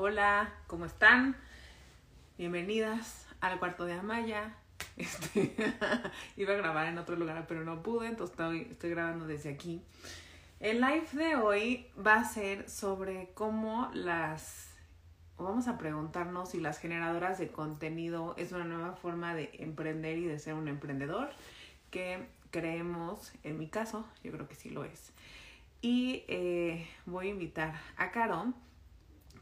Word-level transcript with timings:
Hola, 0.00 0.54
¿cómo 0.68 0.84
están? 0.84 1.34
Bienvenidas 2.36 3.26
al 3.40 3.58
cuarto 3.58 3.84
de 3.84 3.94
Amaya. 3.94 4.54
Este, 4.96 5.52
iba 6.36 6.52
a 6.52 6.56
grabar 6.56 6.86
en 6.86 6.98
otro 6.98 7.16
lugar, 7.16 7.46
pero 7.48 7.64
no 7.64 7.82
pude, 7.82 8.06
entonces 8.06 8.38
estoy, 8.70 8.90
grabando 8.90 9.26
desde 9.26 9.50
aquí. 9.50 9.82
El 10.60 10.80
live 10.80 11.08
de 11.14 11.34
hoy 11.34 11.88
va 11.98 12.14
a 12.14 12.24
ser 12.24 12.70
sobre 12.70 13.30
cómo 13.34 13.90
las... 13.92 14.72
Vamos 15.36 15.66
a 15.66 15.78
preguntarnos 15.78 16.50
si 16.50 16.60
las 16.60 16.78
generadoras 16.78 17.40
de 17.40 17.48
contenido 17.48 18.36
es 18.38 18.52
una 18.52 18.66
nueva 18.66 18.92
forma 18.92 19.34
de 19.34 19.50
emprender 19.54 20.18
y 20.18 20.26
de 20.26 20.38
ser 20.38 20.54
un 20.54 20.68
emprendedor, 20.68 21.30
que 21.90 22.24
creemos, 22.52 23.32
en 23.42 23.58
mi 23.58 23.66
caso, 23.66 24.06
yo 24.22 24.30
creo 24.30 24.46
que 24.46 24.54
sí 24.54 24.70
lo 24.70 24.84
es. 24.84 25.12
Y 25.82 26.22
eh, 26.28 26.88
voy 27.04 27.26
a 27.26 27.30
invitar 27.30 27.74
a 27.96 28.12
Caro, 28.12 28.54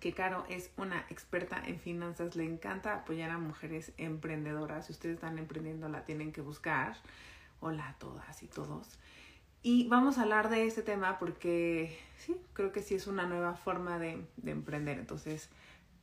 que 0.06 0.14
Caro 0.14 0.46
es 0.48 0.70
una 0.76 1.00
experta 1.10 1.60
en 1.66 1.80
finanzas, 1.80 2.36
le 2.36 2.44
encanta 2.44 2.94
apoyar 2.94 3.30
a 3.30 3.38
mujeres 3.38 3.92
emprendedoras. 3.96 4.86
Si 4.86 4.92
ustedes 4.92 5.16
están 5.16 5.36
emprendiendo, 5.36 5.88
la 5.88 6.04
tienen 6.04 6.32
que 6.32 6.42
buscar. 6.42 6.96
Hola 7.58 7.88
a 7.88 7.98
todas 7.98 8.40
y 8.44 8.46
todos. 8.46 9.00
Y 9.64 9.88
vamos 9.88 10.18
a 10.18 10.22
hablar 10.22 10.48
de 10.48 10.64
este 10.64 10.82
tema 10.82 11.18
porque 11.18 11.98
sí, 12.18 12.36
creo 12.52 12.70
que 12.70 12.82
sí 12.82 12.94
es 12.94 13.08
una 13.08 13.26
nueva 13.26 13.56
forma 13.56 13.98
de, 13.98 14.24
de 14.36 14.52
emprender. 14.52 15.00
Entonces, 15.00 15.50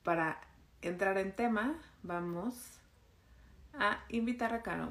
para 0.03 0.41
entrar 0.81 1.17
en 1.17 1.33
tema, 1.33 1.73
vamos 2.01 2.81
a 3.73 4.03
invitar 4.09 4.53
a 4.53 4.63
Caro. 4.63 4.89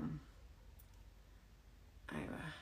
Ahí 2.08 2.26
va. 2.28 2.54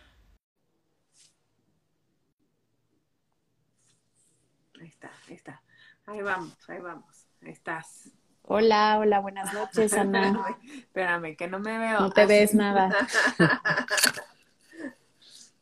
Ahí 4.80 4.88
está, 4.88 5.12
ahí 5.28 5.34
está. 5.34 5.62
Ahí 6.10 6.22
vamos, 6.22 6.56
ahí 6.68 6.80
vamos. 6.80 7.28
Ahí 7.40 7.52
estás. 7.52 8.10
Hola, 8.42 8.98
hola, 8.98 9.20
buenas 9.20 9.54
noches, 9.54 9.92
Ana. 9.92 10.44
Espérame, 10.74 11.36
que 11.36 11.46
no 11.46 11.60
me 11.60 11.78
veo. 11.78 12.00
No 12.00 12.10
te 12.10 12.22
Así. 12.22 12.28
ves 12.28 12.52
nada. 12.52 12.90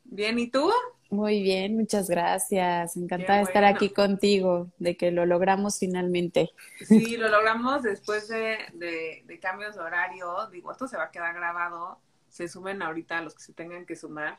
Bien, 0.05 0.39
¿y 0.39 0.51
tú? 0.51 0.73
Muy 1.11 1.43
bien, 1.43 1.77
muchas 1.77 2.09
gracias. 2.09 2.97
Encantada 2.97 3.39
de 3.39 3.45
estar 3.45 3.63
bueno. 3.63 3.77
aquí 3.77 3.91
contigo, 3.91 4.69
de 4.79 4.97
que 4.97 5.11
lo 5.11 5.27
logramos 5.27 5.79
finalmente. 5.79 6.51
Sí, 6.81 7.19
lo 7.19 7.29
logramos 7.29 7.83
después 7.83 8.29
de, 8.29 8.57
de, 8.73 9.25
de 9.27 9.39
cambios 9.39 9.75
de 9.75 9.83
horario. 9.83 10.47
Digo, 10.51 10.73
esto 10.73 10.89
se 10.89 10.97
va 10.97 11.05
a 11.05 11.11
quedar 11.11 11.35
grabado. 11.35 12.01
Se 12.29 12.49
sumen 12.49 12.81
ahorita 12.81 13.21
los 13.21 13.35
que 13.35 13.43
se 13.43 13.53
tengan 13.53 13.85
que 13.85 13.97
sumar. 13.97 14.39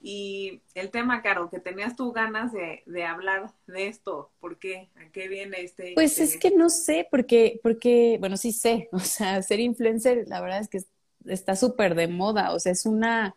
Y 0.00 0.60
el 0.74 0.90
tema, 0.90 1.22
Caro, 1.22 1.50
que 1.50 1.58
tenías 1.58 1.96
tú 1.96 2.12
ganas 2.12 2.52
de, 2.52 2.82
de 2.86 3.04
hablar 3.04 3.52
de 3.66 3.88
esto. 3.88 4.30
¿Por 4.40 4.58
qué? 4.58 4.88
¿A 4.96 5.10
qué 5.10 5.28
viene 5.28 5.60
este? 5.62 5.92
Pues 5.94 6.18
es 6.20 6.36
que 6.36 6.52
no 6.52 6.70
sé, 6.70 7.08
porque, 7.10 7.60
porque, 7.62 8.16
bueno, 8.20 8.36
sí 8.36 8.52
sé, 8.52 8.88
o 8.92 9.00
sea, 9.00 9.42
ser 9.42 9.60
influencer, 9.60 10.24
la 10.28 10.40
verdad 10.40 10.60
es 10.60 10.68
que 10.68 10.80
está 11.26 11.56
súper 11.56 11.94
de 11.94 12.08
moda, 12.08 12.52
o 12.54 12.60
sea, 12.60 12.72
es 12.72 12.86
una, 12.86 13.34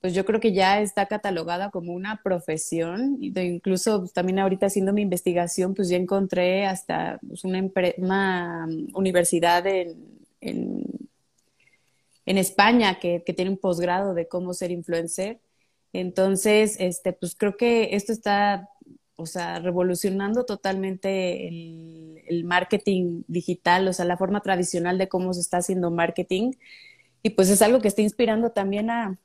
pues 0.00 0.14
yo 0.14 0.24
creo 0.24 0.40
que 0.40 0.52
ya 0.52 0.80
está 0.80 1.06
catalogada 1.06 1.70
como 1.70 1.92
una 1.92 2.22
profesión, 2.22 3.18
incluso 3.20 4.00
pues, 4.00 4.12
también 4.12 4.38
ahorita 4.38 4.66
haciendo 4.66 4.92
mi 4.92 5.02
investigación, 5.02 5.74
pues 5.74 5.88
ya 5.88 5.96
encontré 5.96 6.66
hasta 6.66 7.18
pues, 7.26 7.44
una, 7.44 7.64
una 7.98 8.68
universidad 8.94 9.66
en, 9.66 9.96
en, 10.40 10.84
en 12.26 12.38
España 12.38 12.98
que, 13.00 13.22
que 13.24 13.32
tiene 13.32 13.50
un 13.50 13.58
posgrado 13.58 14.14
de 14.14 14.28
cómo 14.28 14.54
ser 14.54 14.70
influencer. 14.70 15.40
Entonces, 16.00 16.76
este, 16.78 17.12
pues 17.12 17.34
creo 17.36 17.56
que 17.56 17.96
esto 17.96 18.12
está, 18.12 18.70
o 19.16 19.26
sea, 19.26 19.58
revolucionando 19.58 20.44
totalmente 20.44 21.48
el, 21.48 22.44
marketing 22.44 23.22
digital, 23.26 23.88
o 23.88 23.92
sea, 23.92 24.04
la 24.04 24.16
forma 24.18 24.42
tradicional 24.42 24.98
de 24.98 25.08
cómo 25.08 25.32
se 25.34 25.40
está 25.40 25.58
haciendo 25.58 25.90
marketing. 25.90 26.52
Y 27.22 27.30
pues 27.30 27.50
es 27.50 27.62
algo 27.62 27.80
que 27.80 27.88
está 27.88 28.02
inspirando 28.02 28.52
también 28.52 28.90
a, 28.90 29.18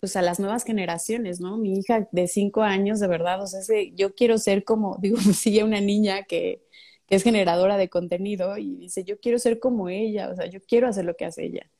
pues 0.00 0.16
a 0.16 0.22
las 0.22 0.40
nuevas 0.40 0.64
generaciones, 0.64 1.40
¿no? 1.40 1.58
Mi 1.58 1.78
hija 1.78 2.08
de 2.12 2.28
cinco 2.28 2.62
años, 2.62 3.00
de 3.00 3.08
verdad, 3.08 3.42
o 3.42 3.46
sea, 3.46 3.60
es 3.60 3.68
que 3.68 3.92
yo 3.94 4.14
quiero 4.14 4.38
ser 4.38 4.64
como, 4.64 4.96
digo, 5.02 5.18
sigue 5.18 5.64
una 5.64 5.80
niña 5.80 6.24
que, 6.24 6.62
que 7.06 7.16
es 7.16 7.22
generadora 7.24 7.76
de 7.76 7.90
contenido 7.90 8.56
y 8.58 8.76
dice, 8.76 9.04
yo 9.04 9.20
quiero 9.20 9.38
ser 9.38 9.60
como 9.60 9.88
ella, 9.88 10.30
o 10.30 10.36
sea, 10.36 10.46
yo 10.46 10.60
quiero 10.62 10.88
hacer 10.88 11.04
lo 11.04 11.16
que 11.16 11.26
hace 11.26 11.44
ella. 11.44 11.70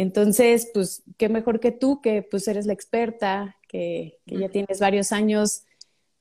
Entonces, 0.00 0.70
pues, 0.72 1.02
qué 1.18 1.28
mejor 1.28 1.60
que 1.60 1.72
tú, 1.72 2.00
que 2.00 2.22
pues 2.22 2.48
eres 2.48 2.64
la 2.64 2.72
experta, 2.72 3.58
que, 3.68 4.18
que 4.26 4.38
ya 4.38 4.48
tienes 4.48 4.80
varios 4.80 5.12
años, 5.12 5.64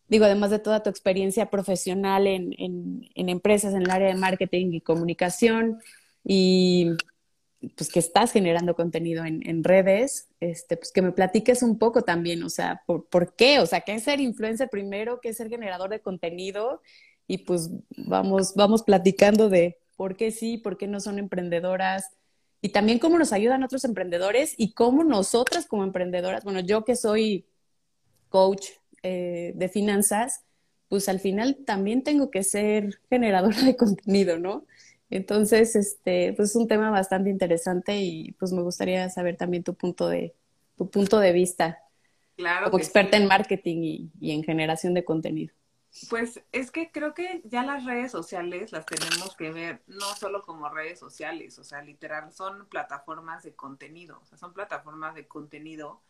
digo, 0.10 0.26
además 0.26 0.52
de 0.52 0.60
toda 0.60 0.84
tu 0.84 0.90
experiencia 0.90 1.50
profesional 1.50 2.28
en, 2.28 2.54
en, 2.58 3.10
en 3.16 3.30
empresas, 3.30 3.74
en 3.74 3.84
el 3.84 3.90
área 3.90 4.10
de 4.10 4.16
marketing 4.16 4.74
y 4.74 4.82
comunicación, 4.82 5.80
y 6.26 6.90
pues 7.78 7.90
que 7.90 8.00
estás 8.00 8.34
generando 8.34 8.76
contenido 8.76 9.24
en, 9.24 9.48
en 9.48 9.64
redes, 9.64 10.28
este, 10.42 10.76
pues 10.76 10.92
que 10.92 11.02
me 11.02 11.14
platiques 11.14 11.64
un 11.64 11.80
poco 11.80 12.02
también, 12.02 12.44
o 12.44 12.50
sea, 12.50 12.82
¿por, 12.86 13.08
por 13.08 13.34
qué? 13.38 13.60
O 13.60 13.66
sea, 13.66 13.80
¿qué 13.80 13.96
es 13.96 14.04
ser 14.04 14.20
influencer 14.20 14.68
primero? 14.70 15.22
¿Qué 15.22 15.30
es 15.30 15.38
ser 15.38 15.48
generador 15.48 15.90
de 15.90 16.02
contenido? 16.02 16.82
Y 17.28 17.40
pues 17.40 17.70
vamos, 17.96 18.56
vamos 18.56 18.84
platicando 18.84 19.48
de 19.48 19.78
por 19.96 20.18
qué 20.18 20.32
sí, 20.32 20.58
por 20.58 20.78
qué 20.78 20.88
no 20.88 21.00
son 21.00 21.18
emprendedoras, 21.18 22.10
y 22.62 22.70
también 22.70 23.00
cómo 23.00 23.18
nos 23.18 23.34
ayudan 23.34 23.64
otros 23.64 23.84
emprendedores 23.86 24.54
y 24.58 24.74
cómo 24.74 25.04
nosotras 25.04 25.66
como 25.66 25.84
emprendedoras, 25.84 26.44
bueno, 26.44 26.60
yo 26.60 26.84
que 26.86 26.96
soy 26.96 27.46
coach 28.30 28.68
eh, 29.04 29.54
de 29.56 29.70
finanzas, 29.70 30.44
pues 30.90 31.08
al 31.10 31.20
final 31.20 31.58
también 31.66 32.04
tengo 32.04 32.32
que 32.32 32.44
ser 32.44 33.00
generadora 33.10 33.62
de 33.62 33.76
contenido, 33.78 34.40
¿no? 34.40 34.66
Entonces, 35.10 35.76
este, 35.76 36.34
pues 36.34 36.52
es 36.52 36.56
un 36.56 36.68
tema 36.68 36.92
bastante 36.92 37.30
interesante 37.30 37.98
y 38.00 38.34
pues 38.34 38.52
me 38.52 38.62
gustaría 38.62 39.10
saber 39.10 39.38
también 39.38 39.64
tu 39.64 39.74
punto 39.76 40.08
de, 40.10 40.36
tu 40.78 40.90
punto 40.90 41.20
de 41.20 41.32
vista 41.34 41.80
Claro 42.36 42.72
como 42.72 42.80
experta 42.80 43.18
sí. 43.18 43.24
en 43.24 43.28
marketing 43.28 43.78
y, 43.84 44.12
y 44.20 44.32
en 44.32 44.44
generación 44.44 44.94
de 44.94 45.04
contenido. 45.04 45.54
Pues 46.10 46.44
es 46.52 46.70
que 46.72 46.92
creo 46.92 47.14
que 47.14 47.42
ya 47.46 47.64
las 47.64 47.84
redes 47.84 48.12
sociales 48.12 48.72
las 48.72 48.86
tenemos 48.86 49.36
que 49.36 49.52
ver 49.52 49.82
no 49.88 50.16
solo 50.16 50.46
como 50.46 50.70
redes 50.70 51.00
sociales, 51.00 51.58
o 51.58 51.64
sea, 51.64 51.82
literal, 51.82 52.32
son 52.32 52.68
plataformas 52.68 53.44
de 53.44 53.56
contenido, 53.56 54.20
o 54.22 54.26
sea, 54.26 54.38
son 54.38 54.54
plataformas 54.54 55.16
de 55.16 55.28
contenido 55.28 56.02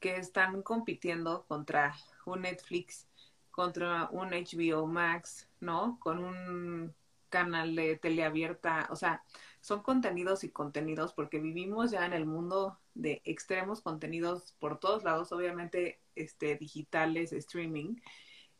que 0.00 0.16
están 0.16 0.62
compitiendo 0.62 1.44
contra 1.46 1.94
un 2.24 2.42
Netflix, 2.42 3.06
contra 3.50 4.08
un 4.10 4.30
HBO 4.30 4.86
Max, 4.86 5.48
¿no? 5.60 5.98
Con 6.00 6.18
un 6.18 6.94
canal 7.28 7.76
de 7.76 7.96
teleabierta, 7.96 8.88
o 8.90 8.96
sea, 8.96 9.22
son 9.60 9.82
contenidos 9.82 10.42
y 10.42 10.50
contenidos 10.50 11.12
porque 11.12 11.38
vivimos 11.38 11.92
ya 11.92 12.04
en 12.04 12.12
el 12.14 12.26
mundo 12.26 12.78
de 12.94 13.22
extremos 13.24 13.80
contenidos 13.80 14.56
por 14.58 14.80
todos 14.80 15.04
lados, 15.04 15.30
obviamente 15.32 16.00
este 16.16 16.56
digitales, 16.56 17.32
streaming, 17.32 17.96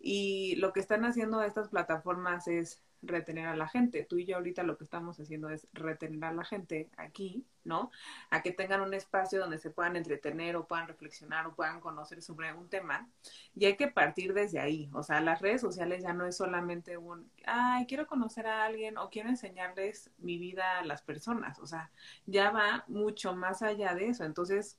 y 0.00 0.56
lo 0.56 0.72
que 0.72 0.81
están 0.81 1.05
haciendo 1.05 1.43
estas 1.43 1.69
plataformas 1.69 2.49
es 2.49 2.83
retener 3.03 3.47
a 3.47 3.56
la 3.56 3.69
gente. 3.69 4.05
Tú 4.05 4.19
y 4.19 4.27
yo 4.27 4.37
ahorita 4.37 4.62
lo 4.62 4.77
que 4.77 4.84
estamos 4.84 5.19
haciendo 5.21 5.49
es 5.50 5.69
retener 5.72 6.25
a 6.25 6.33
la 6.33 6.44
gente 6.44 6.91
aquí, 6.97 7.47
¿no? 7.65 7.91
A 8.31 8.43
que 8.43 8.50
tengan 8.50 8.81
un 8.81 8.94
espacio 8.94 9.41
donde 9.41 9.59
se 9.59 9.71
puedan 9.71 9.97
entretener 9.97 10.56
o 10.56 10.66
puedan 10.66 10.88
reflexionar 10.88 11.47
o 11.47 11.55
puedan 11.55 11.81
conocer 11.81 12.22
sobre 12.22 12.53
un 12.53 12.69
tema. 12.69 13.09
Y 13.55 13.66
hay 13.66 13.77
que 13.77 13.88
partir 13.88 14.34
desde 14.34 14.59
ahí. 14.59 14.91
O 14.93 15.03
sea, 15.03 15.21
las 15.21 15.41
redes 15.41 15.61
sociales 15.61 16.03
ya 16.03 16.12
no 16.12 16.27
es 16.27 16.37
solamente 16.37 16.97
un, 16.97 17.31
ay, 17.47 17.87
quiero 17.87 18.06
conocer 18.06 18.47
a 18.47 18.65
alguien 18.65 18.99
o 18.99 19.11
quiero 19.11 19.28
enseñarles 19.28 20.11
mi 20.19 20.38
vida 20.38 20.78
a 20.78 20.84
las 20.84 21.03
personas. 21.03 21.59
O 21.59 21.67
sea, 21.67 21.91
ya 22.27 22.50
va 22.50 22.84
mucho 22.88 23.34
más 23.34 23.62
allá 23.62 23.94
de 23.94 24.09
eso. 24.09 24.25
Entonces, 24.25 24.78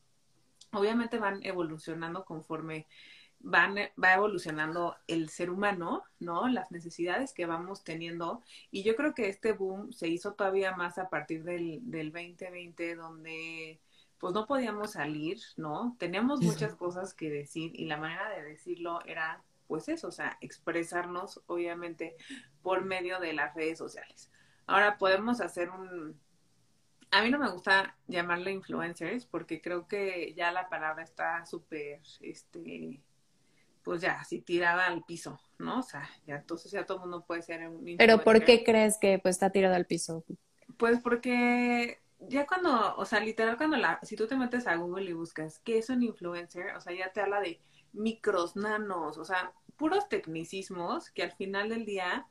obviamente 0.71 1.17
van 1.19 1.43
evolucionando 1.43 2.25
conforme 2.25 2.87
van, 3.43 3.75
va 4.01 4.13
evolucionando 4.13 4.95
el 5.07 5.29
ser 5.29 5.49
humano, 5.49 6.03
¿no? 6.19 6.47
Las 6.47 6.71
necesidades 6.71 7.33
que 7.33 7.45
vamos 7.45 7.83
teniendo. 7.83 8.41
Y 8.71 8.83
yo 8.83 8.95
creo 8.95 9.13
que 9.13 9.29
este 9.29 9.53
boom 9.53 9.91
se 9.93 10.07
hizo 10.07 10.33
todavía 10.33 10.75
más 10.75 10.97
a 10.97 11.09
partir 11.09 11.43
del, 11.43 11.79
del 11.83 12.11
2020, 12.11 12.95
donde 12.95 13.79
pues 14.21 14.35
no 14.35 14.45
podíamos 14.45 14.91
salir, 14.91 15.39
¿no? 15.57 15.95
Teníamos 15.97 16.41
muchas 16.41 16.75
cosas 16.75 17.15
que 17.15 17.31
decir 17.31 17.71
y 17.73 17.85
la 17.85 17.97
manera 17.97 18.29
de 18.29 18.43
decirlo 18.43 19.03
era, 19.07 19.43
pues 19.67 19.89
eso, 19.89 20.09
o 20.09 20.11
sea, 20.11 20.37
expresarnos, 20.41 21.41
obviamente, 21.47 22.15
por 22.61 22.85
medio 22.85 23.19
de 23.19 23.33
las 23.33 23.55
redes 23.55 23.79
sociales. 23.79 24.31
Ahora 24.67 24.99
podemos 24.99 25.41
hacer 25.41 25.71
un... 25.71 26.19
A 27.09 27.23
mí 27.23 27.31
no 27.31 27.39
me 27.39 27.49
gusta 27.49 27.97
llamarle 28.07 28.51
influencers 28.51 29.25
porque 29.25 29.59
creo 29.59 29.87
que 29.87 30.35
ya 30.35 30.51
la 30.51 30.69
palabra 30.69 31.03
está 31.03 31.43
súper, 31.47 32.01
este, 32.21 33.01
pues 33.83 34.01
ya, 34.01 34.19
así 34.19 34.41
tirada 34.41 34.85
al 34.85 35.03
piso, 35.03 35.39
¿no? 35.57 35.79
O 35.79 35.83
sea, 35.83 36.09
ya 36.25 36.35
entonces 36.35 36.71
ya 36.71 36.85
todo 36.85 36.97
el 36.97 37.01
mundo 37.01 37.25
puede 37.25 37.41
ser 37.41 37.61
un 37.67 37.87
influencer. 37.87 37.97
Pero 37.97 38.23
¿por 38.23 38.43
qué 38.43 38.63
crees 38.63 38.97
que 38.99 39.19
pues 39.19 39.35
está 39.35 39.49
tirado 39.49 39.75
al 39.75 39.85
piso? 39.85 40.23
Pues 40.77 40.99
porque 40.99 42.01
ya 42.19 42.45
cuando, 42.45 42.95
o 42.95 43.05
sea, 43.05 43.19
literal 43.19 43.57
cuando 43.57 43.77
la, 43.77 43.99
si 44.03 44.15
tú 44.15 44.27
te 44.27 44.35
metes 44.35 44.67
a 44.67 44.75
Google 44.75 45.09
y 45.09 45.13
buscas 45.13 45.59
qué 45.59 45.77
es 45.77 45.89
un 45.89 46.03
influencer, 46.03 46.75
o 46.75 46.81
sea, 46.81 46.93
ya 46.93 47.11
te 47.11 47.21
habla 47.21 47.41
de 47.41 47.59
micros, 47.93 48.55
nanos, 48.55 49.17
o 49.17 49.25
sea, 49.25 49.53
puros 49.75 50.07
tecnicismos 50.09 51.09
que 51.09 51.23
al 51.23 51.31
final 51.31 51.69
del 51.69 51.85
día 51.85 52.27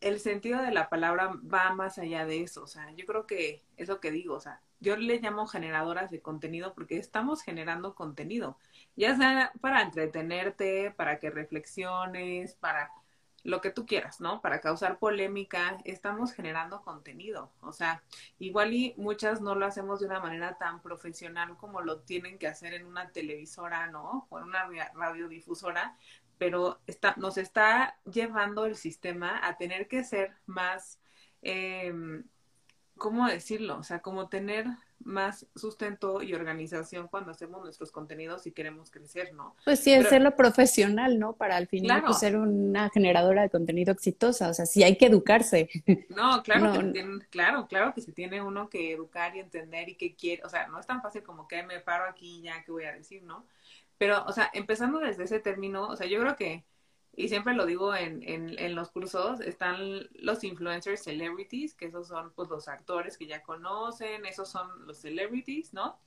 el 0.00 0.20
sentido 0.20 0.62
de 0.62 0.72
la 0.72 0.88
palabra 0.88 1.38
va 1.52 1.74
más 1.74 1.98
allá 1.98 2.24
de 2.24 2.42
eso. 2.42 2.62
O 2.62 2.66
sea, 2.66 2.90
yo 2.92 3.04
creo 3.04 3.26
que 3.26 3.64
es 3.76 3.88
lo 3.88 4.00
que 4.00 4.10
digo. 4.10 4.34
O 4.34 4.40
sea, 4.40 4.62
yo 4.80 4.96
le 4.96 5.20
llamo 5.20 5.46
generadoras 5.46 6.10
de 6.10 6.22
contenido 6.22 6.74
porque 6.74 6.98
estamos 6.98 7.42
generando 7.42 7.94
contenido, 7.94 8.58
ya 8.98 9.16
sea 9.16 9.52
para 9.60 9.82
entretenerte, 9.82 10.90
para 10.90 11.18
que 11.20 11.30
reflexiones, 11.30 12.54
para 12.56 12.90
lo 13.44 13.60
que 13.60 13.70
tú 13.70 13.86
quieras, 13.86 14.20
¿no? 14.20 14.42
Para 14.42 14.60
causar 14.60 14.98
polémica, 14.98 15.78
estamos 15.84 16.32
generando 16.32 16.82
contenido. 16.82 17.52
O 17.60 17.72
sea, 17.72 18.02
igual 18.38 18.74
y 18.74 18.94
muchas 18.96 19.40
no 19.40 19.54
lo 19.54 19.66
hacemos 19.66 20.00
de 20.00 20.06
una 20.06 20.20
manera 20.20 20.58
tan 20.58 20.82
profesional 20.82 21.56
como 21.56 21.80
lo 21.80 22.00
tienen 22.00 22.38
que 22.38 22.48
hacer 22.48 22.74
en 22.74 22.86
una 22.86 23.10
televisora, 23.12 23.86
¿no? 23.86 24.26
O 24.30 24.38
en 24.38 24.44
una 24.44 24.68
radiodifusora, 24.94 25.96
pero 26.36 26.80
está, 26.86 27.14
nos 27.18 27.38
está 27.38 27.98
llevando 28.04 28.66
el 28.66 28.76
sistema 28.76 29.46
a 29.46 29.56
tener 29.56 29.86
que 29.88 30.02
ser 30.04 30.34
más, 30.46 31.00
eh, 31.42 31.92
¿cómo 32.98 33.26
decirlo? 33.26 33.78
O 33.78 33.82
sea, 33.82 34.00
como 34.00 34.28
tener 34.28 34.66
más 35.04 35.46
sustento 35.54 36.22
y 36.22 36.34
organización 36.34 37.08
cuando 37.08 37.30
hacemos 37.30 37.62
nuestros 37.62 37.92
contenidos 37.92 38.46
y 38.46 38.52
queremos 38.52 38.90
crecer, 38.90 39.32
¿no? 39.32 39.54
Pues 39.64 39.80
sí, 39.80 39.94
hacerlo 39.94 40.34
profesional, 40.34 41.18
¿no? 41.18 41.34
Para 41.34 41.56
al 41.56 41.68
final 41.68 42.02
pues, 42.04 42.18
ser 42.18 42.36
una 42.36 42.90
generadora 42.90 43.42
de 43.42 43.50
contenido 43.50 43.92
exitosa, 43.92 44.48
o 44.48 44.54
sea, 44.54 44.66
sí 44.66 44.82
hay 44.82 44.96
que 44.96 45.06
educarse. 45.06 45.68
No, 46.08 46.42
claro, 46.42 46.72
que 46.92 47.18
claro, 47.30 47.68
claro 47.68 47.94
que 47.94 48.00
se 48.00 48.12
tiene 48.12 48.42
uno 48.42 48.68
que 48.68 48.92
educar 48.92 49.36
y 49.36 49.40
entender 49.40 49.88
y 49.88 49.94
que 49.94 50.16
quiere, 50.16 50.42
o 50.44 50.48
sea, 50.48 50.66
no 50.66 50.80
es 50.80 50.86
tan 50.86 51.00
fácil 51.00 51.22
como 51.22 51.46
que 51.46 51.62
me 51.62 51.80
paro 51.80 52.04
aquí 52.04 52.38
y 52.38 52.42
ya, 52.42 52.62
¿qué 52.64 52.72
voy 52.72 52.84
a 52.84 52.92
decir, 52.92 53.22
no? 53.22 53.46
Pero, 53.98 54.24
o 54.26 54.32
sea, 54.32 54.50
empezando 54.52 54.98
desde 54.98 55.24
ese 55.24 55.38
término, 55.40 55.88
o 55.88 55.96
sea, 55.96 56.06
yo 56.06 56.20
creo 56.20 56.36
que, 56.36 56.64
y 57.18 57.28
siempre 57.28 57.52
lo 57.52 57.66
digo 57.66 57.96
en, 57.96 58.22
en, 58.22 58.74
los 58.76 58.90
cursos, 58.92 59.40
están 59.40 60.08
los 60.12 60.44
influencers 60.44 61.02
celebrities, 61.02 61.74
que 61.74 61.86
esos 61.86 62.06
son 62.06 62.30
pues 62.32 62.48
los 62.48 62.68
actores 62.68 63.18
que 63.18 63.26
ya 63.26 63.42
conocen, 63.42 64.24
esos 64.24 64.48
son 64.48 64.86
los 64.86 64.98
celebrities, 64.98 65.74
¿no? 65.74 65.98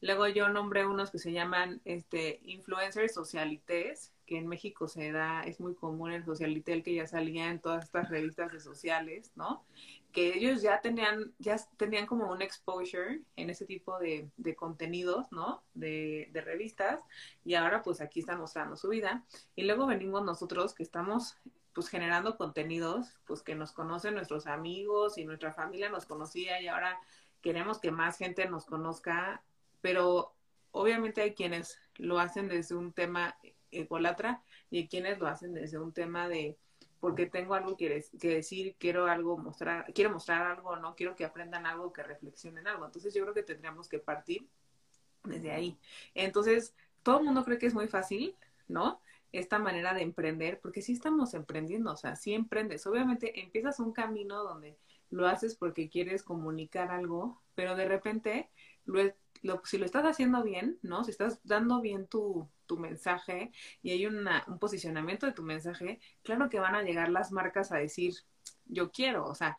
Luego 0.00 0.28
yo 0.28 0.48
nombré 0.50 0.86
unos 0.86 1.10
que 1.10 1.18
se 1.18 1.32
llaman 1.32 1.80
este 1.84 2.38
influencers 2.44 3.12
socialites, 3.12 4.12
que 4.24 4.38
en 4.38 4.46
México 4.46 4.86
se 4.86 5.10
da, 5.10 5.42
es 5.42 5.58
muy 5.58 5.74
común 5.74 6.12
el 6.12 6.24
socialité, 6.24 6.74
el 6.74 6.84
que 6.84 6.94
ya 6.94 7.08
salía 7.08 7.50
en 7.50 7.60
todas 7.60 7.86
estas 7.86 8.08
revistas 8.08 8.52
de 8.52 8.60
sociales, 8.60 9.32
¿no? 9.34 9.64
Que 10.12 10.36
ellos 10.36 10.62
ya 10.62 10.80
tenían, 10.80 11.34
ya 11.38 11.56
tenían 11.76 12.06
como 12.06 12.30
un 12.30 12.42
exposure 12.42 13.22
en 13.36 13.50
ese 13.50 13.66
tipo 13.66 13.98
de, 13.98 14.30
de 14.36 14.54
contenidos, 14.54 15.30
¿no? 15.32 15.62
De, 15.74 16.28
de, 16.32 16.40
revistas, 16.40 17.00
y 17.44 17.54
ahora 17.54 17.82
pues 17.82 18.00
aquí 18.00 18.20
están 18.20 18.38
mostrando 18.38 18.76
su 18.76 18.88
vida. 18.88 19.24
Y 19.56 19.64
luego 19.64 19.86
venimos 19.86 20.22
nosotros 20.24 20.74
que 20.74 20.82
estamos 20.82 21.36
pues 21.72 21.88
generando 21.88 22.36
contenidos, 22.36 23.16
pues 23.26 23.42
que 23.42 23.54
nos 23.54 23.72
conocen 23.72 24.14
nuestros 24.14 24.46
amigos 24.46 25.16
y 25.16 25.24
nuestra 25.24 25.52
familia 25.52 25.88
nos 25.88 26.06
conocía 26.06 26.60
y 26.60 26.68
ahora 26.68 27.00
queremos 27.40 27.80
que 27.80 27.90
más 27.90 28.18
gente 28.18 28.46
nos 28.48 28.66
conozca, 28.66 29.42
pero 29.80 30.34
obviamente 30.70 31.22
hay 31.22 31.34
quienes 31.34 31.78
lo 31.96 32.18
hacen 32.18 32.48
desde 32.48 32.74
un 32.74 32.92
tema 32.92 33.36
egolatra 33.70 34.42
y 34.70 34.78
hay 34.78 34.88
quienes 34.88 35.18
lo 35.18 35.26
hacen 35.26 35.54
desde 35.54 35.78
un 35.78 35.92
tema 35.92 36.28
de 36.28 36.58
porque 37.02 37.26
tengo 37.26 37.54
algo 37.54 37.76
que, 37.76 38.06
decir, 38.12 38.76
quiero 38.78 39.06
algo 39.06 39.36
mostrar, 39.36 39.92
quiero 39.92 40.12
mostrar 40.12 40.42
algo, 40.42 40.76
no 40.76 40.94
quiero 40.94 41.16
que 41.16 41.24
aprendan 41.24 41.66
algo, 41.66 41.92
que 41.92 42.04
reflexionen 42.04 42.68
algo. 42.68 42.86
Entonces 42.86 43.12
yo 43.12 43.22
creo 43.22 43.34
que 43.34 43.42
tendríamos 43.42 43.88
que 43.88 43.98
partir 43.98 44.46
desde 45.24 45.50
ahí. 45.50 45.76
Entonces, 46.14 46.76
todo 47.02 47.18
el 47.18 47.24
mundo 47.24 47.44
cree 47.44 47.58
que 47.58 47.66
es 47.66 47.74
muy 47.74 47.88
fácil, 47.88 48.36
¿no? 48.68 49.00
Esta 49.32 49.58
manera 49.58 49.94
de 49.94 50.02
emprender, 50.02 50.60
porque 50.60 50.80
sí 50.80 50.92
estamos 50.92 51.34
emprendiendo, 51.34 51.90
o 51.90 51.96
sea, 51.96 52.14
sí 52.14 52.34
emprendes. 52.34 52.86
Obviamente 52.86 53.40
empiezas 53.40 53.80
un 53.80 53.92
camino 53.92 54.44
donde 54.44 54.78
lo 55.10 55.26
haces 55.26 55.56
porque 55.56 55.88
quieres 55.88 56.22
comunicar 56.22 56.92
algo, 56.92 57.42
pero 57.56 57.74
de 57.74 57.88
repente, 57.88 58.48
si 59.64 59.78
lo 59.78 59.84
estás 59.86 60.04
haciendo 60.04 60.44
bien, 60.44 60.78
¿no? 60.82 61.02
Si 61.02 61.10
estás 61.10 61.40
dando 61.42 61.80
bien 61.80 62.06
tu, 62.06 62.48
tu 62.72 62.78
mensaje 62.78 63.52
y 63.82 63.90
hay 63.90 64.06
una, 64.06 64.44
un 64.48 64.58
posicionamiento 64.58 65.26
de 65.26 65.32
tu 65.32 65.42
mensaje, 65.42 66.00
claro 66.22 66.48
que 66.48 66.58
van 66.58 66.74
a 66.74 66.82
llegar 66.82 67.10
las 67.10 67.32
marcas 67.32 67.70
a 67.70 67.76
decir, 67.76 68.14
yo 68.64 68.90
quiero, 68.90 69.26
o 69.26 69.34
sea, 69.34 69.58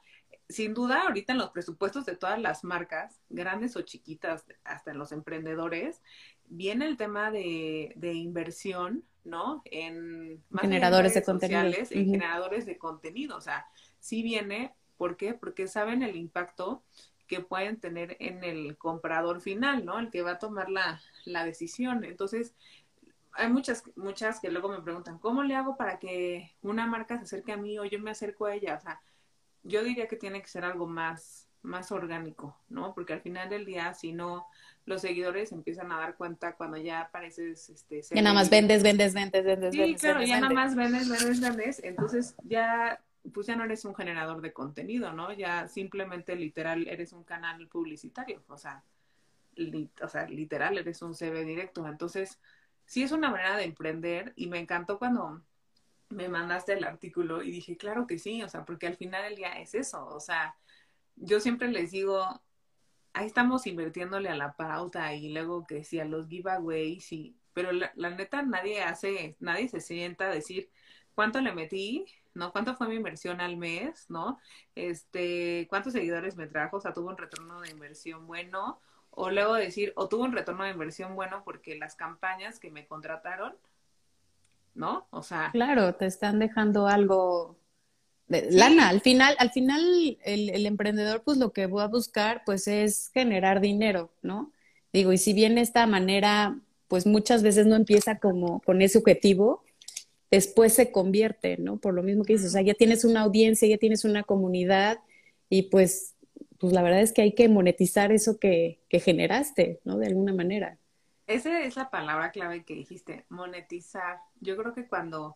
sin 0.49 0.73
duda 0.73 1.03
ahorita 1.03 1.33
en 1.33 1.37
los 1.37 1.51
presupuestos 1.51 2.07
de 2.07 2.15
todas 2.15 2.41
las 2.41 2.63
marcas, 2.63 3.21
grandes 3.29 3.75
o 3.75 3.81
chiquitas, 3.81 4.45
hasta 4.63 4.91
en 4.91 4.97
los 4.97 5.11
emprendedores, 5.11 6.01
viene 6.45 6.87
el 6.87 6.97
tema 6.97 7.29
de, 7.29 7.93
de 7.97 8.13
inversión, 8.13 9.03
¿no? 9.23 9.61
En 9.65 10.43
generadores 10.59 11.13
de 11.13 11.23
contenido. 11.23 11.61
En 11.61 12.09
generadores 12.09 12.65
de 12.65 12.77
contenido, 12.79 13.37
o 13.37 13.41
sea, 13.41 13.67
sí 13.99 14.23
viene, 14.23 14.73
¿por 14.97 15.17
qué? 15.17 15.35
Porque 15.35 15.67
saben 15.67 16.01
el 16.01 16.15
impacto 16.15 16.83
que 17.27 17.39
pueden 17.39 17.79
tener 17.79 18.17
en 18.19 18.43
el 18.43 18.77
comprador 18.77 19.41
final, 19.41 19.85
¿no? 19.85 19.97
El 19.99 20.11
que 20.11 20.21
va 20.21 20.31
a 20.31 20.39
tomar 20.39 20.69
la, 20.69 21.01
la 21.25 21.45
decisión. 21.45 22.03
Entonces, 22.03 22.53
hay 23.35 23.49
muchas, 23.49 23.83
muchas 23.95 24.39
que 24.39 24.51
luego 24.51 24.69
me 24.69 24.81
preguntan, 24.81 25.17
¿cómo 25.17 25.43
le 25.43 25.55
hago 25.55 25.75
para 25.75 25.99
que 25.99 26.51
una 26.61 26.85
marca 26.85 27.17
se 27.17 27.23
acerque 27.23 27.51
a 27.51 27.57
mí 27.57 27.79
o 27.79 27.85
yo 27.85 27.99
me 27.99 28.11
acerco 28.11 28.45
a 28.45 28.55
ella? 28.55 28.75
O 28.75 28.79
sea, 28.79 29.01
yo 29.63 29.83
diría 29.83 30.07
que 30.07 30.15
tiene 30.15 30.41
que 30.41 30.47
ser 30.47 30.65
algo 30.65 30.87
más, 30.87 31.47
más 31.63 31.91
orgánico, 31.91 32.55
¿no? 32.69 32.93
Porque 32.93 33.13
al 33.13 33.21
final 33.21 33.49
del 33.49 33.65
día, 33.65 33.93
si 33.93 34.13
no, 34.13 34.45
los 34.85 35.01
seguidores 35.01 35.51
empiezan 35.51 35.91
a 35.91 35.97
dar 35.97 36.15
cuenta 36.15 36.55
cuando 36.55 36.77
ya 36.77 37.01
apareces, 37.01 37.69
este... 37.69 38.01
Ya 38.01 38.21
nada 38.21 38.35
más 38.35 38.49
vendes, 38.49 38.83
vendes, 38.83 39.13
vendes, 39.13 39.43
vendes, 39.43 39.73
sí, 39.73 39.95
claro, 39.95 40.21
ya 40.21 40.39
nada 40.39 40.53
más 40.53 40.75
vendes, 40.75 41.09
vendes, 41.09 41.39
vendes, 41.39 41.83
entonces 41.83 42.35
ya, 42.43 43.01
pues 43.33 43.47
ya 43.47 43.55
no 43.55 43.63
eres 43.63 43.83
un 43.85 43.95
generador 43.95 44.41
de 44.41 44.53
contenido, 44.53 45.13
¿no? 45.13 45.31
Ya 45.33 45.67
simplemente 45.67 46.35
literal 46.35 46.87
eres 46.87 47.13
un 47.13 47.23
canal 47.23 47.67
publicitario, 47.67 48.43
o 48.47 48.57
sea, 48.57 48.83
o 50.01 50.07
sea, 50.07 50.27
literal 50.27 50.77
eres 50.77 51.01
un 51.01 51.15
CV 51.15 51.45
directo, 51.45 51.87
entonces 51.87 52.39
sí 52.85 53.03
es 53.03 53.11
una 53.11 53.29
manera 53.29 53.57
de 53.57 53.65
emprender 53.65 54.33
y 54.35 54.47
me 54.47 54.59
encantó 54.59 54.99
cuando 54.99 55.41
me 56.09 56.29
mandaste 56.29 56.73
el 56.73 56.83
artículo 56.83 57.43
y 57.43 57.51
dije, 57.51 57.77
claro 57.77 58.07
que 58.07 58.19
sí, 58.19 58.43
o 58.43 58.49
sea, 58.49 58.65
porque 58.65 58.87
al 58.87 58.95
final 58.95 59.23
del 59.23 59.35
día 59.35 59.59
es 59.59 59.73
eso, 59.75 60.05
o 60.05 60.19
sea, 60.19 60.55
yo 61.15 61.39
siempre 61.39 61.69
les 61.69 61.91
digo, 61.91 62.41
ahí 63.13 63.27
estamos 63.27 63.67
invirtiéndole 63.67 64.29
a 64.29 64.35
la 64.35 64.53
pauta 64.55 65.13
y 65.15 65.29
luego 65.33 65.65
que 65.67 65.83
sí 65.83 65.99
a 65.99 66.05
los 66.05 66.27
giveaways 66.27 67.11
y, 67.11 67.37
pero 67.53 67.71
la, 67.71 67.91
neta 67.95 68.41
nadie 68.43 68.81
hace, 68.83 69.35
nadie 69.39 69.67
se 69.69 69.79
sienta 69.81 70.25
a 70.25 70.33
decir 70.33 70.69
cuánto 71.15 71.41
le 71.41 71.53
metí, 71.53 72.05
¿no? 72.33 72.51
¿Cuánto 72.51 72.75
fue 72.75 72.87
mi 72.87 72.95
inversión 72.95 73.41
al 73.41 73.57
mes, 73.57 74.09
¿no? 74.09 74.39
Este, 74.75 75.67
cuántos 75.69 75.93
seguidores 75.93 76.35
me 76.35 76.47
trajo, 76.47 76.77
o 76.77 76.81
sea, 76.81 76.93
tuvo 76.93 77.09
un 77.09 77.17
retorno 77.17 77.61
de 77.61 77.69
inversión 77.69 78.25
bueno, 78.25 78.81
o 79.15 79.29
luego 79.29 79.53
decir, 79.53 79.93
o 79.95 80.07
tuvo 80.07 80.23
un 80.23 80.33
retorno 80.33 80.63
de 80.63 80.71
inversión 80.71 81.15
bueno 81.15 81.43
porque 81.45 81.75
las 81.75 81.95
campañas 81.95 82.59
que 82.59 82.71
me 82.71 82.87
contrataron, 82.87 83.55
¿no? 84.75 85.07
O 85.11 85.23
sea. 85.23 85.49
Claro, 85.51 85.95
te 85.95 86.05
están 86.05 86.39
dejando 86.39 86.87
algo 86.87 87.57
de 88.27 88.49
lana. 88.51 88.89
Al 88.89 89.01
final, 89.01 89.35
al 89.37 89.51
final 89.51 90.17
el, 90.23 90.49
el, 90.49 90.65
emprendedor, 90.65 91.21
pues 91.23 91.37
lo 91.37 91.53
que 91.53 91.67
va 91.67 91.83
a 91.83 91.87
buscar, 91.87 92.43
pues 92.45 92.67
es 92.67 93.11
generar 93.13 93.61
dinero, 93.61 94.11
¿no? 94.21 94.51
Digo, 94.91 95.13
y 95.13 95.17
si 95.17 95.33
bien 95.33 95.57
esta 95.57 95.85
manera, 95.87 96.59
pues 96.87 97.05
muchas 97.05 97.43
veces 97.43 97.65
no 97.65 97.75
empieza 97.75 98.19
como 98.19 98.61
con 98.61 98.81
ese 98.81 98.97
objetivo, 98.97 99.63
después 100.31 100.73
se 100.73 100.91
convierte, 100.91 101.57
¿no? 101.57 101.77
Por 101.77 101.93
lo 101.93 102.01
mismo 102.01 102.23
que 102.23 102.33
dices, 102.33 102.49
o 102.49 102.51
sea, 102.53 102.61
ya 102.63 102.73
tienes 102.73 103.05
una 103.05 103.21
audiencia, 103.21 103.67
ya 103.67 103.77
tienes 103.77 104.03
una 104.03 104.23
comunidad 104.23 104.99
y 105.49 105.63
pues 105.63 106.15
pues 106.63 106.71
la 106.71 106.81
verdad 106.81 107.01
es 107.01 107.11
que 107.11 107.21
hay 107.21 107.35
que 107.35 107.49
monetizar 107.49 108.13
eso 108.13 108.39
que, 108.39 108.79
que 108.87 109.01
generaste, 109.01 109.81
¿no? 109.83 109.97
De 109.97 110.07
alguna 110.07 110.33
manera. 110.33 110.77
Esa 111.27 111.59
es 111.59 111.75
la 111.75 111.89
palabra 111.89 112.31
clave 112.31 112.63
que 112.63 112.73
dijiste, 112.73 113.25
monetizar. 113.27 114.19
Yo 114.39 114.55
creo 114.55 114.73
que 114.73 114.87
cuando 114.87 115.35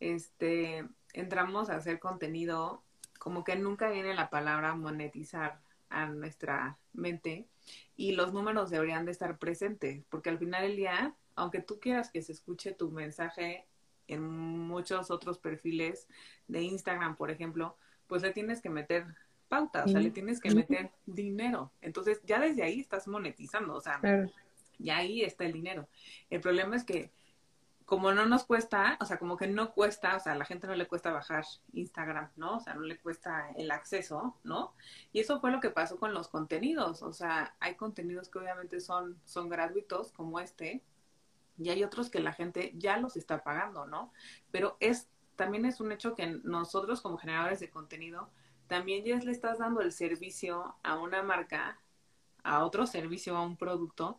este, 0.00 0.84
entramos 1.14 1.70
a 1.70 1.76
hacer 1.76 1.98
contenido, 1.98 2.82
como 3.18 3.42
que 3.42 3.56
nunca 3.56 3.88
viene 3.88 4.12
la 4.12 4.28
palabra 4.28 4.74
monetizar 4.74 5.62
a 5.88 6.04
nuestra 6.08 6.76
mente 6.92 7.46
y 7.96 8.12
los 8.12 8.34
números 8.34 8.68
deberían 8.68 9.06
de 9.06 9.12
estar 9.12 9.38
presentes, 9.38 10.04
porque 10.10 10.28
al 10.28 10.38
final 10.38 10.60
del 10.60 10.76
día, 10.76 11.14
aunque 11.36 11.62
tú 11.62 11.80
quieras 11.80 12.10
que 12.10 12.20
se 12.20 12.32
escuche 12.32 12.72
tu 12.72 12.90
mensaje 12.90 13.64
en 14.08 14.22
muchos 14.22 15.10
otros 15.10 15.38
perfiles 15.38 16.06
de 16.48 16.60
Instagram, 16.60 17.16
por 17.16 17.30
ejemplo, 17.30 17.78
pues 18.08 18.20
le 18.20 18.32
tienes 18.32 18.60
que 18.60 18.68
meter 18.68 19.06
pauta, 19.48 19.84
o 19.84 19.88
sea, 19.88 20.00
le 20.00 20.10
tienes 20.10 20.40
que 20.40 20.54
meter 20.54 20.90
dinero. 21.06 21.72
Entonces, 21.80 22.20
ya 22.24 22.40
desde 22.40 22.62
ahí 22.62 22.80
estás 22.80 23.08
monetizando, 23.08 23.74
o 23.74 23.80
sea, 23.80 24.00
ya 24.78 24.98
ahí 24.98 25.22
está 25.22 25.44
el 25.44 25.52
dinero. 25.52 25.88
El 26.30 26.40
problema 26.40 26.76
es 26.76 26.84
que 26.84 27.10
como 27.86 28.12
no 28.12 28.26
nos 28.26 28.44
cuesta, 28.44 28.98
o 29.00 29.04
sea, 29.04 29.16
como 29.16 29.36
que 29.36 29.46
no 29.46 29.72
cuesta, 29.72 30.16
o 30.16 30.20
sea, 30.20 30.32
a 30.32 30.36
la 30.36 30.44
gente 30.44 30.66
no 30.66 30.74
le 30.74 30.88
cuesta 30.88 31.12
bajar 31.12 31.44
Instagram, 31.72 32.30
¿no? 32.34 32.56
O 32.56 32.60
sea, 32.60 32.74
no 32.74 32.80
le 32.80 32.98
cuesta 32.98 33.50
el 33.56 33.70
acceso, 33.70 34.36
¿no? 34.42 34.74
Y 35.12 35.20
eso 35.20 35.40
fue 35.40 35.52
lo 35.52 35.60
que 35.60 35.70
pasó 35.70 35.96
con 35.96 36.12
los 36.12 36.26
contenidos, 36.26 37.02
o 37.02 37.12
sea, 37.12 37.54
hay 37.60 37.76
contenidos 37.76 38.28
que 38.28 38.40
obviamente 38.40 38.80
son, 38.80 39.20
son 39.24 39.48
gratuitos, 39.48 40.10
como 40.10 40.40
este, 40.40 40.82
y 41.58 41.70
hay 41.70 41.84
otros 41.84 42.10
que 42.10 42.18
la 42.18 42.32
gente 42.32 42.72
ya 42.74 42.96
los 42.98 43.16
está 43.16 43.44
pagando, 43.44 43.86
¿no? 43.86 44.12
Pero 44.50 44.76
es 44.80 45.08
también 45.36 45.64
es 45.66 45.80
un 45.80 45.92
hecho 45.92 46.14
que 46.14 46.26
nosotros 46.42 47.00
como 47.00 47.18
generadores 47.18 47.60
de 47.60 47.70
contenido, 47.70 48.30
también 48.68 49.04
ya 49.04 49.16
le 49.18 49.30
estás 49.30 49.58
dando 49.58 49.80
el 49.80 49.92
servicio 49.92 50.76
a 50.82 50.98
una 50.98 51.22
marca, 51.22 51.78
a 52.42 52.64
otro 52.64 52.86
servicio, 52.86 53.36
a 53.36 53.44
un 53.44 53.56
producto, 53.56 54.18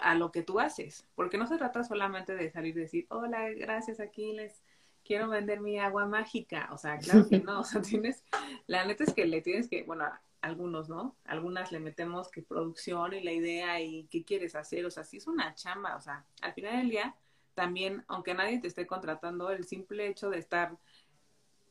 a 0.00 0.14
lo 0.14 0.30
que 0.30 0.42
tú 0.42 0.60
haces. 0.60 1.06
Porque 1.14 1.38
no 1.38 1.46
se 1.46 1.58
trata 1.58 1.84
solamente 1.84 2.34
de 2.34 2.50
salir 2.50 2.76
y 2.76 2.80
decir, 2.80 3.06
hola, 3.08 3.50
gracias, 3.50 4.00
aquí 4.00 4.32
les 4.32 4.62
quiero 5.04 5.28
vender 5.28 5.60
mi 5.60 5.78
agua 5.78 6.06
mágica. 6.06 6.68
O 6.72 6.78
sea, 6.78 6.98
claro 6.98 7.28
que 7.28 7.40
no. 7.40 7.60
O 7.60 7.64
sea, 7.64 7.82
tienes, 7.82 8.24
la 8.66 8.84
neta 8.84 9.04
es 9.04 9.12
que 9.12 9.26
le 9.26 9.40
tienes 9.42 9.68
que, 9.68 9.82
bueno, 9.82 10.04
algunos, 10.40 10.88
¿no? 10.88 11.16
Algunas 11.24 11.72
le 11.72 11.80
metemos 11.80 12.30
que 12.30 12.42
producción 12.42 13.12
y 13.12 13.22
la 13.22 13.32
idea 13.32 13.80
y 13.80 14.04
qué 14.04 14.24
quieres 14.24 14.54
hacer. 14.54 14.86
O 14.86 14.90
sea, 14.90 15.04
sí 15.04 15.18
es 15.18 15.26
una 15.26 15.54
chamba. 15.54 15.96
O 15.96 16.00
sea, 16.00 16.24
al 16.42 16.52
final 16.54 16.76
del 16.78 16.90
día, 16.90 17.14
también, 17.54 18.04
aunque 18.08 18.34
nadie 18.34 18.58
te 18.58 18.68
esté 18.68 18.86
contratando, 18.86 19.50
el 19.50 19.64
simple 19.64 20.06
hecho 20.06 20.30
de 20.30 20.38
estar 20.38 20.76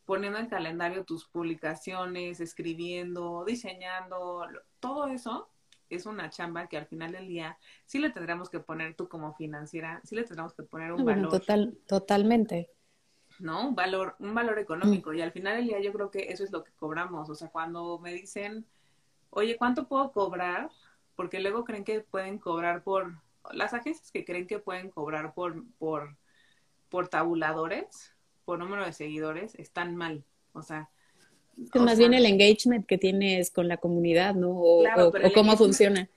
poniendo 0.10 0.40
en 0.40 0.48
calendario 0.48 1.06
tus 1.06 1.28
publicaciones, 1.28 2.40
escribiendo, 2.40 3.46
diseñando, 3.46 4.44
todo 4.80 5.06
eso 5.06 5.52
es 5.88 6.08
una 6.08 6.32
chamba 6.32 6.66
que 6.66 6.78
al 6.78 6.88
final 6.88 7.12
del 7.12 7.28
día 7.28 7.60
sí 7.86 8.00
le 8.00 8.10
tendremos 8.10 8.50
que 8.50 8.60
poner 8.60 8.96
tú 8.96 9.08
como 9.08 9.36
financiera, 9.36 10.02
sí 10.04 10.16
le 10.16 10.24
tendremos 10.24 10.56
que 10.56 10.64
poner 10.64 10.94
un 10.94 11.06
valor. 11.06 11.30
Total, 11.30 11.78
totalmente. 11.88 12.72
¿No? 13.38 13.68
Un 13.68 13.76
valor, 13.76 14.16
un 14.18 14.34
valor 14.34 14.58
económico. 14.58 15.14
Y 15.14 15.22
al 15.22 15.32
final 15.32 15.58
del 15.58 15.68
día 15.68 15.80
yo 15.80 15.94
creo 15.94 16.10
que 16.10 16.32
eso 16.32 16.44
es 16.44 16.52
lo 16.52 16.64
que 16.64 16.72
cobramos. 16.72 17.30
O 17.30 17.36
sea, 17.36 17.50
cuando 17.50 18.00
me 18.00 18.12
dicen, 18.12 18.66
oye, 19.30 19.58
¿cuánto 19.58 19.88
puedo 19.88 20.12
cobrar? 20.12 20.72
Porque 21.16 21.40
luego 21.40 21.66
creen 21.66 21.84
que 21.84 22.00
pueden 22.00 22.40
cobrar 22.40 22.82
por, 22.82 23.14
las 23.52 23.76
agencias 23.76 24.12
que 24.12 24.26
creen 24.26 24.48
que 24.48 24.58
pueden 24.58 24.90
cobrar 24.90 25.36
por, 25.36 25.64
por, 25.78 26.18
por 26.90 27.10
tabuladores, 27.10 28.16
por 28.50 28.58
número 28.58 28.84
de 28.84 28.94
seguidores, 28.94 29.54
están 29.60 29.96
mal. 29.96 30.24
O 30.54 30.64
sea, 30.64 30.90
más 31.76 32.00
bien 32.00 32.16
el 32.16 32.26
engagement 32.26 32.84
que 32.88 32.98
tienes 32.98 33.52
con 33.52 33.68
la 33.68 33.78
comunidad, 33.78 34.34
¿no? 34.34 34.50
O, 34.50 34.84
cómo 35.36 35.56
funciona. 35.56 36.10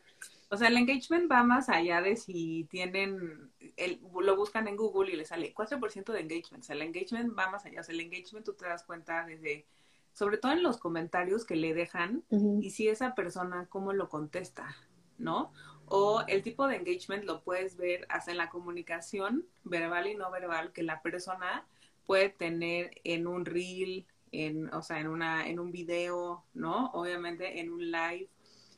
O 0.48 0.56
sea, 0.56 0.68
el 0.68 0.78
engagement 0.78 1.30
va 1.30 1.42
más 1.42 1.68
allá 1.68 2.00
de 2.00 2.16
si 2.16 2.66
tienen, 2.70 3.50
el, 3.76 4.00
lo 4.18 4.34
buscan 4.34 4.66
en 4.66 4.78
Google 4.78 5.12
y 5.12 5.16
le 5.16 5.26
sale 5.26 5.52
4% 5.52 6.10
de 6.10 6.20
engagement. 6.20 6.64
O 6.64 6.66
sea, 6.66 6.74
el 6.74 6.80
engagement 6.80 7.38
va 7.38 7.50
más 7.50 7.66
allá. 7.66 7.82
O 7.82 7.84
sea, 7.84 7.94
el 7.94 8.00
engagement 8.00 8.46
tú 8.46 8.54
te 8.54 8.64
das 8.64 8.82
cuenta 8.82 9.26
desde, 9.26 9.66
sobre 10.14 10.38
todo 10.38 10.52
en 10.52 10.62
los 10.62 10.78
comentarios 10.78 11.44
que 11.44 11.56
le 11.56 11.74
dejan 11.74 12.24
y 12.62 12.70
si 12.70 12.88
esa 12.88 13.14
persona 13.14 13.66
cómo 13.68 13.92
lo 13.92 14.08
contesta, 14.08 14.74
¿no? 15.18 15.52
O 15.84 16.22
el 16.28 16.42
tipo 16.42 16.66
de 16.66 16.76
engagement 16.76 17.24
lo 17.24 17.42
puedes 17.42 17.76
ver 17.76 18.06
hasta 18.08 18.30
en 18.30 18.38
la 18.38 18.48
comunicación 18.48 19.44
verbal 19.64 20.06
y 20.06 20.14
no 20.14 20.30
verbal 20.30 20.72
que 20.72 20.82
la 20.82 21.02
persona 21.02 21.66
puede 22.06 22.28
tener 22.28 22.90
en 23.04 23.26
un 23.26 23.44
reel, 23.44 24.06
en, 24.32 24.72
o 24.74 24.82
sea, 24.82 25.00
en, 25.00 25.08
una, 25.08 25.48
en 25.48 25.60
un 25.60 25.72
video, 25.72 26.44
¿no? 26.54 26.90
Obviamente 26.92 27.60
en 27.60 27.70
un 27.72 27.90
live. 27.90 28.28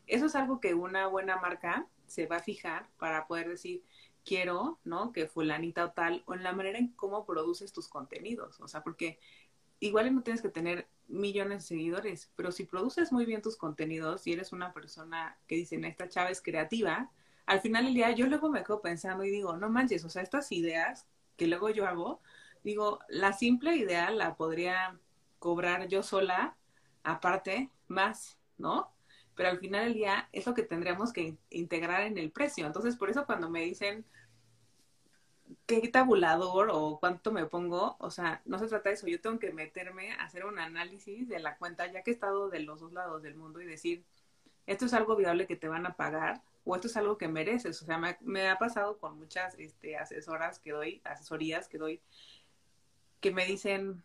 Eso 0.07 0.27
es 0.27 0.35
algo 0.35 0.61
que 0.61 0.75
una 0.75 1.07
buena 1.07 1.37
marca 1.39 1.87
se 2.07 2.27
va 2.27 2.37
a 2.37 2.43
fijar 2.43 2.89
para 2.99 3.27
poder 3.27 3.49
decir, 3.49 3.83
quiero, 4.25 4.79
¿no? 4.85 5.13
Que 5.13 5.27
fulanita 5.27 5.85
o 5.85 5.93
tal, 5.93 6.23
o 6.27 6.35
en 6.35 6.43
la 6.43 6.53
manera 6.53 6.79
en 6.79 6.89
cómo 6.89 7.25
produces 7.25 7.73
tus 7.73 7.89
contenidos. 7.89 8.61
O 8.61 8.69
sea, 8.69 8.83
porque 8.83 9.19
igual 9.81 10.15
no 10.15 10.23
tienes 10.23 10.43
que 10.43 10.49
tener 10.49 10.89
millones 11.09 11.63
de 11.63 11.69
seguidores, 11.69 12.31
pero 12.37 12.53
si 12.53 12.65
produces 12.65 13.13
muy 13.13 13.27
bien 13.27 13.43
tus 13.43 13.57
contenidos 13.57 14.27
y 14.27 14.33
eres 14.33 14.53
una 14.53 14.73
persona 14.73 15.39
que 15.47 15.57
dicen, 15.57 15.85
esta 15.85 16.09
chava 16.09 16.31
es 16.31 16.41
creativa, 16.41 17.11
al 17.47 17.61
final 17.61 17.85
del 17.85 17.95
día 17.95 18.11
yo 18.13 18.27
luego 18.27 18.49
me 18.49 18.65
quedo 18.65 18.81
pensando 18.81 19.25
y 19.25 19.31
digo, 19.31 19.57
no 19.57 19.69
manches, 19.69 20.05
o 20.05 20.09
sea, 20.09 20.23
estas 20.23 20.51
ideas 20.53 21.07
que 21.37 21.47
luego 21.47 21.69
yo 21.71 21.87
hago, 21.87 22.23
digo, 22.65 22.99
la 23.09 23.33
simple 23.33 23.77
idea 23.77 24.11
la 24.11 24.35
podría 24.37 24.99
cobrar 25.39 25.87
yo 25.87 26.03
sola, 26.03 26.57
aparte, 27.05 27.71
más, 27.87 28.39
¿no? 28.59 28.91
Pero 29.37 29.51
al 29.51 29.59
final 29.59 29.85
del 29.85 29.95
día 29.95 30.29
es 30.33 30.47
lo 30.47 30.55
que 30.55 30.63
tendríamos 30.63 31.13
que 31.13 31.37
integrar 31.51 32.03
en 32.03 32.19
el 32.19 32.31
precio. 32.31 32.67
Entonces, 32.67 32.97
por 32.97 33.11
eso 33.11 33.27
cuando 33.27 33.51
me 33.51 33.61
dicen 33.61 34.05
qué 35.67 35.89
tabulador 35.89 36.71
o 36.73 36.99
cuánto 37.01 37.33
me 37.33 37.47
pongo, 37.47 37.97
o 37.99 38.11
sea, 38.11 38.43
no 38.45 38.59
se 38.59 38.69
trata 38.69 38.89
de 38.89 38.95
eso. 38.95 39.07
Yo 39.07 39.21
tengo 39.21 39.39
que 39.39 39.53
meterme 39.53 40.13
a 40.13 40.25
hacer 40.25 40.45
un 40.45 40.59
análisis 40.59 41.29
de 41.29 41.41
la 41.41 41.57
cuenta, 41.57 41.91
ya 41.91 42.03
que 42.03 42.11
he 42.11 42.15
estado 42.15 42.49
de 42.49 42.61
los 42.61 42.81
dos 42.81 42.93
lados 42.93 43.23
del 43.23 43.35
mundo 43.35 43.61
y 43.61 43.67
decir, 43.67 44.05
esto 44.67 44.87
es 44.87 44.95
algo 44.95 45.17
viable 45.17 45.47
que 45.47 45.57
te 45.57 45.69
van 45.69 45.87
a 45.87 45.95
pagar 45.95 46.43
o 46.65 46.75
esto 46.75 46.87
es 46.89 46.97
algo 46.97 47.19
que 47.19 47.29
mereces. 47.29 47.81
O 47.83 47.85
sea, 47.85 47.99
me, 47.99 48.17
me 48.21 48.49
ha 48.49 48.59
pasado 48.59 48.99
con 48.99 49.19
muchas 49.19 49.55
este, 49.59 49.97
asesoras 49.97 50.59
que 50.59 50.73
doy, 50.73 51.01
asesorías 51.05 51.69
que 51.69 51.79
doy, 51.79 52.01
que 53.25 53.31
me 53.31 53.47
dicen, 53.47 54.05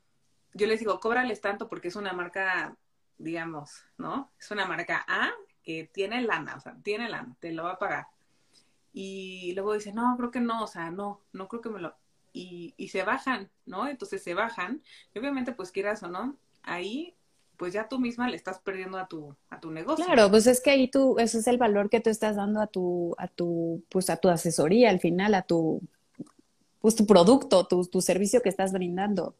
yo 0.54 0.66
les 0.66 0.80
digo, 0.80 1.02
cóbrales 1.02 1.42
tanto 1.42 1.68
porque 1.68 1.90
es 1.90 1.98
una 1.98 2.14
marca, 2.14 2.78
digamos, 3.18 3.84
¿no? 3.98 4.32
Es 4.40 4.50
una 4.50 4.66
marca 4.66 5.04
A 5.10 5.32
que 5.62 5.90
tiene 5.94 6.22
lana, 6.22 6.56
o 6.56 6.62
sea, 6.62 6.78
tiene 6.84 7.10
lana, 7.10 7.36
te 7.42 7.52
lo 7.52 7.66
va 7.66 7.74
a 7.74 7.80
pagar. 7.80 8.08
Y 8.94 9.52
luego 9.56 9.74
dicen, 9.74 9.96
no, 9.96 10.16
creo 10.16 10.32
que 10.32 10.40
no, 10.40 10.64
o 10.64 10.68
sea, 10.68 10.90
no, 10.90 11.20
no 11.34 11.50
creo 11.50 11.62
que 11.62 11.68
me 11.68 11.82
lo... 11.82 11.98
Y, 12.32 12.74
y 12.78 12.88
se 12.88 13.04
bajan, 13.04 13.52
¿no? 13.66 13.90
Entonces 13.90 14.24
se 14.24 14.34
bajan. 14.34 14.82
Y 15.14 15.20
obviamente, 15.20 15.52
pues 15.52 15.74
quieras 15.74 16.02
o 16.04 16.08
no, 16.08 16.38
ahí 16.64 17.14
pues 17.58 17.74
ya 17.74 17.90
tú 17.90 18.00
misma 18.00 18.30
le 18.30 18.38
estás 18.38 18.60
perdiendo 18.60 18.98
a 18.98 19.10
tu, 19.10 19.36
a 19.50 19.60
tu 19.60 19.70
negocio. 19.70 20.06
Claro, 20.06 20.30
pues 20.30 20.48
es 20.48 20.62
que 20.62 20.70
ahí 20.70 20.88
tú, 20.88 21.20
eso 21.20 21.40
es 21.40 21.48
el 21.48 21.58
valor 21.58 21.90
que 21.90 22.00
tú 22.00 22.10
estás 22.10 22.38
dando 22.38 22.62
a 22.62 22.68
tu, 22.68 23.16
a 23.18 23.28
tu, 23.28 23.84
pues 23.90 24.10
a 24.10 24.16
tu 24.16 24.30
asesoría 24.30 24.90
al 24.90 25.02
final, 25.02 25.34
a 25.34 25.42
tu, 25.42 25.82
pues 26.80 26.96
tu 26.96 27.06
producto, 27.06 27.66
tu, 27.68 27.86
tu 27.86 28.02
servicio 28.02 28.42
que 28.42 28.50
estás 28.50 28.72
brindando 28.72 29.36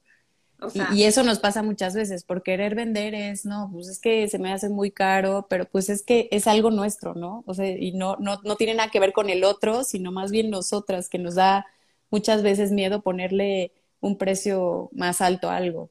y, 0.94 1.04
eso 1.04 1.24
nos 1.24 1.40
pasa 1.40 1.64
muchas 1.64 1.96
veces, 1.96 2.24
por 2.24 2.44
querer 2.44 2.76
vender 2.76 3.16
es, 3.16 3.46
no, 3.46 3.70
pues 3.72 3.88
es 3.88 4.00
que 4.00 4.28
se 4.28 4.40
me 4.40 4.52
hace 4.52 4.70
muy 4.70 4.92
caro, 4.92 5.48
pero 5.50 5.66
pues 5.66 5.90
es 5.90 6.04
que 6.04 6.28
es 6.32 6.48
algo 6.48 6.70
nuestro, 6.70 7.16
¿no? 7.16 7.44
O 7.48 7.54
sea, 7.54 7.68
y 7.68 7.94
no, 7.94 8.18
no, 8.20 8.42
no 8.44 8.56
tiene 8.58 8.74
nada 8.74 8.92
que 8.92 9.00
ver 9.00 9.14
con 9.14 9.30
el 9.30 9.44
otro, 9.44 9.84
sino 9.84 10.12
más 10.12 10.32
bien 10.32 10.50
nosotras, 10.50 11.08
que 11.08 11.18
nos 11.18 11.36
da 11.36 11.66
muchas 12.10 12.44
veces 12.44 12.72
miedo 12.72 13.02
ponerle 13.02 13.72
un 14.02 14.18
precio 14.18 14.90
más 14.92 15.22
alto 15.22 15.50
a 15.50 15.56
algo. 15.56 15.90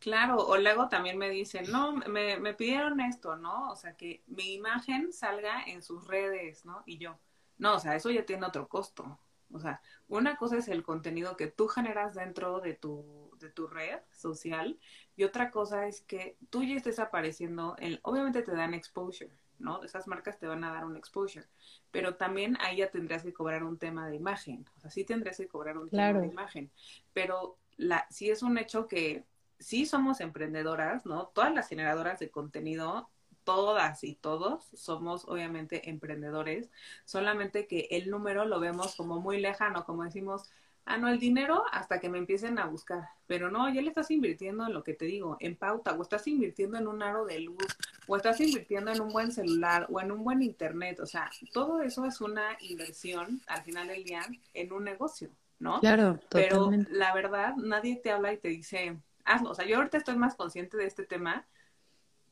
Claro, 0.00 0.44
o 0.46 0.56
luego 0.56 0.88
también 0.88 1.16
me 1.16 1.30
dicen, 1.30 1.70
no, 1.70 1.92
me, 1.92 2.36
me 2.38 2.54
pidieron 2.54 3.00
esto, 3.00 3.36
¿no? 3.36 3.70
O 3.70 3.76
sea, 3.76 3.96
que 3.96 4.22
mi 4.26 4.54
imagen 4.54 5.12
salga 5.12 5.62
en 5.64 5.80
sus 5.80 6.08
redes, 6.08 6.64
¿no? 6.64 6.82
Y 6.86 6.98
yo, 6.98 7.16
no, 7.58 7.74
o 7.74 7.78
sea, 7.78 7.94
eso 7.94 8.10
ya 8.10 8.26
tiene 8.26 8.46
otro 8.46 8.66
costo. 8.66 9.20
O 9.52 9.60
sea, 9.60 9.80
una 10.08 10.36
cosa 10.36 10.56
es 10.56 10.68
el 10.68 10.82
contenido 10.82 11.36
que 11.36 11.46
tú 11.46 11.68
generas 11.68 12.14
dentro 12.14 12.60
de 12.60 12.74
tu, 12.74 13.30
de 13.38 13.50
tu 13.50 13.66
red 13.66 14.00
social 14.10 14.78
y 15.16 15.24
otra 15.24 15.50
cosa 15.50 15.86
es 15.86 16.00
que 16.00 16.36
tú 16.50 16.62
ya 16.62 16.76
estés 16.76 16.98
apareciendo, 16.98 17.76
en, 17.78 17.98
obviamente 18.02 18.42
te 18.42 18.52
dan 18.52 18.74
exposure, 18.74 19.30
¿no? 19.58 19.82
Esas 19.82 20.06
marcas 20.06 20.38
te 20.38 20.46
van 20.46 20.64
a 20.64 20.72
dar 20.72 20.84
un 20.84 20.96
exposure, 20.96 21.46
pero 21.90 22.16
también 22.16 22.56
ahí 22.60 22.78
ya 22.78 22.90
tendrías 22.90 23.22
que 23.22 23.32
cobrar 23.32 23.64
un 23.64 23.78
tema 23.78 24.08
de 24.08 24.16
imagen, 24.16 24.66
o 24.76 24.80
sea, 24.80 24.90
sí 24.90 25.04
tendrías 25.04 25.36
que 25.36 25.48
cobrar 25.48 25.78
un 25.78 25.90
tema 25.90 26.20
de 26.20 26.26
imagen, 26.26 26.70
pero 27.12 27.58
la, 27.76 28.06
sí 28.10 28.30
es 28.30 28.42
un 28.42 28.58
hecho 28.58 28.88
que 28.88 29.24
sí 29.58 29.86
somos 29.86 30.20
emprendedoras, 30.20 31.06
¿no? 31.06 31.28
Todas 31.28 31.54
las 31.54 31.68
generadoras 31.68 32.18
de 32.18 32.30
contenido 32.30 33.08
todas 33.44 34.04
y 34.04 34.14
todos 34.14 34.64
somos 34.74 35.24
obviamente 35.26 35.90
emprendedores, 35.90 36.70
solamente 37.04 37.66
que 37.66 37.88
el 37.90 38.10
número 38.10 38.44
lo 38.44 38.60
vemos 38.60 38.94
como 38.96 39.20
muy 39.20 39.40
lejano, 39.40 39.84
como 39.84 40.04
decimos, 40.04 40.50
ah, 40.84 40.98
no, 40.98 41.08
el 41.08 41.18
dinero 41.18 41.64
hasta 41.72 42.00
que 42.00 42.08
me 42.08 42.18
empiecen 42.18 42.58
a 42.58 42.66
buscar, 42.66 43.08
pero 43.26 43.50
no, 43.50 43.72
ya 43.72 43.80
le 43.82 43.88
estás 43.88 44.10
invirtiendo 44.10 44.66
en 44.66 44.74
lo 44.74 44.82
que 44.82 44.94
te 44.94 45.04
digo, 45.04 45.36
en 45.40 45.56
pauta, 45.56 45.92
o 45.92 46.02
estás 46.02 46.26
invirtiendo 46.26 46.78
en 46.78 46.86
un 46.86 47.02
aro 47.02 47.24
de 47.24 47.40
luz, 47.40 47.66
o 48.06 48.16
estás 48.16 48.40
invirtiendo 48.40 48.90
en 48.90 49.00
un 49.00 49.08
buen 49.08 49.32
celular, 49.32 49.86
o 49.90 50.00
en 50.00 50.12
un 50.12 50.24
buen 50.24 50.42
internet, 50.42 51.00
o 51.00 51.06
sea, 51.06 51.30
todo 51.52 51.80
eso 51.82 52.04
es 52.04 52.20
una 52.20 52.56
inversión 52.60 53.40
al 53.46 53.62
final 53.62 53.88
del 53.88 54.04
día 54.04 54.22
en 54.54 54.72
un 54.72 54.84
negocio, 54.84 55.30
¿no? 55.58 55.80
Claro, 55.80 56.18
totalmente. 56.28 56.90
Pero 56.90 56.98
la 56.98 57.14
verdad, 57.14 57.54
nadie 57.56 57.96
te 57.96 58.10
habla 58.10 58.32
y 58.32 58.38
te 58.38 58.48
dice, 58.48 58.96
hazlo, 59.24 59.50
o 59.50 59.54
sea, 59.54 59.66
yo 59.66 59.76
ahorita 59.76 59.98
estoy 59.98 60.16
más 60.16 60.34
consciente 60.34 60.76
de 60.76 60.86
este 60.86 61.04
tema, 61.04 61.46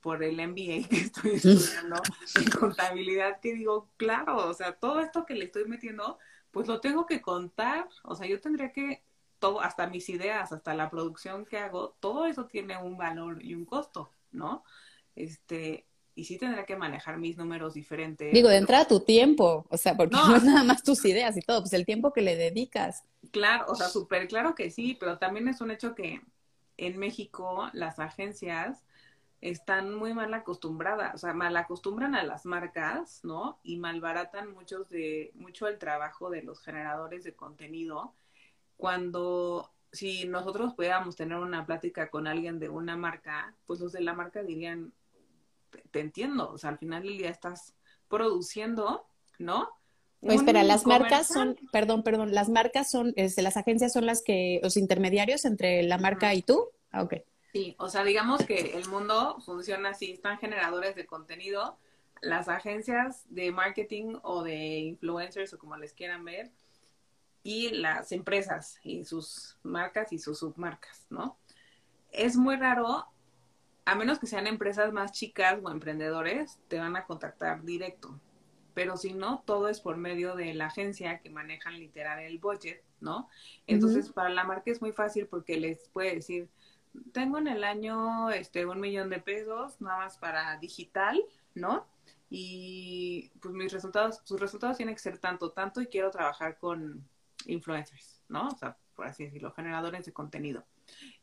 por 0.01 0.23
el 0.23 0.37
MBA 0.37 0.89
que 0.89 0.97
estoy 1.07 1.33
estudiando 1.35 2.03
en 2.37 2.51
contabilidad, 2.51 3.41
que 3.41 3.55
digo, 3.55 3.89
claro, 3.97 4.49
o 4.49 4.55
sea, 4.55 4.73
todo 4.73 5.01
esto 5.01 5.27
que 5.27 5.35
le 5.35 5.45
estoy 5.45 5.65
metiendo, 5.67 6.19
pues 6.51 6.67
lo 6.67 6.81
tengo 6.81 7.07
que 7.07 7.21
contar, 7.21 7.89
o 8.03 8.15
sea, 8.15 8.27
yo 8.27 8.41
tendría 8.41 8.73
que, 8.73 9.03
todo, 9.39 9.61
hasta 9.61 9.87
mis 9.87 10.09
ideas, 10.09 10.53
hasta 10.53 10.75
la 10.75 10.91
producción 10.91 11.47
que 11.47 11.59
hago, 11.59 11.97
todo 12.01 12.27
eso 12.27 12.47
tiene 12.47 12.77
un 12.77 12.97
valor 12.97 13.43
y 13.43 13.55
un 13.55 13.65
costo, 13.65 14.13
¿no? 14.33 14.65
Este, 15.17 15.87
y 16.15 16.25
sí 16.25 16.39
tendría 16.39 16.67
que 16.67 16.77
manejar 16.77 17.19
mis 17.19 17.37
números 17.37 17.75
diferentes. 17.75 18.33
Digo, 18.33 18.49
de 18.49 18.59
entrada 18.59 18.87
tu 18.87 19.01
tiempo, 19.01 19.65
o 19.71 19.77
sea, 19.77 19.97
porque 19.97 20.17
no, 20.17 20.37
es 20.37 20.45
nada 20.45 20.65
más 20.65 20.83
tus 20.83 21.05
ideas 21.05 21.37
y 21.37 21.41
todo, 21.41 21.61
pues 21.61 21.73
el 21.73 21.87
tiempo 21.87 22.13
que 22.13 22.21
le 22.21 22.37
dedicas. 22.37 23.05
Claro, 23.31 23.67
o 23.69 23.75
sea, 23.75 23.89
súper 23.89 24.29
claro 24.29 24.55
que 24.55 24.71
sí, 24.71 24.97
pero 24.99 25.19
también 25.19 25.49
es 25.49 25.61
un 25.61 25.71
hecho 25.71 25.95
que 25.95 26.21
en 26.77 26.99
México 26.99 27.69
las 27.73 27.99
agencias 27.99 28.85
están 29.41 29.95
muy 29.95 30.13
mal 30.13 30.33
acostumbradas, 30.35 31.15
o 31.15 31.19
sea, 31.19 31.33
mal 31.33 31.57
acostumbran 31.57 32.15
a 32.15 32.23
las 32.23 32.45
marcas, 32.45 33.21
¿no? 33.25 33.59
Y 33.63 33.79
malbaratan 33.79 34.53
muchos 34.53 34.89
de, 34.91 35.33
mucho 35.35 35.67
el 35.67 35.79
trabajo 35.79 36.31
de 36.31 36.43
los 36.43 36.61
generadores 36.61 37.25
de 37.25 37.35
contenido 37.35 38.15
cuando 38.77 39.71
si 39.93 40.27
nosotros 40.27 40.75
pudiéramos 40.75 41.17
tener 41.17 41.39
una 41.39 41.67
plática 41.67 42.11
con 42.11 42.27
alguien 42.27 42.59
de 42.59 42.69
una 42.69 42.97
marca, 42.97 43.55
pues 43.67 43.81
los 43.81 43.93
de 43.93 44.03
la 44.03 44.15
marca 44.15 44.43
dirían, 44.43 44.93
te 45.91 46.01
entiendo, 46.01 46.51
o 46.51 46.59
sea, 46.59 46.71
al 46.71 46.79
final 46.79 47.03
del 47.03 47.19
día 47.19 47.31
estás 47.31 47.75
produciendo, 48.09 49.07
¿no? 49.39 49.69
Pues 50.21 50.37
espera, 50.37 50.63
las 50.63 50.87
marcas 50.87 51.29
son, 51.29 51.57
perdón, 51.73 52.03
perdón, 52.03 52.35
las 52.35 52.51
marcas 52.51 52.91
son, 52.91 53.15
este, 53.17 53.41
las 53.41 53.57
agencias 53.57 53.93
son 53.93 54.05
las 54.05 54.23
que, 54.23 54.61
los 54.63 54.77
intermediarios 54.77 55.47
entre 55.47 55.83
la 55.83 55.97
marca 55.97 56.35
y 56.35 56.43
tú. 56.43 56.69
Ah, 56.91 57.03
ok. 57.03 57.15
Sí, 57.53 57.75
o 57.79 57.89
sea, 57.89 58.05
digamos 58.05 58.45
que 58.45 58.77
el 58.77 58.89
mundo 58.89 59.39
funciona 59.45 59.91
así, 59.91 60.13
están 60.13 60.39
generadores 60.39 60.95
de 60.95 61.07
contenido, 61.07 61.79
las 62.21 62.49
agencias 62.49 63.25
de 63.29 63.51
marketing 63.51 64.19
o 64.23 64.43
de 64.43 64.79
influencers 64.79 65.53
o 65.53 65.59
como 65.59 65.77
les 65.77 65.93
quieran 65.93 66.25
ver, 66.25 66.51
y 67.43 67.71
las 67.71 68.13
empresas 68.13 68.79
y 68.85 69.05
sus 69.05 69.57
marcas 69.63 70.13
y 70.13 70.19
sus 70.19 70.39
submarcas, 70.39 71.07
¿no? 71.11 71.39
Es 72.13 72.37
muy 72.37 72.57
raro, 72.57 73.07
a 73.85 73.95
menos 73.95 74.19
que 74.19 74.27
sean 74.27 74.47
empresas 74.47 74.93
más 74.93 75.13
chicas 75.13 75.59
o 75.63 75.71
emprendedores, 75.71 76.59
te 76.69 76.79
van 76.79 76.97
a 76.97 77.07
contactar 77.07 77.65
directo. 77.65 78.21
Pero 78.75 78.97
si 78.97 79.13
no, 79.13 79.43
todo 79.47 79.69
es 79.69 79.81
por 79.81 79.97
medio 79.97 80.37
de 80.37 80.55
la 80.55 80.67
agencia 80.67 81.19
que 81.19 81.31
manejan 81.31 81.79
literal 81.79 82.21
el 82.21 82.39
budget, 82.39 82.83
¿no? 83.01 83.29
Entonces, 83.67 84.11
para 84.11 84.29
la 84.29 84.45
marca 84.45 84.71
es 84.71 84.81
muy 84.81 84.93
fácil 84.93 85.27
porque 85.27 85.59
les 85.59 85.89
puede 85.89 86.15
decir, 86.15 86.49
tengo 87.13 87.39
en 87.39 87.49
el 87.49 87.65
año 87.65 88.31
este 88.31 88.67
un 88.67 88.81
millón 88.81 89.11
de 89.11 89.21
pesos 89.21 89.81
nada 89.81 89.99
más 89.99 90.19
para 90.19 90.59
digital, 90.59 91.21
¿no? 91.55 91.87
Y 92.29 93.31
pues 93.41 93.55
mis 93.55 93.73
resultados, 93.73 94.21
sus 94.25 94.41
resultados 94.41 94.77
tienen 94.77 94.95
que 94.95 95.01
ser 95.01 95.19
tanto, 95.19 95.51
tanto 95.51 95.81
y 95.81 95.87
quiero 95.87 96.11
trabajar 96.11 96.59
con 96.59 97.05
influencers, 97.47 98.23
¿no? 98.29 98.49
O 98.49 98.57
sea, 98.57 98.77
por 98.95 99.07
así 99.07 99.25
decirlo, 99.25 99.53
generadores 99.53 100.07
de 100.07 100.13
contenido. 100.13 100.65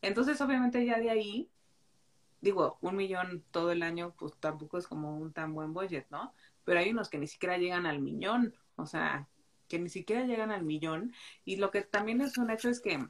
Entonces, 0.02 0.40
obviamente 0.42 0.86
ya 0.86 1.00
de 1.00 1.10
ahí, 1.10 1.50
digo, 2.42 2.78
un 2.82 2.96
millón 2.96 3.44
todo 3.52 3.72
el 3.72 3.84
año, 3.84 4.14
pues 4.18 4.34
tampoco 4.40 4.78
es 4.78 4.88
como 4.88 5.18
un 5.18 5.32
tan 5.32 5.54
buen 5.54 5.74
budget, 5.74 6.08
¿no? 6.10 6.34
Pero 6.66 6.80
hay 6.80 6.92
unos 6.92 7.10
que 7.10 7.18
ni 7.18 7.28
siquiera 7.28 7.58
llegan 7.58 7.86
al 7.86 8.00
millón, 8.00 8.54
o 8.76 8.86
sea, 8.86 9.28
que 9.70 9.80
ni 9.80 9.90
siquiera 9.90 10.26
llegan 10.26 10.52
al 10.52 10.64
millón. 10.64 11.14
Y 11.46 11.58
lo 11.58 11.72
que 11.72 11.82
también 11.82 12.22
es 12.22 12.38
un 12.38 12.50
hecho 12.50 12.70
es 12.70 12.82
que 12.82 13.08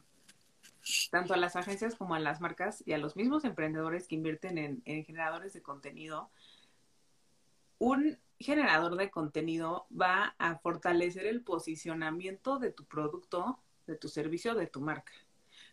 tanto 1.10 1.34
a 1.34 1.36
las 1.36 1.56
agencias 1.56 1.94
como 1.94 2.14
a 2.14 2.20
las 2.20 2.40
marcas 2.40 2.82
y 2.86 2.92
a 2.92 2.98
los 2.98 3.16
mismos 3.16 3.44
emprendedores 3.44 4.06
que 4.08 4.14
invierten 4.14 4.58
en, 4.58 5.04
generadores 5.04 5.52
de 5.52 5.62
contenido, 5.62 6.30
un 7.78 8.18
generador 8.38 8.96
de 8.96 9.10
contenido 9.10 9.86
va 9.90 10.34
a 10.38 10.58
fortalecer 10.58 11.26
el 11.26 11.42
posicionamiento 11.42 12.58
de 12.58 12.72
tu 12.72 12.84
producto, 12.84 13.58
de 13.86 13.96
tu 13.96 14.08
servicio, 14.08 14.54
de 14.54 14.66
tu 14.66 14.80
marca. 14.80 15.12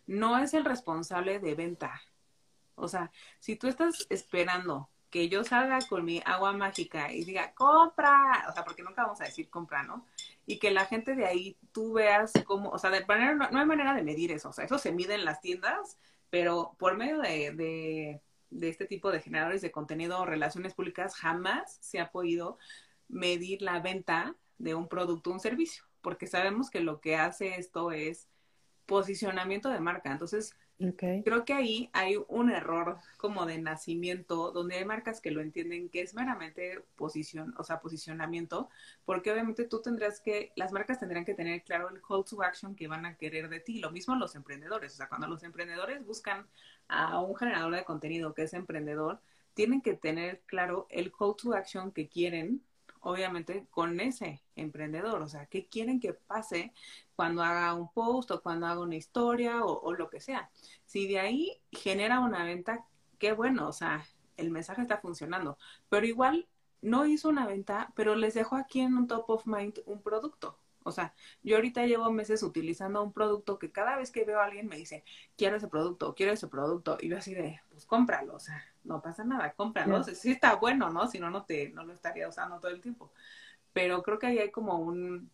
No 0.06 0.38
es 0.38 0.54
el 0.54 0.64
responsable 0.64 1.38
de 1.38 1.54
venta. 1.54 2.00
O 2.74 2.88
sea, 2.88 3.10
si 3.40 3.56
tú 3.56 3.68
estás 3.68 4.06
esperando 4.10 4.88
que 5.10 5.28
yo 5.28 5.44
salga 5.44 5.78
con 5.88 6.04
mi 6.04 6.22
agua 6.24 6.52
mágica 6.52 7.12
y 7.12 7.24
diga, 7.24 7.52
compra, 7.54 8.46
o 8.48 8.52
sea, 8.52 8.64
porque 8.64 8.82
nunca 8.82 9.02
vamos 9.02 9.20
a 9.20 9.24
decir 9.24 9.48
compra, 9.48 9.82
¿no? 9.82 10.04
Y 10.46 10.58
que 10.58 10.70
la 10.70 10.86
gente 10.86 11.14
de 11.14 11.26
ahí 11.26 11.58
tú 11.72 11.94
veas 11.94 12.32
cómo, 12.44 12.70
o 12.70 12.78
sea, 12.78 12.90
de 12.90 13.04
manera, 13.04 13.34
no, 13.34 13.58
hay 13.58 13.66
manera 13.66 13.94
de 13.94 14.02
medir 14.02 14.32
eso, 14.32 14.50
o 14.50 14.52
sea, 14.52 14.64
eso 14.64 14.78
se 14.78 14.92
mide 14.92 15.14
en 15.14 15.24
las 15.24 15.40
tiendas, 15.40 15.98
pero 16.30 16.76
por 16.78 16.96
medio 16.96 17.18
de, 17.18 17.52
de, 17.52 18.22
de 18.50 18.68
este 18.68 18.86
tipo 18.86 19.10
de 19.10 19.20
generadores 19.20 19.60
de 19.62 19.72
contenido 19.72 20.20
o 20.20 20.26
relaciones 20.26 20.74
públicas 20.74 21.16
jamás 21.16 21.78
se 21.80 22.00
ha 22.00 22.10
podido 22.10 22.58
medir 23.08 23.62
la 23.62 23.80
venta 23.80 24.36
de 24.58 24.74
un 24.74 24.88
producto 24.88 25.30
o 25.30 25.32
un 25.34 25.40
servicio, 25.40 25.84
porque 26.00 26.26
sabemos 26.26 26.70
que 26.70 26.80
lo 26.80 27.00
que 27.00 27.16
hace 27.16 27.56
esto 27.56 27.90
es 27.92 28.28
posicionamiento 28.86 29.68
de 29.68 29.80
marca. 29.80 30.12
Entonces, 30.12 30.56
creo 30.78 31.44
que 31.44 31.54
ahí 31.54 31.90
hay 31.92 32.16
un 32.28 32.50
error 32.50 32.98
como 33.16 33.46
de 33.46 33.58
nacimiento, 33.58 34.52
donde 34.52 34.76
hay 34.76 34.84
marcas 34.84 35.20
que 35.20 35.30
lo 35.30 35.40
entienden 35.40 35.88
que 35.88 36.02
es 36.02 36.14
meramente 36.14 36.82
posición, 36.96 37.54
o 37.58 37.64
sea, 37.64 37.80
posicionamiento, 37.80 38.68
porque 39.04 39.32
obviamente 39.32 39.64
tú 39.64 39.80
tendrás 39.80 40.20
que, 40.20 40.52
las 40.54 40.72
marcas 40.72 40.98
tendrán 40.98 41.24
que 41.24 41.34
tener 41.34 41.62
claro 41.62 41.88
el 41.88 42.02
call 42.02 42.24
to 42.24 42.42
action 42.42 42.74
que 42.74 42.88
van 42.88 43.06
a 43.06 43.16
querer 43.16 43.48
de 43.48 43.60
ti. 43.60 43.80
Lo 43.80 43.90
mismo 43.90 44.14
los 44.16 44.34
emprendedores, 44.34 44.92
o 44.94 44.96
sea, 44.96 45.08
cuando 45.08 45.26
los 45.26 45.42
emprendedores 45.42 46.04
buscan 46.04 46.46
a 46.88 47.20
un 47.20 47.34
generador 47.36 47.74
de 47.74 47.84
contenido 47.84 48.34
que 48.34 48.42
es 48.42 48.52
emprendedor, 48.52 49.20
tienen 49.54 49.80
que 49.80 49.94
tener 49.94 50.42
claro 50.44 50.86
el 50.90 51.10
call 51.10 51.34
to 51.36 51.54
action 51.54 51.90
que 51.90 52.08
quieren 52.08 52.62
obviamente 53.06 53.68
con 53.70 54.00
ese 54.00 54.42
emprendedor, 54.56 55.22
o 55.22 55.28
sea, 55.28 55.46
qué 55.46 55.68
quieren 55.68 56.00
que 56.00 56.12
pase 56.12 56.72
cuando 57.14 57.42
haga 57.42 57.72
un 57.72 57.92
post 57.92 58.32
o 58.32 58.42
cuando 58.42 58.66
haga 58.66 58.80
una 58.80 58.96
historia 58.96 59.64
o, 59.64 59.92
lo 59.94 60.10
que 60.10 60.20
sea. 60.20 60.50
Si 60.86 61.06
de 61.06 61.20
ahí 61.20 61.62
genera 61.70 62.18
una 62.18 62.44
venta, 62.44 62.84
qué 63.18 63.32
bueno, 63.32 63.68
o 63.68 63.72
sea, 63.72 64.04
el 64.36 64.50
mensaje 64.50 64.82
está 64.82 64.98
funcionando, 64.98 65.56
pero 65.88 66.04
igual 66.04 66.48
no 66.82 67.06
hizo 67.06 67.28
una 67.28 67.46
venta, 67.46 67.92
pero 67.94 68.16
les 68.16 68.34
dejo 68.34 68.56
aquí 68.56 68.80
en 68.80 68.96
un 68.96 69.06
top 69.06 69.30
of 69.30 69.46
mind 69.46 69.82
un 69.86 70.02
producto. 70.02 70.58
O 70.86 70.92
sea, 70.92 71.12
yo 71.42 71.56
ahorita 71.56 71.84
llevo 71.84 72.10
meses 72.12 72.42
utilizando 72.42 73.02
un 73.02 73.12
producto 73.12 73.58
que 73.58 73.72
cada 73.72 73.96
vez 73.96 74.10
que 74.10 74.24
veo 74.24 74.40
a 74.40 74.44
alguien 74.44 74.68
me 74.68 74.76
dice, 74.76 75.04
quiero 75.36 75.56
ese 75.56 75.68
producto, 75.68 76.14
quiero 76.14 76.32
ese 76.32 76.46
producto, 76.46 76.96
y 77.00 77.08
yo 77.08 77.18
así 77.18 77.34
de, 77.34 77.60
pues 77.70 77.84
cómpralo, 77.86 78.36
o 78.36 78.40
sea, 78.40 78.64
no 78.84 79.02
pasa 79.02 79.24
nada, 79.24 79.52
cómpralo, 79.54 80.04
sí 80.04 80.30
está 80.30 80.54
bueno, 80.56 80.90
¿no? 80.90 81.08
Si 81.08 81.18
no, 81.18 81.30
no 81.30 81.44
te, 81.44 81.70
no 81.70 81.84
lo 81.84 81.92
estaría 81.92 82.28
usando 82.28 82.60
todo 82.60 82.70
el 82.70 82.80
tiempo. 82.80 83.10
Pero 83.72 84.02
creo 84.02 84.18
que 84.18 84.28
ahí 84.28 84.38
hay 84.38 84.50
como 84.50 84.78
un, 84.78 85.30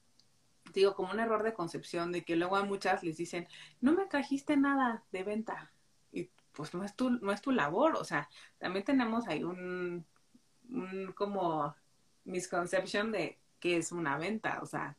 digo, 0.72 0.94
como 0.94 1.12
un 1.12 1.20
error 1.20 1.42
de 1.42 1.52
concepción 1.52 2.12
de 2.12 2.24
que 2.24 2.36
luego 2.36 2.56
a 2.56 2.64
muchas 2.64 3.02
les 3.04 3.18
dicen, 3.18 3.46
no 3.80 3.92
me 3.92 4.06
trajiste 4.06 4.56
nada 4.56 5.04
de 5.12 5.22
venta. 5.22 5.70
Y 6.12 6.30
pues 6.52 6.74
no 6.74 6.82
es 6.82 6.96
tu, 6.96 7.10
no 7.10 7.30
es 7.32 7.42
tu 7.42 7.52
labor, 7.52 7.96
o 7.96 8.04
sea, 8.04 8.28
también 8.58 8.84
tenemos 8.84 9.28
ahí 9.28 9.44
un, 9.44 10.04
un 10.70 11.12
como 11.14 11.74
misconception 12.24 13.12
de 13.12 13.38
que 13.60 13.76
es 13.76 13.92
una 13.92 14.18
venta, 14.18 14.58
o 14.62 14.66
sea, 14.66 14.96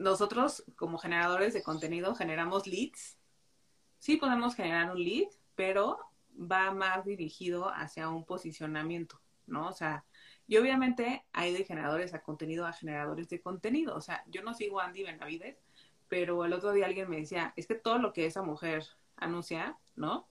nosotros 0.00 0.64
como 0.76 0.98
generadores 0.98 1.52
de 1.52 1.62
contenido 1.62 2.14
generamos 2.14 2.66
leads. 2.66 3.18
Sí 3.98 4.16
podemos 4.16 4.54
generar 4.54 4.90
un 4.90 5.04
lead, 5.04 5.28
pero 5.54 5.98
va 6.34 6.72
más 6.72 7.04
dirigido 7.04 7.68
hacia 7.68 8.08
un 8.08 8.24
posicionamiento, 8.24 9.20
¿no? 9.46 9.68
O 9.68 9.72
sea, 9.72 10.06
y 10.46 10.56
obviamente 10.56 11.26
hay 11.32 11.52
de 11.52 11.64
generadores 11.64 12.14
a 12.14 12.22
contenido 12.22 12.66
a 12.66 12.72
generadores 12.72 13.28
de 13.28 13.42
contenido. 13.42 13.94
O 13.94 14.00
sea, 14.00 14.24
yo 14.26 14.42
no 14.42 14.54
sigo 14.54 14.80
a 14.80 14.86
Andy 14.86 15.02
Benavides, 15.02 15.58
pero 16.08 16.46
el 16.46 16.54
otro 16.54 16.72
día 16.72 16.86
alguien 16.86 17.10
me 17.10 17.18
decía, 17.18 17.52
es 17.56 17.66
que 17.66 17.74
todo 17.74 17.98
lo 17.98 18.14
que 18.14 18.24
esa 18.24 18.42
mujer 18.42 18.86
anuncia, 19.16 19.78
¿no? 19.96 20.26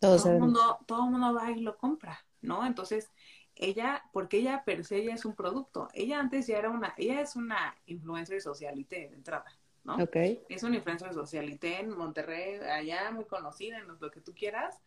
todo 0.00 0.30
el 0.30 0.38
mundo, 0.38 0.78
todo 0.86 1.06
el 1.06 1.10
mundo 1.10 1.34
va 1.34 1.50
y 1.50 1.60
lo 1.60 1.76
compra, 1.76 2.24
¿no? 2.40 2.64
Entonces, 2.64 3.10
ella, 3.58 4.04
porque 4.12 4.38
ella 4.38 4.62
per 4.64 4.84
se 4.84 4.96
ella 4.96 5.14
es 5.14 5.24
un 5.24 5.34
producto. 5.34 5.88
Ella 5.92 6.20
antes 6.20 6.46
ya 6.46 6.58
era 6.58 6.70
una, 6.70 6.94
ella 6.96 7.20
es 7.20 7.36
una 7.36 7.76
influencer 7.86 8.40
socialité 8.40 9.08
de 9.08 9.14
entrada, 9.14 9.46
¿no? 9.84 9.96
Ok. 9.96 10.16
Es 10.48 10.62
una 10.62 10.76
influencer 10.76 11.12
socialité 11.12 11.80
en 11.80 11.90
Monterrey, 11.90 12.60
allá 12.60 13.10
muy 13.10 13.24
conocida 13.24 13.78
en 13.78 13.88
lo 13.88 14.10
que 14.10 14.20
tú 14.20 14.34
quieras. 14.34 14.80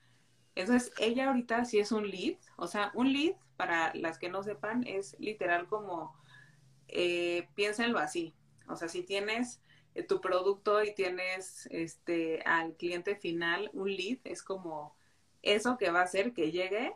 Entonces, 0.55 0.91
ella 0.99 1.27
ahorita 1.27 1.65
sí 1.65 1.79
es 1.79 1.91
un 1.91 2.09
lead, 2.09 2.37
o 2.57 2.67
sea, 2.67 2.91
un 2.93 3.13
lead, 3.13 3.35
para 3.55 3.93
las 3.93 4.17
que 4.17 4.29
no 4.29 4.41
sepan, 4.43 4.85
es 4.87 5.15
literal 5.19 5.67
como, 5.67 6.15
eh, 6.87 7.47
piénsenlo 7.55 7.99
así, 7.99 8.33
o 8.67 8.75
sea, 8.75 8.87
si 8.87 9.03
tienes 9.03 9.61
eh, 9.95 10.03
tu 10.03 10.19
producto 10.21 10.83
y 10.83 10.93
tienes 10.93 11.67
este 11.71 12.41
al 12.43 12.75
cliente 12.75 13.15
final, 13.15 13.69
un 13.73 13.93
lead 13.93 14.19
es 14.23 14.41
como 14.43 14.95
eso 15.41 15.77
que 15.77 15.91
va 15.91 16.01
a 16.01 16.03
hacer 16.03 16.33
que 16.33 16.51
llegue, 16.51 16.93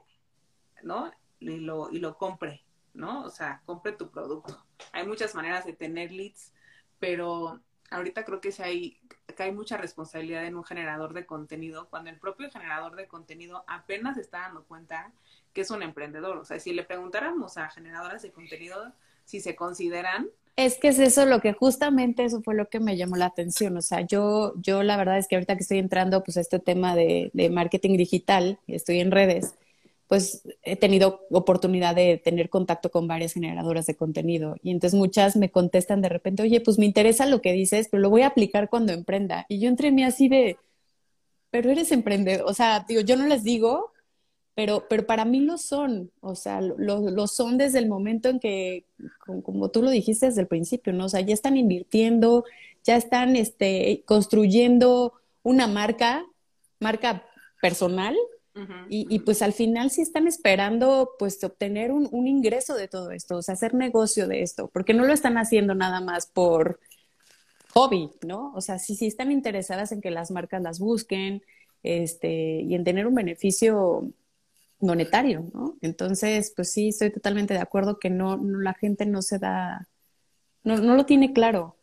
¿no? 0.83 1.11
Y 1.51 1.59
lo, 1.59 1.91
y 1.91 1.99
lo 1.99 2.17
compre, 2.17 2.63
¿no? 2.93 3.23
O 3.23 3.29
sea, 3.29 3.61
compre 3.65 3.93
tu 3.93 4.09
producto. 4.09 4.65
Hay 4.91 5.05
muchas 5.05 5.35
maneras 5.35 5.65
de 5.65 5.73
tener 5.73 6.11
leads, 6.11 6.53
pero 6.99 7.61
ahorita 7.91 8.25
creo 8.25 8.41
que, 8.41 8.51
si 8.51 8.63
hay, 8.63 8.99
que 9.35 9.43
hay 9.43 9.51
mucha 9.51 9.77
responsabilidad 9.77 10.45
en 10.45 10.55
un 10.55 10.63
generador 10.63 11.13
de 11.13 11.25
contenido, 11.25 11.89
cuando 11.89 12.09
el 12.09 12.19
propio 12.19 12.49
generador 12.49 12.95
de 12.95 13.07
contenido 13.07 13.63
apenas 13.67 14.17
está 14.17 14.39
dando 14.39 14.63
cuenta 14.63 15.11
que 15.53 15.61
es 15.61 15.71
un 15.71 15.83
emprendedor. 15.83 16.37
O 16.37 16.45
sea, 16.45 16.59
si 16.59 16.73
le 16.73 16.83
preguntáramos 16.83 17.57
a 17.57 17.69
generadoras 17.69 18.21
de 18.21 18.31
contenido 18.31 18.93
si 19.23 19.39
se 19.39 19.55
consideran 19.55 20.29
es 20.57 20.77
que 20.77 20.87
es 20.87 20.99
eso 20.99 21.25
lo 21.25 21.41
que 21.41 21.51
justamente 21.51 22.23
eso 22.23 22.41
fue 22.41 22.55
lo 22.55 22.69
que 22.69 22.79
me 22.79 22.95
llamó 22.95 23.17
la 23.17 23.25
atención. 23.25 23.75
O 23.75 23.81
sea, 23.81 24.01
yo, 24.01 24.53
yo 24.61 24.83
la 24.83 24.95
verdad 24.95 25.17
es 25.17 25.27
que 25.27 25.35
ahorita 25.35 25.57
que 25.57 25.63
estoy 25.63 25.79
entrando 25.79 26.23
pues 26.23 26.37
a 26.37 26.41
este 26.41 26.59
tema 26.59 26.95
de 26.95 27.49
marketing 27.51 27.97
digital, 27.97 28.57
estoy 28.67 29.01
en 29.01 29.11
redes, 29.11 29.55
pues 30.07 30.43
he 30.61 30.75
tenido 30.75 31.21
oportunidad 31.31 31.95
de 31.95 32.21
tener 32.23 32.49
contacto 32.49 32.91
con 32.91 33.07
varias 33.07 33.33
generadoras 33.33 33.87
de 33.87 33.95
contenido 33.95 34.55
y 34.61 34.71
entonces 34.71 34.97
muchas 34.97 35.35
me 35.35 35.49
contestan 35.49 36.01
de 36.01 36.09
repente, 36.09 36.43
oye, 36.43 36.61
pues 36.61 36.77
me 36.77 36.85
interesa 36.85 37.25
lo 37.25 37.41
que 37.41 37.53
dices, 37.53 37.87
pero 37.89 38.01
lo 38.01 38.09
voy 38.09 38.21
a 38.21 38.27
aplicar 38.27 38.69
cuando 38.69 38.93
emprenda. 38.93 39.45
Y 39.49 39.59
yo 39.59 39.69
entre 39.69 39.91
mí 39.91 40.03
así 40.03 40.29
de, 40.29 40.57
pero 41.49 41.71
eres 41.71 41.91
emprendedor, 41.91 42.45
o 42.47 42.53
sea, 42.53 42.85
digo, 42.87 43.01
yo 43.01 43.15
no 43.15 43.27
les 43.27 43.43
digo, 43.43 43.91
pero, 44.55 44.87
pero 44.89 45.05
para 45.05 45.25
mí 45.25 45.41
lo 45.41 45.57
son, 45.57 46.11
o 46.21 46.35
sea, 46.35 46.61
lo, 46.61 47.27
son 47.27 47.57
desde 47.57 47.79
el 47.79 47.89
momento 47.89 48.29
en 48.29 48.39
que, 48.39 48.85
como, 49.43 49.69
tú 49.69 49.81
lo 49.81 49.89
dijiste 49.89 50.27
desde 50.27 50.41
el 50.41 50.47
principio, 50.47 50.93
¿no? 50.93 51.05
O 51.05 51.09
sea, 51.09 51.19
ya 51.21 51.33
están 51.33 51.57
invirtiendo, 51.57 52.45
ya 52.83 52.95
están 52.95 53.35
este, 53.35 54.03
construyendo 54.05 55.13
una 55.43 55.67
marca, 55.67 56.25
marca 56.79 57.25
personal, 57.61 58.15
y, 58.89 59.19
pues 59.19 59.41
al 59.41 59.51
final 59.51 59.89
sí 59.91 60.01
están 60.01 60.27
esperando 60.27 61.11
pues 61.19 61.43
obtener 61.43 61.91
un, 61.91 62.07
un, 62.11 62.27
ingreso 62.27 62.73
de 62.75 62.87
todo 62.87 63.11
esto, 63.11 63.37
o 63.37 63.41
sea, 63.41 63.53
hacer 63.53 63.73
negocio 63.73 64.27
de 64.27 64.43
esto, 64.43 64.69
porque 64.71 64.93
no 64.93 65.03
lo 65.03 65.11
están 65.11 65.37
haciendo 65.37 65.75
nada 65.75 65.99
más 65.99 66.25
por 66.25 66.79
hobby, 67.73 68.09
¿no? 68.25 68.53
O 68.55 68.61
sea, 68.61 68.79
sí, 68.79 68.95
sí 68.95 69.07
están 69.07 69.31
interesadas 69.31 69.91
en 69.91 69.99
que 69.99 70.09
las 70.09 70.31
marcas 70.31 70.61
las 70.61 70.79
busquen 70.79 71.43
este, 71.83 72.61
y 72.61 72.73
en 72.73 72.85
tener 72.85 73.05
un 73.07 73.15
beneficio 73.15 74.09
monetario, 74.79 75.45
¿no? 75.53 75.77
Entonces, 75.81 76.53
pues 76.55 76.71
sí, 76.71 76.89
estoy 76.89 77.11
totalmente 77.11 77.53
de 77.53 77.59
acuerdo 77.59 77.99
que 77.99 78.09
no, 78.09 78.37
la 78.37 78.73
gente 78.73 79.05
no 79.05 79.21
se 79.21 79.39
da, 79.39 79.87
no, 80.63 80.77
no 80.77 80.95
lo 80.95 81.05
tiene 81.05 81.33
claro. 81.33 81.75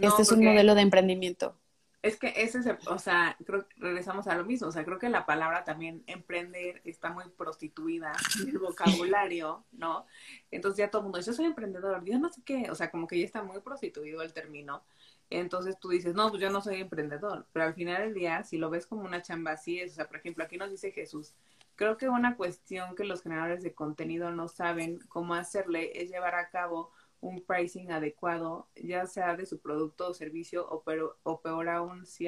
este 0.00 0.22
es 0.22 0.32
un 0.32 0.44
modelo 0.44 0.74
de 0.74 0.82
emprendimiento. 0.82 1.56
Es 2.00 2.16
que 2.16 2.32
ese 2.36 2.60
es, 2.60 2.66
o 2.86 2.98
sea, 2.98 3.36
creo 3.44 3.66
regresamos 3.76 4.28
a 4.28 4.36
lo 4.36 4.44
mismo, 4.44 4.68
o 4.68 4.72
sea, 4.72 4.84
creo 4.84 5.00
que 5.00 5.08
la 5.08 5.26
palabra 5.26 5.64
también 5.64 6.04
emprender 6.06 6.80
está 6.84 7.10
muy 7.10 7.24
prostituida 7.36 8.12
el 8.46 8.58
vocabulario, 8.58 9.64
¿no? 9.72 10.06
Entonces 10.52 10.78
ya 10.78 10.90
todo 10.90 11.00
el 11.00 11.04
mundo 11.04 11.20
yo 11.20 11.32
soy 11.32 11.46
emprendedor, 11.46 12.04
yo 12.04 12.18
no 12.20 12.30
sé 12.30 12.42
qué, 12.44 12.70
o 12.70 12.76
sea, 12.76 12.92
como 12.92 13.08
que 13.08 13.18
ya 13.18 13.24
está 13.24 13.42
muy 13.42 13.60
prostituido 13.60 14.22
el 14.22 14.32
término. 14.32 14.84
Entonces 15.28 15.78
tú 15.80 15.88
dices, 15.88 16.14
no, 16.14 16.30
pues 16.30 16.40
yo 16.40 16.50
no 16.50 16.60
soy 16.60 16.80
emprendedor, 16.80 17.46
pero 17.52 17.66
al 17.66 17.74
final 17.74 18.02
del 18.02 18.14
día, 18.14 18.44
si 18.44 18.58
lo 18.58 18.70
ves 18.70 18.86
como 18.86 19.02
una 19.02 19.20
chamba 19.20 19.52
así, 19.52 19.80
es, 19.80 19.92
o 19.92 19.94
sea, 19.96 20.06
por 20.06 20.18
ejemplo, 20.18 20.44
aquí 20.44 20.56
nos 20.56 20.70
dice 20.70 20.92
Jesús, 20.92 21.34
creo 21.74 21.96
que 21.96 22.08
una 22.08 22.36
cuestión 22.36 22.94
que 22.94 23.04
los 23.04 23.22
generadores 23.22 23.62
de 23.62 23.74
contenido 23.74 24.30
no 24.30 24.46
saben 24.48 25.00
cómo 25.08 25.34
hacerle 25.34 26.00
es 26.00 26.10
llevar 26.10 26.36
a 26.36 26.48
cabo 26.48 26.92
un 27.20 27.42
pricing 27.42 27.90
adecuado, 27.90 28.68
ya 28.76 29.06
sea 29.06 29.36
de 29.36 29.46
su 29.46 29.58
producto 29.58 30.08
o 30.08 30.14
servicio, 30.14 30.68
o, 30.68 30.82
pero, 30.82 31.18
o 31.22 31.40
peor 31.40 31.68
aún, 31.68 32.06
si, 32.06 32.26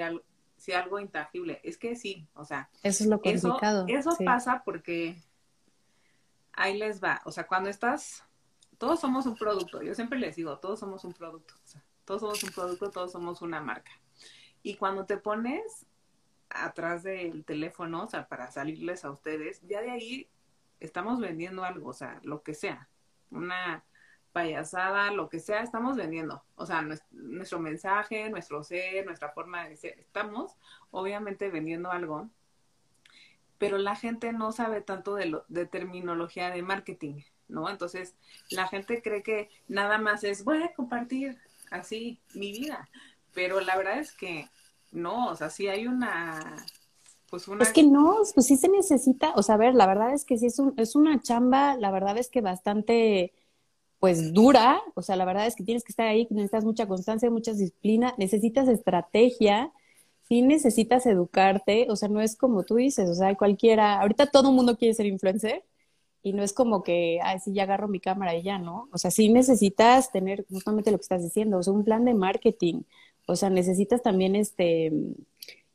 si 0.57 0.73
algo 0.73 0.99
intangible. 0.99 1.61
Es 1.63 1.79
que 1.79 1.97
sí, 1.97 2.27
o 2.35 2.45
sea. 2.45 2.71
Eso 2.83 3.05
es 3.05 3.11
lo 3.11 3.21
complicado. 3.21 3.87
Eso, 3.89 4.17
pasa 4.25 4.63
porque 4.65 5.23
ahí 6.53 6.77
les 6.79 7.03
va. 7.03 7.23
O 7.25 7.33
sea, 7.33 7.47
cuando 7.47 7.71
estás, 7.71 8.25
todos 8.79 9.01
somos 9.01 9.27
un 9.27 9.37
producto. 9.37 9.83
Yo 9.83 9.95
siempre 9.95 10.19
les 10.19 10.37
digo, 10.37 10.59
todos 10.59 10.81
somos 10.81 11.05
un 11.05 11.13
producto. 11.13 11.55
O 11.63 11.67
sea, 11.67 11.85
todos 12.05 12.23
somos 12.23 12.43
un 12.43 12.51
producto, 12.51 12.91
todos 12.91 13.13
somos 13.13 13.43
una 13.43 13.61
marca. 13.61 13.93
Y 14.63 14.75
cuando 14.75 15.07
te 15.07 15.17
pones 15.17 15.87
atrás 16.49 17.05
del 17.05 17.45
teléfono, 17.45 18.05
o 18.05 18.09
sea, 18.09 18.27
para 18.27 18.51
salirles 18.51 19.05
a 19.05 19.11
ustedes, 19.11 19.63
ya 19.63 19.81
de 19.81 19.91
ahí 19.91 20.29
estamos 20.81 21.21
vendiendo 21.21 21.63
algo, 21.63 21.91
o 21.91 21.95
sea, 21.95 22.21
lo 22.25 22.43
que 22.43 22.55
sea. 22.55 22.89
Una 23.31 23.85
payasada, 24.33 25.11
lo 25.11 25.29
que 25.29 25.41
sea, 25.41 25.63
estamos 25.63 25.97
vendiendo. 25.97 26.43
O 26.57 26.67
sea, 26.67 26.83
nuestro, 26.83 27.59
mensaje, 27.59 28.31
nuestro 28.31 28.63
ser, 28.63 29.05
nuestra 29.07 29.31
forma 29.31 29.69
de 29.69 29.77
ser, 29.77 29.99
estamos 29.99 30.57
obviamente 30.91 31.51
vendiendo 31.51 31.91
algo, 31.91 32.29
pero 33.59 33.79
la 33.79 33.97
gente 33.97 34.33
no 34.33 34.53
sabe 34.53 34.81
tanto 34.81 35.15
de, 35.15 35.27
lo, 35.27 35.45
de 35.49 35.67
terminología 35.67 36.51
de 36.51 36.63
marketing, 36.63 37.23
¿no? 37.49 37.69
Entonces, 37.69 38.15
la 38.51 38.69
gente 38.69 39.03
cree 39.03 39.23
que 39.23 39.51
nada 39.69 39.99
más 39.99 40.25
es, 40.25 40.45
voy 40.45 40.63
a 40.63 40.75
compartir 40.75 41.39
así 41.71 42.21
mi 42.35 42.53
vida, 42.53 42.89
pero 43.35 43.61
la 43.61 43.77
verdad 43.77 43.99
es 43.99 44.13
que 44.13 44.49
no, 44.93 45.29
o 45.29 45.37
sea, 45.37 45.51
sí 45.51 45.69
hay 45.69 45.87
una... 45.87 46.65
Pues 47.29 47.47
una... 47.47 47.63
Es 47.63 47.73
que 47.73 47.85
no, 47.85 48.23
pues 48.35 48.47
sí 48.47 48.57
se 48.57 48.69
necesita, 48.69 49.33
o 49.37 49.43
sea, 49.43 49.55
a 49.55 49.59
ver, 49.59 49.75
la 49.75 49.87
verdad 49.87 50.13
es 50.13 50.25
que 50.25 50.37
sí 50.37 50.47
es, 50.47 50.59
un, 50.59 50.75
es 50.77 50.97
una 50.97 51.21
chamba, 51.21 51.77
la 51.77 51.93
verdad 51.93 52.19
es 52.19 52.29
que 52.29 52.41
bastante 52.41 53.33
pues 54.01 54.33
dura, 54.33 54.83
o 54.95 55.03
sea, 55.03 55.15
la 55.17 55.27
verdad 55.27 55.47
es 55.47 55.55
que 55.55 55.63
tienes 55.63 55.85
que 55.85 55.93
estar 55.93 56.07
ahí, 56.09 56.27
necesitas 56.31 56.65
mucha 56.65 56.89
constancia, 56.89 57.31
mucha 57.31 57.53
disciplina, 57.53 58.15
necesitas 58.19 58.67
estrategia, 58.67 59.73
sí 60.27 60.43
necesitas 60.43 61.05
educarte, 61.07 61.87
o 61.91 61.97
sea, 61.97 62.09
no 62.09 62.21
es 62.23 62.35
como 62.37 62.65
tú 62.65 62.77
dices, 62.77 63.11
o 63.11 63.15
sea, 63.15 63.35
cualquiera, 63.37 64.01
ahorita 64.01 64.27
todo 64.31 64.49
el 64.51 64.57
mundo 64.57 64.79
quiere 64.79 64.95
ser 64.95 65.07
influencer 65.07 65.65
y 66.23 66.33
no 66.33 66.43
es 66.43 66.55
como 66.55 66.83
que, 66.83 67.19
ay, 67.23 67.41
sí, 67.41 67.53
ya 67.53 67.65
agarro 67.65 67.89
mi 67.89 68.01
cámara 68.01 68.35
y 68.35 68.43
ya, 68.43 68.59
¿no? 68.59 68.89
O 68.93 68.99
sea, 68.99 69.11
sí 69.11 69.29
necesitas 69.29 70.11
tener 70.13 70.47
justamente 70.51 70.91
lo 70.91 70.99
que 70.99 71.03
estás 71.03 71.23
diciendo, 71.23 71.59
o 71.59 71.63
sea, 71.63 71.73
un 71.75 71.85
plan 71.85 72.05
de 72.07 72.15
marketing, 72.15 72.83
o 73.27 73.37
sea, 73.37 73.51
necesitas 73.51 74.03
también 74.03 74.35
este 74.35 74.87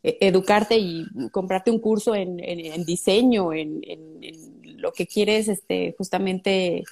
e, 0.04 0.18
educarte 0.22 0.78
y 0.78 1.06
comprarte 1.32 1.72
un 1.72 1.80
curso 1.80 2.16
en, 2.16 2.38
diseño, 2.86 3.54
en, 3.54 3.82
en, 3.84 4.82
lo 4.82 4.92
que 4.94 5.08
quieres 5.08 5.48
este, 5.48 5.96
justamente 5.98 6.84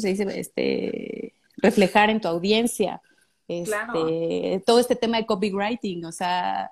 se 0.00 0.08
dice? 0.08 0.26
Este, 0.38 1.34
reflejar 1.56 2.10
en 2.10 2.20
tu 2.20 2.28
audiencia. 2.28 3.00
Este, 3.48 4.62
Todo 4.64 4.78
este 4.78 4.96
tema 4.96 5.18
de 5.18 5.26
copywriting, 5.26 6.04
o 6.04 6.12
sea, 6.12 6.70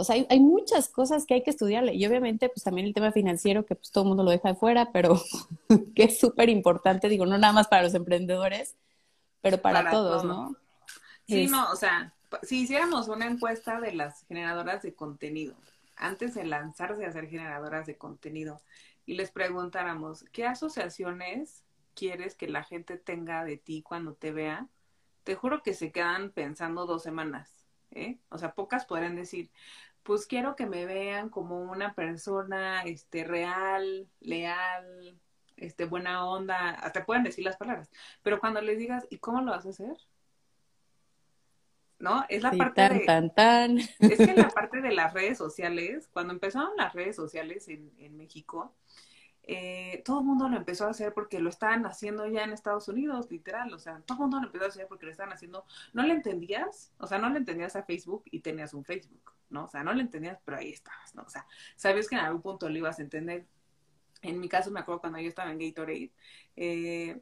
o 0.00 0.04
sea, 0.04 0.16
hay, 0.28 0.40
muchas 0.40 0.88
cosas 0.88 1.26
que 1.26 1.34
hay 1.34 1.42
que 1.42 1.50
estudiarle. 1.50 1.94
Y 1.94 2.06
obviamente, 2.06 2.48
pues 2.48 2.64
también 2.64 2.86
el 2.86 2.94
tema 2.94 3.12
financiero, 3.12 3.66
que 3.66 3.74
pues 3.74 3.90
todo 3.90 4.04
el 4.04 4.08
mundo 4.08 4.24
lo 4.24 4.30
deja 4.30 4.48
de 4.48 4.54
fuera, 4.54 4.92
pero 4.92 5.20
que 5.94 6.04
es 6.04 6.18
súper 6.18 6.48
importante, 6.48 7.10
digo, 7.10 7.26
no 7.26 7.36
nada 7.36 7.52
más 7.52 7.68
para 7.68 7.82
los 7.82 7.94
emprendedores, 7.94 8.76
pero 9.42 9.60
para, 9.60 9.90
todos, 9.90 10.24
¿no? 10.24 10.56
Sí, 11.26 11.46
no, 11.48 11.70
o 11.70 11.76
sea, 11.76 12.14
si 12.42 12.62
hiciéramos 12.62 13.08
una 13.08 13.26
encuesta 13.26 13.78
de 13.78 13.92
las 13.92 14.24
generadoras 14.26 14.82
de 14.82 14.94
contenido, 14.94 15.54
antes 15.96 16.34
de 16.34 16.44
lanzarse 16.44 17.04
a 17.04 17.12
ser 17.12 17.28
generadoras 17.28 17.86
de 17.86 17.96
contenido, 17.96 18.62
y 19.04 19.14
les 19.14 19.30
preguntáramos, 19.30 20.24
¿qué 20.32 20.46
asociaciones 20.46 21.62
quieres 21.94 22.34
que 22.34 22.48
la 22.48 22.64
gente 22.64 22.96
tenga 22.96 23.44
de 23.44 23.56
ti 23.56 23.82
cuando 23.82 24.14
te 24.14 24.32
vea, 24.32 24.68
te 25.24 25.34
juro 25.34 25.62
que 25.62 25.74
se 25.74 25.92
quedan 25.92 26.30
pensando 26.30 26.86
dos 26.86 27.02
semanas, 27.02 27.66
¿eh? 27.90 28.18
O 28.30 28.38
sea, 28.38 28.54
pocas 28.54 28.86
podrían 28.86 29.16
decir, 29.16 29.50
pues 30.02 30.26
quiero 30.26 30.56
que 30.56 30.66
me 30.66 30.86
vean 30.86 31.28
como 31.28 31.60
una 31.60 31.94
persona, 31.94 32.82
este, 32.82 33.24
real, 33.24 34.08
leal, 34.20 35.18
este, 35.56 35.84
buena 35.84 36.26
onda, 36.26 36.90
te 36.92 37.02
pueden 37.02 37.24
decir 37.24 37.44
las 37.44 37.56
palabras, 37.56 37.90
pero 38.22 38.40
cuando 38.40 38.60
les 38.60 38.78
digas, 38.78 39.06
¿y 39.10 39.18
cómo 39.18 39.42
lo 39.42 39.52
vas 39.52 39.66
a 39.66 39.70
hacer? 39.70 39.96
¿no? 42.00 42.24
Es 42.28 42.42
la 42.42 42.50
parte 42.52 42.88
de... 42.88 43.00
Tan, 43.00 43.32
tan. 43.32 43.78
Es 43.78 44.16
que 44.16 44.34
la 44.34 44.48
parte 44.54 44.80
de 44.80 44.90
las 44.92 45.12
redes 45.12 45.38
sociales, 45.38 46.08
cuando 46.12 46.32
empezaron 46.32 46.70
las 46.76 46.94
redes 46.94 47.14
sociales 47.14 47.68
en, 47.68 47.92
en 47.98 48.16
México, 48.16 48.74
eh, 49.52 50.02
todo 50.04 50.20
el 50.20 50.26
mundo 50.26 50.48
lo 50.48 50.56
empezó 50.56 50.86
a 50.86 50.90
hacer 50.90 51.12
porque 51.12 51.40
lo 51.40 51.50
estaban 51.50 51.84
haciendo 51.84 52.24
ya 52.28 52.44
en 52.44 52.52
Estados 52.52 52.86
Unidos, 52.86 53.28
literal, 53.32 53.74
o 53.74 53.80
sea, 53.80 54.00
todo 54.06 54.18
el 54.18 54.20
mundo 54.20 54.38
lo 54.38 54.46
empezó 54.46 54.66
a 54.66 54.68
hacer 54.68 54.86
porque 54.86 55.06
lo 55.06 55.10
estaban 55.10 55.32
haciendo, 55.32 55.64
no 55.92 56.04
le 56.04 56.12
entendías, 56.14 56.92
o 56.98 57.08
sea, 57.08 57.18
no 57.18 57.28
le 57.30 57.38
entendías 57.38 57.74
a 57.74 57.82
Facebook 57.82 58.22
y 58.26 58.42
tenías 58.42 58.74
un 58.74 58.84
Facebook, 58.84 59.32
¿no? 59.48 59.64
O 59.64 59.68
sea, 59.68 59.82
no 59.82 59.92
le 59.92 60.02
entendías, 60.02 60.38
pero 60.44 60.58
ahí 60.58 60.70
estabas, 60.70 61.16
¿no? 61.16 61.22
O 61.22 61.28
sea, 61.28 61.48
sabes 61.74 62.08
que 62.08 62.14
en 62.14 62.20
algún 62.20 62.42
punto 62.42 62.68
lo 62.68 62.78
ibas 62.78 63.00
a 63.00 63.02
entender. 63.02 63.44
En 64.22 64.38
mi 64.38 64.48
caso, 64.48 64.70
me 64.70 64.78
acuerdo 64.78 65.00
cuando 65.00 65.18
yo 65.18 65.26
estaba 65.28 65.50
en 65.50 65.58
Gatorade, 65.58 66.12
eh, 66.54 67.20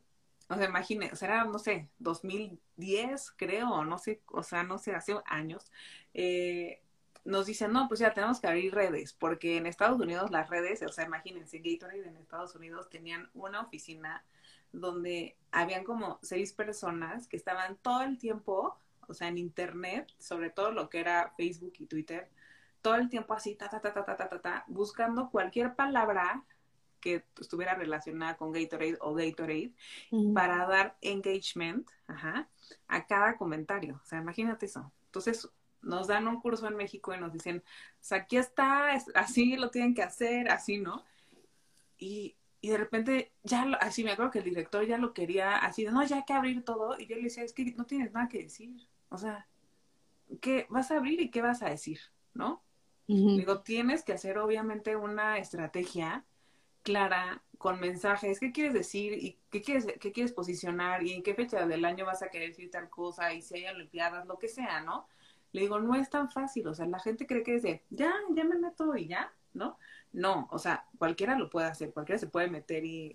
o 0.50 0.54
sea, 0.54 0.66
imagínate, 0.68 1.14
o 1.14 1.16
sea, 1.16 1.28
era, 1.28 1.44
no 1.44 1.58
sé, 1.58 1.88
2010, 1.98 3.30
creo, 3.38 3.84
no 3.86 3.96
sé, 3.96 4.20
o 4.26 4.42
sea, 4.42 4.64
no 4.64 4.76
sé, 4.76 4.94
hace 4.94 5.16
años, 5.24 5.72
eh, 6.12 6.82
nos 7.24 7.46
dicen, 7.46 7.72
no, 7.72 7.88
pues 7.88 8.00
ya 8.00 8.14
tenemos 8.14 8.40
que 8.40 8.46
abrir 8.46 8.74
redes, 8.74 9.12
porque 9.12 9.56
en 9.56 9.66
Estados 9.66 10.00
Unidos 10.00 10.30
las 10.30 10.48
redes, 10.48 10.82
o 10.82 10.88
sea, 10.88 11.04
imagínense, 11.04 11.58
Gatorade 11.58 12.08
en 12.08 12.16
Estados 12.16 12.54
Unidos 12.54 12.88
tenían 12.88 13.30
una 13.34 13.60
oficina 13.60 14.24
donde 14.72 15.36
habían 15.50 15.84
como 15.84 16.18
seis 16.22 16.52
personas 16.52 17.26
que 17.28 17.36
estaban 17.36 17.76
todo 17.76 18.02
el 18.02 18.18
tiempo, 18.18 18.78
o 19.06 19.14
sea, 19.14 19.28
en 19.28 19.38
Internet, 19.38 20.12
sobre 20.18 20.50
todo 20.50 20.72
lo 20.72 20.88
que 20.88 21.00
era 21.00 21.32
Facebook 21.36 21.74
y 21.78 21.86
Twitter, 21.86 22.30
todo 22.82 22.96
el 22.96 23.08
tiempo 23.08 23.34
así, 23.34 23.54
ta, 23.54 23.68
ta, 23.68 23.80
ta, 23.80 23.92
ta, 23.92 24.04
ta, 24.04 24.16
ta, 24.16 24.28
ta, 24.28 24.40
ta 24.40 24.64
buscando 24.68 25.30
cualquier 25.30 25.74
palabra 25.74 26.44
que 27.00 27.24
estuviera 27.40 27.74
relacionada 27.74 28.36
con 28.36 28.52
Gatorade 28.52 28.98
o 29.00 29.14
Gatorade 29.14 29.72
para 30.34 30.66
dar 30.66 30.96
engagement 31.00 31.88
ajá, 32.06 32.48
a 32.88 33.06
cada 33.06 33.36
comentario. 33.36 34.00
O 34.02 34.06
sea, 34.06 34.20
imagínate 34.20 34.66
eso. 34.66 34.92
Entonces, 35.06 35.48
nos 35.82 36.06
dan 36.06 36.28
un 36.28 36.40
curso 36.40 36.66
en 36.66 36.76
México 36.76 37.14
y 37.14 37.18
nos 37.18 37.32
dicen, 37.32 37.62
pues 37.98 38.12
aquí 38.12 38.36
está, 38.36 38.92
así 39.14 39.56
lo 39.56 39.70
tienen 39.70 39.94
que 39.94 40.02
hacer, 40.02 40.50
así, 40.50 40.78
¿no? 40.78 41.04
Y, 41.98 42.36
y 42.60 42.70
de 42.70 42.76
repente, 42.76 43.32
ya, 43.42 43.62
así 43.80 44.04
me 44.04 44.12
acuerdo 44.12 44.30
que 44.32 44.38
el 44.40 44.44
director 44.44 44.84
ya 44.86 44.98
lo 44.98 45.12
quería, 45.14 45.56
así, 45.56 45.84
no, 45.84 46.04
ya 46.04 46.16
hay 46.16 46.24
que 46.24 46.32
abrir 46.32 46.64
todo. 46.64 46.98
Y 46.98 47.06
yo 47.06 47.16
le 47.16 47.22
decía, 47.22 47.44
es 47.44 47.52
que 47.52 47.64
no 47.76 47.84
tienes 47.84 48.12
nada 48.12 48.28
que 48.28 48.42
decir. 48.42 48.88
O 49.10 49.18
sea, 49.18 49.46
¿qué 50.40 50.66
vas 50.68 50.90
a 50.90 50.96
abrir 50.96 51.20
y 51.20 51.30
qué 51.30 51.42
vas 51.42 51.62
a 51.62 51.70
decir? 51.70 52.00
¿No? 52.34 52.62
Digo, 53.06 53.62
tienes 53.62 54.02
que 54.02 54.12
hacer 54.12 54.36
obviamente 54.36 54.94
una 54.94 55.38
estrategia 55.38 56.26
clara 56.82 57.42
con 57.56 57.80
mensajes, 57.80 58.38
qué 58.38 58.52
quieres 58.52 58.74
decir 58.74 59.14
y 59.14 59.38
qué 59.50 59.62
quieres, 59.62 59.86
qué 59.98 60.12
quieres 60.12 60.32
posicionar 60.32 61.02
y 61.02 61.12
en 61.12 61.22
qué 61.22 61.34
fecha 61.34 61.66
del 61.66 61.84
año 61.84 62.04
vas 62.04 62.22
a 62.22 62.28
querer 62.28 62.50
decir 62.50 62.70
tal 62.70 62.90
cosa 62.90 63.32
y 63.32 63.40
si 63.40 63.56
hay 63.56 63.74
olimpiadas, 63.74 64.26
lo 64.26 64.38
que 64.38 64.48
sea, 64.48 64.82
¿no? 64.82 65.08
Le 65.52 65.62
digo, 65.62 65.80
no 65.80 65.94
es 65.94 66.10
tan 66.10 66.30
fácil, 66.30 66.66
o 66.68 66.74
sea, 66.74 66.86
la 66.86 66.98
gente 66.98 67.26
cree 67.26 67.42
que 67.42 67.56
es 67.56 67.62
de, 67.62 67.82
ya, 67.90 68.12
ya 68.30 68.44
me 68.44 68.58
meto 68.58 68.96
y 68.96 69.08
ya, 69.08 69.32
¿no? 69.54 69.78
No, 70.12 70.48
o 70.50 70.58
sea, 70.58 70.86
cualquiera 70.98 71.38
lo 71.38 71.50
puede 71.50 71.66
hacer, 71.66 71.92
cualquiera 71.92 72.18
se 72.18 72.26
puede 72.26 72.48
meter 72.48 72.84
y, 72.84 73.14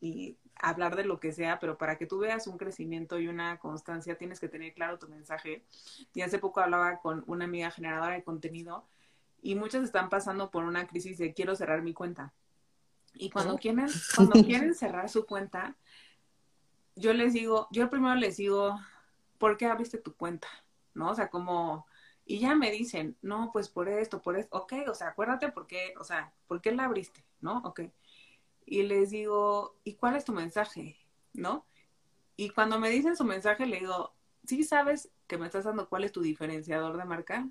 y 0.00 0.36
hablar 0.60 0.96
de 0.96 1.04
lo 1.04 1.20
que 1.20 1.32
sea, 1.32 1.58
pero 1.58 1.78
para 1.78 1.96
que 1.96 2.06
tú 2.06 2.18
veas 2.18 2.46
un 2.46 2.58
crecimiento 2.58 3.18
y 3.18 3.28
una 3.28 3.58
constancia 3.58 4.18
tienes 4.18 4.40
que 4.40 4.48
tener 4.48 4.74
claro 4.74 4.98
tu 4.98 5.08
mensaje. 5.08 5.64
Y 6.14 6.22
hace 6.22 6.38
poco 6.38 6.60
hablaba 6.60 7.00
con 7.00 7.24
una 7.26 7.44
amiga 7.44 7.70
generadora 7.70 8.14
de 8.14 8.24
contenido 8.24 8.84
y 9.42 9.54
muchos 9.54 9.84
están 9.84 10.08
pasando 10.08 10.50
por 10.50 10.64
una 10.64 10.86
crisis 10.86 11.18
de 11.18 11.32
quiero 11.32 11.54
cerrar 11.54 11.82
mi 11.82 11.94
cuenta. 11.94 12.32
Y 13.14 13.30
cuando 13.30 13.56
quieren, 13.56 13.86
cuando 14.16 14.42
quieren 14.42 14.74
cerrar 14.74 15.08
su 15.08 15.26
cuenta, 15.26 15.76
yo 16.96 17.12
les 17.12 17.32
digo, 17.32 17.68
yo 17.70 17.88
primero 17.90 18.14
les 18.16 18.36
digo, 18.36 18.78
¿por 19.38 19.56
qué 19.56 19.66
abriste 19.66 19.98
tu 19.98 20.14
cuenta? 20.14 20.48
¿No? 20.98 21.10
O 21.10 21.14
sea, 21.14 21.30
como, 21.30 21.86
y 22.26 22.38
ya 22.40 22.54
me 22.54 22.70
dicen, 22.70 23.16
no, 23.22 23.50
pues 23.52 23.68
por 23.68 23.88
esto, 23.88 24.20
por 24.20 24.36
esto, 24.36 24.58
ok, 24.58 24.74
o 24.88 24.94
sea, 24.94 25.08
acuérdate 25.08 25.50
por 25.52 25.66
qué, 25.66 25.94
o 25.98 26.04
sea, 26.04 26.32
¿por 26.46 26.60
qué 26.60 26.72
la 26.72 26.84
abriste? 26.84 27.24
¿No? 27.40 27.62
Ok 27.64 27.80
y 28.68 28.82
les 28.82 29.10
digo, 29.10 29.76
¿y 29.84 29.94
cuál 29.94 30.16
es 30.16 30.24
tu 30.24 30.32
mensaje? 30.32 30.96
¿No? 31.32 31.66
Y 32.36 32.50
cuando 32.50 32.78
me 32.78 32.90
dicen 32.90 33.16
su 33.16 33.24
mensaje, 33.24 33.66
le 33.66 33.80
digo, 33.80 34.14
¿sí 34.44 34.62
sabes 34.62 35.10
que 35.26 35.38
me 35.38 35.46
estás 35.46 35.64
dando 35.64 35.88
cuál 35.88 36.04
es 36.04 36.12
tu 36.12 36.20
diferenciador 36.20 36.96
de 36.96 37.04
marca? 37.04 37.48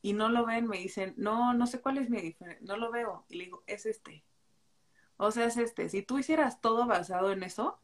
Y 0.00 0.14
no 0.14 0.28
lo 0.28 0.44
ven, 0.44 0.66
me 0.66 0.78
dicen, 0.78 1.14
no, 1.16 1.54
no 1.54 1.66
sé 1.66 1.80
cuál 1.80 1.98
es 1.98 2.10
mi 2.10 2.20
diferenciador, 2.20 2.66
no 2.66 2.76
lo 2.76 2.90
veo. 2.90 3.24
Y 3.28 3.36
le 3.36 3.44
digo, 3.44 3.62
es 3.66 3.86
este. 3.86 4.24
O 5.16 5.30
sea, 5.30 5.44
es 5.44 5.56
este. 5.56 5.88
Si 5.88 6.02
tú 6.02 6.18
hicieras 6.18 6.60
todo 6.60 6.86
basado 6.86 7.30
en 7.30 7.42
eso, 7.42 7.78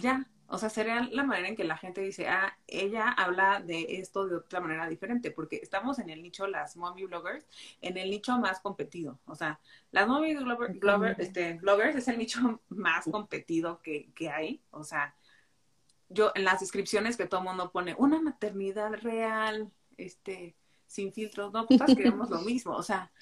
ya, 0.00 0.28
o 0.52 0.58
sea, 0.58 0.68
sería 0.68 1.08
la 1.12 1.22
manera 1.22 1.48
en 1.48 1.54
que 1.54 1.62
la 1.62 1.76
gente 1.76 2.00
dice, 2.00 2.28
ah, 2.28 2.58
ella 2.66 3.08
habla 3.08 3.60
de 3.60 3.86
esto 4.00 4.26
de 4.26 4.34
otra 4.34 4.60
manera 4.60 4.88
diferente, 4.88 5.30
porque 5.30 5.60
estamos 5.62 6.00
en 6.00 6.10
el 6.10 6.22
nicho, 6.22 6.48
las 6.48 6.76
mommy 6.76 7.04
bloggers, 7.04 7.46
en 7.80 7.96
el 7.96 8.10
nicho 8.10 8.36
más 8.36 8.58
competido. 8.58 9.20
O 9.26 9.36
sea, 9.36 9.60
las 9.92 10.08
mommy 10.08 10.36
este, 11.18 11.54
bloggers 11.54 11.94
es 11.94 12.08
el 12.08 12.18
nicho 12.18 12.60
más 12.68 13.04
competido 13.04 13.80
que, 13.80 14.10
que 14.12 14.28
hay. 14.28 14.60
O 14.72 14.82
sea, 14.82 15.14
yo 16.08 16.32
en 16.34 16.42
las 16.42 16.58
descripciones 16.58 17.16
que 17.16 17.26
todo 17.26 17.42
el 17.42 17.46
mundo 17.46 17.70
pone, 17.70 17.94
una 17.96 18.20
maternidad 18.20 18.92
real, 18.94 19.70
este, 19.98 20.56
sin 20.88 21.12
filtros, 21.12 21.52
no, 21.52 21.66
pues 21.66 21.80
queremos 21.96 22.28
lo 22.28 22.40
mismo. 22.42 22.72
O 22.72 22.82
sea, 22.82 23.12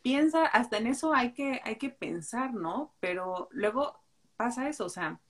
piensa, 0.00 0.46
hasta 0.46 0.78
en 0.78 0.86
eso 0.86 1.12
hay 1.12 1.34
que, 1.34 1.60
hay 1.64 1.76
que 1.76 1.90
pensar, 1.90 2.54
¿no? 2.54 2.94
Pero 2.98 3.48
luego 3.50 4.00
pasa 4.38 4.70
eso, 4.70 4.86
o 4.86 4.88
sea, 4.88 5.20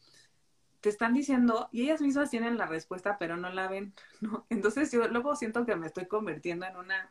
te 0.83 0.89
están 0.89 1.15
diciendo 1.15 1.69
y 1.73 1.83
ellas 1.83 2.03
mismas 2.03 2.29
tienen 2.29 2.59
la 2.59 2.67
respuesta, 2.67 3.17
pero 3.19 3.37
no 3.37 3.51
la 3.51 3.69
ven, 3.69 3.95
¿no? 4.21 4.45
Entonces 4.51 4.93
yo 4.93 5.09
luego 5.09 5.35
siento 5.37 5.65
que 5.65 5.77
me 5.77 5.87
estoy 5.87 6.07
convirtiendo 6.07 6.67
en 6.67 6.77
una 6.77 7.11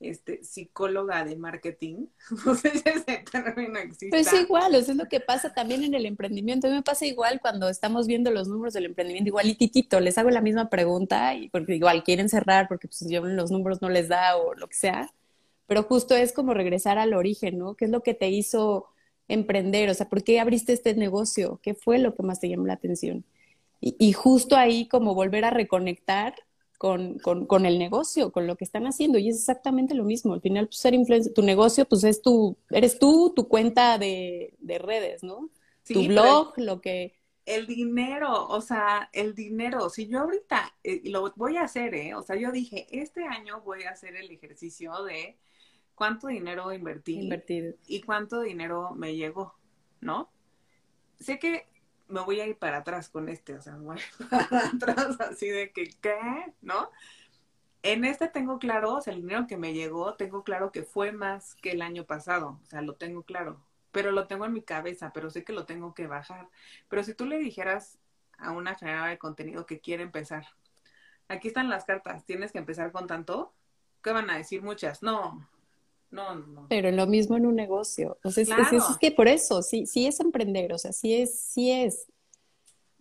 este, 0.00 0.42
psicóloga 0.42 1.24
de 1.24 1.36
marketing. 1.36 2.06
No 2.44 2.56
sé 2.56 2.70
si 2.70 2.82
ese 2.84 3.24
término 3.30 3.78
existe. 3.78 4.08
Pues 4.10 4.32
igual, 4.32 4.74
eso 4.74 4.90
es 4.90 4.96
lo 4.96 5.06
que 5.06 5.20
pasa 5.20 5.54
también 5.54 5.84
en 5.84 5.94
el 5.94 6.04
emprendimiento. 6.04 6.66
A 6.66 6.70
mí 6.70 6.76
me 6.76 6.82
pasa 6.82 7.06
igual 7.06 7.40
cuando 7.40 7.68
estamos 7.68 8.08
viendo 8.08 8.32
los 8.32 8.48
números 8.48 8.74
del 8.74 8.86
emprendimiento, 8.86 9.28
igual 9.28 9.48
y 9.48 9.54
titito, 9.54 10.00
les 10.00 10.18
hago 10.18 10.30
la 10.30 10.40
misma 10.40 10.68
pregunta 10.68 11.34
y 11.36 11.48
porque 11.48 11.76
igual 11.76 12.02
quieren 12.02 12.28
cerrar 12.28 12.66
porque 12.66 12.88
pues 12.88 13.08
yo 13.08 13.24
los 13.24 13.52
números 13.52 13.80
no 13.80 13.88
les 13.88 14.08
da 14.08 14.36
o 14.36 14.54
lo 14.54 14.68
que 14.68 14.76
sea. 14.76 15.12
Pero 15.68 15.84
justo 15.84 16.16
es 16.16 16.32
como 16.32 16.54
regresar 16.54 16.98
al 16.98 17.14
origen, 17.14 17.58
¿no? 17.58 17.76
¿Qué 17.76 17.84
es 17.84 17.90
lo 17.90 18.02
que 18.02 18.14
te 18.14 18.28
hizo 18.28 18.88
emprender? 19.28 19.90
O 19.90 19.94
sea, 19.94 20.08
¿por 20.08 20.22
qué 20.22 20.40
abriste 20.40 20.72
este 20.72 20.94
negocio? 20.94 21.60
¿Qué 21.62 21.74
fue 21.74 21.98
lo 21.98 22.14
que 22.14 22.22
más 22.22 22.40
te 22.40 22.48
llamó 22.48 22.66
la 22.66 22.74
atención? 22.74 23.24
Y, 23.84 24.12
justo 24.12 24.56
ahí 24.56 24.86
como 24.86 25.12
volver 25.12 25.44
a 25.44 25.50
reconectar 25.50 26.36
con, 26.78 27.18
con, 27.18 27.66
el 27.66 27.80
negocio, 27.80 28.30
con 28.30 28.46
lo 28.46 28.54
que 28.54 28.64
están 28.64 28.86
haciendo. 28.86 29.18
Y 29.18 29.28
es 29.28 29.36
exactamente 29.36 29.96
lo 29.96 30.04
mismo. 30.04 30.34
Al 30.34 30.40
final, 30.40 30.66
pues, 30.66 30.78
ser 30.78 30.94
influencer, 30.94 31.32
tu 31.32 31.42
negocio, 31.42 31.84
pues 31.84 32.04
es 32.04 32.22
tu, 32.22 32.56
eres 32.70 33.00
tú, 33.00 33.32
tu 33.34 33.48
cuenta 33.48 33.98
de, 33.98 34.54
redes, 34.60 35.24
¿no? 35.24 35.50
tu 35.84 36.06
blog, 36.06 36.52
lo 36.58 36.80
que... 36.80 37.20
El 37.44 37.66
dinero, 37.66 38.46
o 38.46 38.60
sea, 38.60 39.10
el 39.12 39.34
dinero. 39.34 39.90
Si 39.90 40.06
yo 40.06 40.20
ahorita, 40.20 40.76
eh, 40.84 41.02
lo 41.06 41.32
voy 41.34 41.56
a 41.56 41.62
hacer, 41.62 41.92
¿eh? 41.96 42.14
O 42.14 42.22
sea, 42.22 42.36
yo 42.36 42.52
dije, 42.52 42.86
este 42.92 43.24
año 43.24 43.62
voy 43.62 43.82
a 43.82 43.90
hacer 43.90 44.14
el 44.14 44.30
ejercicio 44.30 45.02
de 45.02 45.36
cuánto 46.02 46.26
dinero 46.26 46.72
invertí 46.72 47.20
Invertido. 47.20 47.76
y 47.86 48.02
cuánto 48.02 48.40
dinero 48.40 48.90
me 48.90 49.14
llegó, 49.14 49.54
¿no? 50.00 50.32
Sé 51.20 51.38
que 51.38 51.68
me 52.08 52.22
voy 52.22 52.40
a 52.40 52.46
ir 52.48 52.58
para 52.58 52.78
atrás 52.78 53.08
con 53.08 53.28
este, 53.28 53.54
o 53.54 53.62
sea, 53.62 53.76
me 53.76 53.84
voy 53.84 54.00
para 54.30 54.66
atrás 54.66 55.20
así 55.20 55.48
de 55.48 55.70
que, 55.70 55.90
¿qué? 56.00 56.18
¿No? 56.60 56.90
En 57.84 58.04
este 58.04 58.26
tengo 58.26 58.58
claro, 58.58 58.94
o 58.94 59.00
sea, 59.00 59.12
el 59.14 59.20
dinero 59.20 59.46
que 59.46 59.56
me 59.56 59.74
llegó, 59.74 60.14
tengo 60.14 60.42
claro 60.42 60.72
que 60.72 60.82
fue 60.82 61.12
más 61.12 61.54
que 61.54 61.70
el 61.70 61.82
año 61.82 62.04
pasado, 62.04 62.58
o 62.60 62.66
sea, 62.66 62.82
lo 62.82 62.96
tengo 62.96 63.22
claro, 63.22 63.64
pero 63.92 64.10
lo 64.10 64.26
tengo 64.26 64.44
en 64.44 64.54
mi 64.54 64.62
cabeza, 64.62 65.12
pero 65.12 65.30
sé 65.30 65.44
que 65.44 65.52
lo 65.52 65.66
tengo 65.66 65.94
que 65.94 66.08
bajar. 66.08 66.48
Pero 66.88 67.04
si 67.04 67.14
tú 67.14 67.26
le 67.26 67.38
dijeras 67.38 68.00
a 68.38 68.50
una 68.50 68.74
generadora 68.74 69.10
de 69.10 69.18
contenido 69.18 69.66
que 69.66 69.78
quiere 69.78 70.02
empezar, 70.02 70.48
aquí 71.28 71.46
están 71.46 71.68
las 71.70 71.84
cartas, 71.84 72.24
tienes 72.24 72.50
que 72.50 72.58
empezar 72.58 72.90
con 72.90 73.06
tanto, 73.06 73.54
¿qué 74.02 74.10
van 74.10 74.30
a 74.30 74.36
decir 74.36 74.62
muchas? 74.62 75.04
No, 75.04 75.48
no, 76.12 76.34
no. 76.36 76.66
Pero 76.68 76.90
lo 76.90 77.06
mismo 77.06 77.36
en 77.36 77.46
un 77.46 77.56
negocio. 77.56 78.18
O 78.22 78.30
sea, 78.30 78.42
es, 78.42 78.84
que 79.00 79.10
por 79.10 79.28
eso, 79.28 79.62
sí, 79.62 79.86
sí 79.86 80.06
es 80.06 80.20
emprender, 80.20 80.72
o 80.72 80.78
sea, 80.78 80.92
sí 80.92 81.14
es, 81.14 81.40
sí 81.40 81.72
es. 81.72 82.06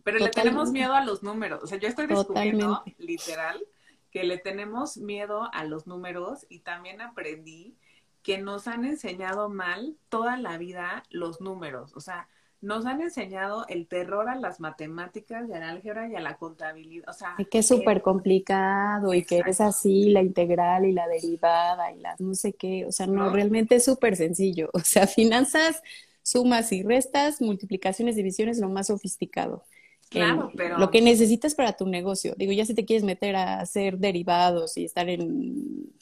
Pero 0.04 0.18
le 0.18 0.30
tenemos 0.30 0.72
miedo 0.72 0.94
a 0.94 1.06
los 1.06 1.22
números. 1.22 1.62
O 1.62 1.68
sea, 1.68 1.78
yo 1.78 1.88
estoy 1.88 2.08
descubriendo, 2.08 2.84
literal, 2.98 3.62
que 4.12 4.24
le 4.24 4.38
tenemos 4.38 4.98
miedo 4.98 5.50
a 5.54 5.66
los 5.66 5.88
números 5.88 6.46
y 6.50 6.60
también 6.60 7.02
aprendí 7.02 7.76
que 8.24 8.38
nos 8.38 8.68
han 8.68 8.86
enseñado 8.86 9.50
mal 9.50 9.98
toda 10.10 10.38
la 10.38 10.58
vida 10.58 11.04
los 11.10 11.42
números. 11.42 11.92
O 11.96 12.00
sea, 12.00 12.30
nos 12.62 12.86
han 12.86 13.02
enseñado 13.02 13.66
el 13.68 13.88
terror 13.88 14.30
a 14.30 14.36
las 14.36 14.60
matemáticas 14.60 15.50
y 15.50 15.54
al 15.54 15.64
álgebra 15.64 16.08
y 16.08 16.16
a 16.16 16.22
la 16.22 16.38
contabilidad. 16.38 17.10
O 17.10 17.14
sea, 17.14 17.36
y 17.40 17.46
que 17.46 17.60
es 17.60 17.68
súper 17.68 18.04
complicado 18.04 19.14
y 19.16 19.24
que 19.24 19.42
es 19.46 19.60
así, 19.60 20.10
la 20.10 20.22
integral 20.22 20.86
y 20.86 20.92
la 20.92 21.08
derivada 21.08 21.92
y 21.92 22.00
las 22.00 22.22
no 22.22 22.36
sé 22.36 22.54
qué. 22.54 22.86
O 22.86 22.92
sea, 22.92 23.08
no, 23.08 23.32
realmente 23.32 23.76
es 23.76 23.86
súper 23.86 24.16
sencillo. 24.16 24.70
O 24.82 24.84
sea, 24.84 25.08
finanzas, 25.08 25.82
sumas 26.24 26.72
y 26.72 26.84
restas, 26.84 27.42
multiplicaciones, 27.42 28.16
divisiones, 28.16 28.60
lo 28.60 28.68
más 28.68 28.88
sofisticado. 28.88 29.64
Claro, 30.10 30.52
pero... 30.58 30.78
Lo 30.78 30.92
que 30.92 31.02
necesitas 31.02 31.56
para 31.56 31.74
tu 31.74 31.88
negocio. 31.88 32.36
Digo, 32.36 32.52
ya 32.52 32.66
si 32.66 32.74
te 32.74 32.84
quieres 32.84 33.04
meter 33.04 33.36
a 33.38 33.62
hacer 33.62 33.98
derivados 33.98 34.76
y 34.76 34.84
estar 34.84 35.08
en 35.08 35.94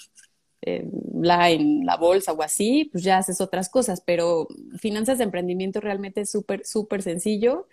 la, 0.61 1.49
en 1.49 1.85
la 1.85 1.97
bolsa 1.97 2.33
o 2.33 2.41
así, 2.41 2.89
pues 2.91 3.03
ya 3.03 3.17
haces 3.17 3.41
otras 3.41 3.69
cosas, 3.69 4.01
pero 4.01 4.47
finanzas 4.77 5.17
de 5.17 5.23
emprendimiento 5.23 5.79
realmente 5.79 6.21
es 6.21 6.29
súper, 6.29 6.65
súper 6.65 7.01
sencillo 7.01 7.67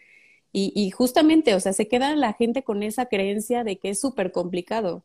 y, 0.52 0.72
y, 0.74 0.90
justamente, 0.90 1.54
o 1.54 1.60
sea, 1.60 1.72
se 1.72 1.88
queda 1.88 2.14
la 2.16 2.32
gente 2.32 2.62
con 2.62 2.82
esa 2.82 3.06
creencia 3.06 3.64
de 3.64 3.76
que 3.76 3.90
es 3.90 4.00
súper 4.00 4.32
complicado. 4.32 5.04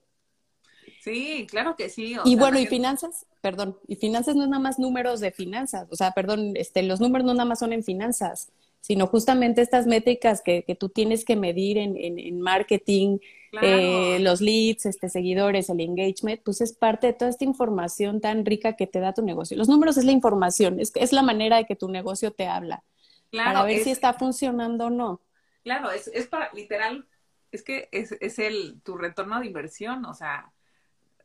Sí, 1.03 1.47
claro 1.49 1.75
que 1.75 1.89
sí. 1.89 2.15
y 2.23 2.35
bueno, 2.35 2.59
y 2.59 2.67
finanzas, 2.67 3.25
perdón, 3.41 3.77
y 3.87 3.95
finanzas 3.95 4.35
no 4.35 4.43
es 4.43 4.49
nada 4.49 4.61
más 4.61 4.77
números 4.77 5.19
de 5.19 5.31
finanzas, 5.31 5.87
o 5.89 5.95
sea, 5.95 6.11
perdón, 6.11 6.53
este, 6.55 6.83
los 6.83 7.01
números 7.01 7.25
no 7.25 7.33
nada 7.33 7.45
más 7.45 7.59
son 7.59 7.73
en 7.73 7.83
finanzas, 7.83 8.51
sino 8.81 9.07
justamente 9.07 9.61
estas 9.61 9.87
métricas 9.87 10.41
que, 10.41 10.63
que 10.63 10.75
tú 10.75 10.89
tienes 10.89 11.25
que 11.25 11.35
medir 11.35 11.79
en, 11.79 11.97
en, 11.97 12.19
en 12.19 12.39
marketing, 12.39 13.17
eh, 13.53 14.19
los 14.19 14.39
leads, 14.41 14.85
este, 14.85 15.09
seguidores, 15.09 15.69
el 15.69 15.81
engagement, 15.81 16.41
pues 16.43 16.61
es 16.61 16.73
parte 16.73 17.07
de 17.07 17.13
toda 17.13 17.29
esta 17.29 17.43
información 17.43 18.21
tan 18.21 18.45
rica 18.45 18.75
que 18.75 18.87
te 18.87 18.99
da 18.99 19.13
tu 19.13 19.21
negocio. 19.21 19.57
Los 19.57 19.67
números 19.67 19.97
es 19.97 20.05
la 20.05 20.11
información, 20.11 20.79
es, 20.79 20.91
es 20.95 21.11
la 21.11 21.21
manera 21.21 21.57
de 21.57 21.65
que 21.65 21.75
tu 21.75 21.89
negocio 21.89 22.31
te 22.31 22.47
habla, 22.47 22.83
para 23.31 23.63
ver 23.63 23.83
si 23.83 23.91
está 23.91 24.13
funcionando 24.13 24.85
o 24.85 24.89
no. 24.89 25.21
Claro, 25.63 25.91
es, 25.91 26.07
es 26.07 26.27
para, 26.27 26.51
literal, 26.53 27.07
es 27.51 27.63
que 27.63 27.89
es, 27.91 28.13
es 28.13 28.39
el, 28.39 28.81
tu 28.83 28.97
retorno 28.97 29.39
de 29.39 29.47
inversión, 29.47 30.05
o 30.05 30.13
sea, 30.13 30.53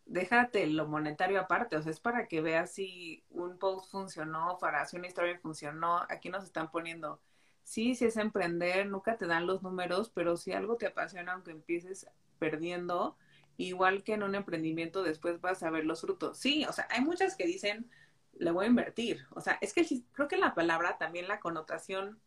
déjate 0.04 0.66
lo 0.66 0.86
monetario 0.86 1.40
aparte, 1.40 1.76
o 1.76 1.82
sea, 1.82 1.92
es 1.92 2.00
para 2.00 2.26
que 2.26 2.40
veas 2.40 2.72
si 2.72 3.24
un 3.30 3.58
post 3.58 3.90
funcionó, 3.90 4.58
para 4.60 4.84
si 4.86 4.96
una 4.96 5.08
historia 5.08 5.38
funcionó, 5.40 6.02
aquí 6.08 6.28
nos 6.28 6.44
están 6.44 6.70
poniendo 6.70 7.20
sí, 7.66 7.96
sí 7.96 8.04
es 8.04 8.16
emprender, 8.16 8.86
nunca 8.86 9.18
te 9.18 9.26
dan 9.26 9.46
los 9.46 9.60
números, 9.60 10.10
pero 10.14 10.36
si 10.36 10.52
algo 10.52 10.76
te 10.76 10.86
apasiona, 10.86 11.32
aunque 11.32 11.50
empieces 11.50 12.06
perdiendo, 12.38 13.16
igual 13.56 14.04
que 14.04 14.14
en 14.14 14.22
un 14.22 14.36
emprendimiento, 14.36 15.02
después 15.02 15.40
vas 15.40 15.64
a 15.64 15.70
ver 15.70 15.84
los 15.84 16.00
frutos. 16.00 16.38
Sí, 16.38 16.64
o 16.64 16.72
sea, 16.72 16.86
hay 16.90 17.00
muchas 17.00 17.34
que 17.34 17.44
dicen, 17.44 17.90
le 18.38 18.52
voy 18.52 18.66
a 18.66 18.68
invertir. 18.68 19.26
O 19.34 19.40
sea, 19.40 19.58
es 19.60 19.74
que 19.74 19.84
creo 20.12 20.28
que 20.28 20.36
la 20.36 20.54
palabra, 20.54 20.96
también 20.96 21.26
la 21.26 21.40
connotación 21.40 22.20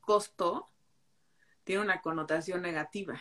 costo, 0.00 0.66
tiene 1.62 1.82
una 1.82 2.02
connotación 2.02 2.60
negativa. 2.60 3.20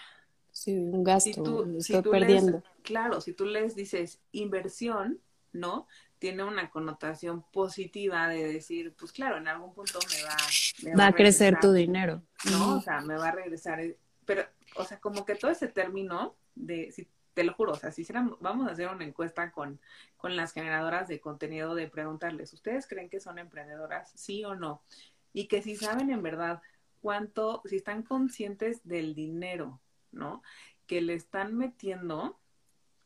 Sí, 0.51 0.75
un 0.75 1.03
gasto, 1.03 1.67
estoy 1.77 2.01
perdiendo. 2.01 2.63
claro, 2.81 3.21
si 3.21 3.33
tú 3.33 3.45
les 3.45 3.75
dices 3.75 4.19
inversión, 4.31 5.21
¿no? 5.53 5.87
Tiene 6.19 6.43
una 6.43 6.69
connotación 6.69 7.43
positiva 7.51 8.27
de 8.27 8.51
decir, 8.51 8.93
pues 8.99 9.11
claro, 9.13 9.37
en 9.37 9.47
algún 9.47 9.73
punto 9.73 9.99
me 10.09 10.23
va, 10.23 10.97
va, 10.97 11.07
a, 11.07 11.13
crecer 11.13 11.59
tu 11.59 11.71
dinero. 11.71 12.21
¿No? 12.51 12.77
O 12.77 12.81
sea, 12.81 12.99
me 13.01 13.15
va 13.15 13.29
a 13.29 13.31
regresar. 13.31 13.79
Eh, 13.79 13.97
pero, 14.25 14.43
o 14.75 14.83
sea, 14.83 14.99
como 14.99 15.25
que 15.25 15.35
todo 15.35 15.49
ese 15.49 15.69
término 15.69 16.35
de, 16.55 16.91
si, 16.91 17.07
te 17.33 17.45
lo 17.45 17.53
juro, 17.53 17.71
o 17.71 17.75
sea, 17.75 17.91
si 17.91 18.01
hiciéramos, 18.01 18.37
vamos 18.41 18.67
a 18.67 18.73
hacer 18.73 18.89
una 18.89 19.05
encuesta 19.05 19.51
con, 19.51 19.79
con 20.17 20.35
las 20.35 20.51
generadoras 20.51 21.07
de 21.07 21.21
contenido 21.21 21.73
de 21.73 21.87
preguntarles, 21.87 22.51
¿ustedes 22.53 22.85
creen 22.85 23.09
que 23.09 23.21
son 23.21 23.39
emprendedoras? 23.39 24.11
Sí 24.13 24.43
o 24.43 24.55
no. 24.55 24.83
Y 25.31 25.47
que 25.47 25.61
si 25.61 25.77
saben 25.77 26.11
en 26.11 26.21
verdad 26.21 26.61
cuánto, 26.99 27.61
si 27.65 27.77
están 27.77 28.03
conscientes 28.03 28.81
del 28.83 29.15
dinero, 29.15 29.79
¿no? 30.11 30.43
Que 30.85 30.99
le 30.99 31.13
están 31.13 31.55
metiendo, 31.55 32.37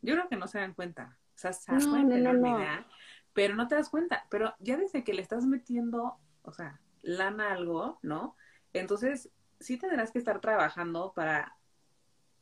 yo 0.02 0.16
creo 0.16 0.30
que 0.30 0.36
no 0.36 0.48
se 0.48 0.58
dan 0.58 0.74
cuenta. 0.74 1.20
Sea, 1.52 1.80
saben 1.80 2.24
no, 2.24 2.34
no, 2.34 2.86
pero 3.34 3.56
no 3.56 3.68
te 3.68 3.76
das 3.76 3.90
cuenta. 3.90 4.26
Pero 4.30 4.54
ya 4.60 4.78
desde 4.78 5.04
que 5.04 5.14
le 5.14 5.22
estás 5.22 5.46
metiendo, 5.46 6.18
o 6.44 6.54
sea, 6.54 6.80
lana 7.02 7.52
algo, 7.52 8.00
¿no? 8.02 8.36
Entonces, 8.72 9.30
sí 9.60 9.78
tendrás 9.78 10.12
que 10.12 10.20
estar 10.20 10.40
trabajando 10.40 11.14
para 11.14 11.58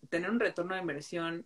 tener 0.10 0.30
un 0.30 0.40
retorno 0.40 0.76
de 0.76 0.82
inversión 0.82 1.46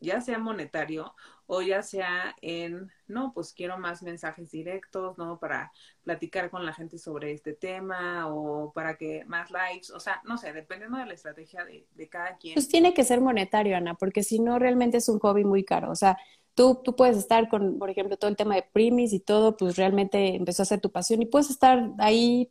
ya 0.00 0.20
sea 0.20 0.38
monetario 0.38 1.14
o 1.46 1.62
ya 1.62 1.82
sea 1.82 2.34
en, 2.42 2.90
no, 3.06 3.32
pues 3.32 3.52
quiero 3.52 3.78
más 3.78 4.02
mensajes 4.02 4.50
directos, 4.50 5.16
¿no? 5.16 5.38
Para 5.38 5.72
platicar 6.02 6.50
con 6.50 6.66
la 6.66 6.72
gente 6.72 6.98
sobre 6.98 7.32
este 7.32 7.52
tema 7.52 8.26
o 8.28 8.72
para 8.72 8.96
que 8.96 9.24
más 9.26 9.50
likes, 9.50 9.92
o 9.92 10.00
sea, 10.00 10.20
no 10.24 10.38
sé, 10.38 10.52
dependiendo 10.52 10.98
de 10.98 11.06
la 11.06 11.14
estrategia 11.14 11.64
de, 11.64 11.86
de 11.94 12.08
cada 12.08 12.36
quien. 12.36 12.54
Pues 12.54 12.68
tiene 12.68 12.94
que 12.94 13.04
ser 13.04 13.20
monetario, 13.20 13.76
Ana, 13.76 13.94
porque 13.94 14.24
si 14.24 14.40
no, 14.40 14.58
realmente 14.58 14.96
es 14.96 15.08
un 15.08 15.20
hobby 15.20 15.44
muy 15.44 15.64
caro. 15.64 15.90
O 15.90 15.94
sea, 15.94 16.18
tú, 16.56 16.80
tú 16.82 16.96
puedes 16.96 17.16
estar 17.16 17.48
con, 17.48 17.78
por 17.78 17.90
ejemplo, 17.90 18.16
todo 18.16 18.28
el 18.28 18.36
tema 18.36 18.56
de 18.56 18.64
primis 18.72 19.12
y 19.12 19.20
todo, 19.20 19.56
pues 19.56 19.76
realmente 19.76 20.34
empezó 20.34 20.62
a 20.62 20.66
ser 20.66 20.80
tu 20.80 20.90
pasión 20.90 21.22
y 21.22 21.26
puedes 21.26 21.50
estar 21.50 21.92
ahí 21.98 22.50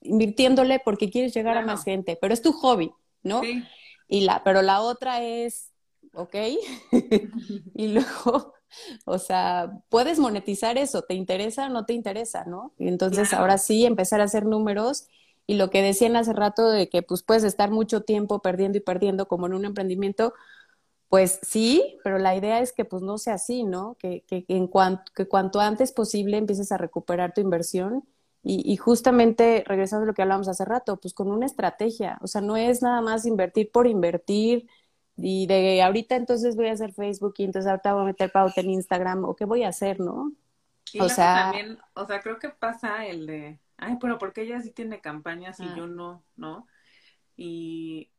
invirtiéndole 0.00 0.80
porque 0.82 1.10
quieres 1.10 1.34
llegar 1.34 1.58
a 1.58 1.66
más 1.66 1.84
gente, 1.84 2.16
pero 2.18 2.32
es 2.32 2.40
tu 2.40 2.52
hobby, 2.52 2.90
¿no? 3.22 3.42
Sí. 3.42 3.62
Y 4.08 4.22
la, 4.22 4.42
pero 4.42 4.62
la 4.62 4.80
otra 4.80 5.22
es 5.22 5.72
¿ok? 6.14 6.34
y 7.74 7.88
luego, 7.88 8.54
o 9.04 9.18
sea, 9.18 9.72
puedes 9.88 10.18
monetizar 10.18 10.78
eso, 10.78 11.02
¿te 11.02 11.14
interesa 11.14 11.66
o 11.66 11.68
no 11.68 11.84
te 11.84 11.94
interesa, 11.94 12.44
no? 12.44 12.74
Y 12.78 12.88
entonces 12.88 13.32
ahora 13.32 13.58
sí 13.58 13.84
empezar 13.84 14.20
a 14.20 14.24
hacer 14.24 14.46
números 14.46 15.06
y 15.46 15.54
lo 15.54 15.70
que 15.70 15.82
decían 15.82 16.16
hace 16.16 16.32
rato 16.32 16.68
de 16.70 16.88
que 16.88 17.02
pues 17.02 17.22
puedes 17.22 17.44
estar 17.44 17.70
mucho 17.70 18.02
tiempo 18.02 18.40
perdiendo 18.40 18.78
y 18.78 18.80
perdiendo 18.80 19.26
como 19.26 19.46
en 19.46 19.54
un 19.54 19.64
emprendimiento, 19.64 20.34
pues 21.12 21.40
sí, 21.42 21.98
pero 22.02 22.16
la 22.16 22.34
idea 22.34 22.60
es 22.60 22.72
que 22.72 22.86
pues 22.86 23.02
no 23.02 23.18
sea 23.18 23.34
así, 23.34 23.64
¿no? 23.64 23.98
Que, 23.98 24.24
que, 24.26 24.46
en 24.48 24.66
cuanto, 24.66 25.12
que 25.14 25.28
cuanto 25.28 25.60
antes 25.60 25.92
posible 25.92 26.38
empieces 26.38 26.72
a 26.72 26.78
recuperar 26.78 27.34
tu 27.34 27.42
inversión 27.42 28.08
y, 28.42 28.62
y, 28.64 28.78
justamente 28.78 29.62
regresando 29.66 30.04
a 30.04 30.06
lo 30.06 30.14
que 30.14 30.22
hablábamos 30.22 30.48
hace 30.48 30.64
rato, 30.64 30.96
pues 30.96 31.12
con 31.12 31.30
una 31.30 31.44
estrategia, 31.44 32.16
o 32.22 32.28
sea, 32.28 32.40
no 32.40 32.56
es 32.56 32.80
nada 32.80 33.02
más 33.02 33.26
invertir 33.26 33.70
por 33.70 33.86
invertir, 33.86 34.66
y 35.18 35.46
de 35.48 35.82
ahorita 35.82 36.16
entonces 36.16 36.56
voy 36.56 36.68
a 36.68 36.72
hacer 36.72 36.94
Facebook 36.94 37.34
y 37.36 37.44
entonces 37.44 37.70
ahorita 37.70 37.92
voy 37.92 38.04
a 38.04 38.06
meter 38.06 38.32
pauta 38.32 38.62
en 38.62 38.70
Instagram 38.70 39.26
o 39.26 39.36
qué 39.36 39.44
voy 39.44 39.64
a 39.64 39.68
hacer, 39.68 40.00
¿no? 40.00 40.32
o 40.98 41.08
sea, 41.10 41.42
también, 41.42 41.78
o 41.92 42.06
sea, 42.06 42.22
creo 42.22 42.38
que 42.38 42.48
pasa 42.48 43.04
el 43.04 43.26
de, 43.26 43.60
ay, 43.76 43.98
pero 44.00 44.16
porque 44.16 44.40
ella 44.44 44.62
sí 44.62 44.70
tiene 44.70 45.02
campañas 45.02 45.60
y 45.60 45.64
ah. 45.64 45.74
yo 45.76 45.86
no, 45.88 46.24
¿no? 46.36 46.66
Y 47.36 48.11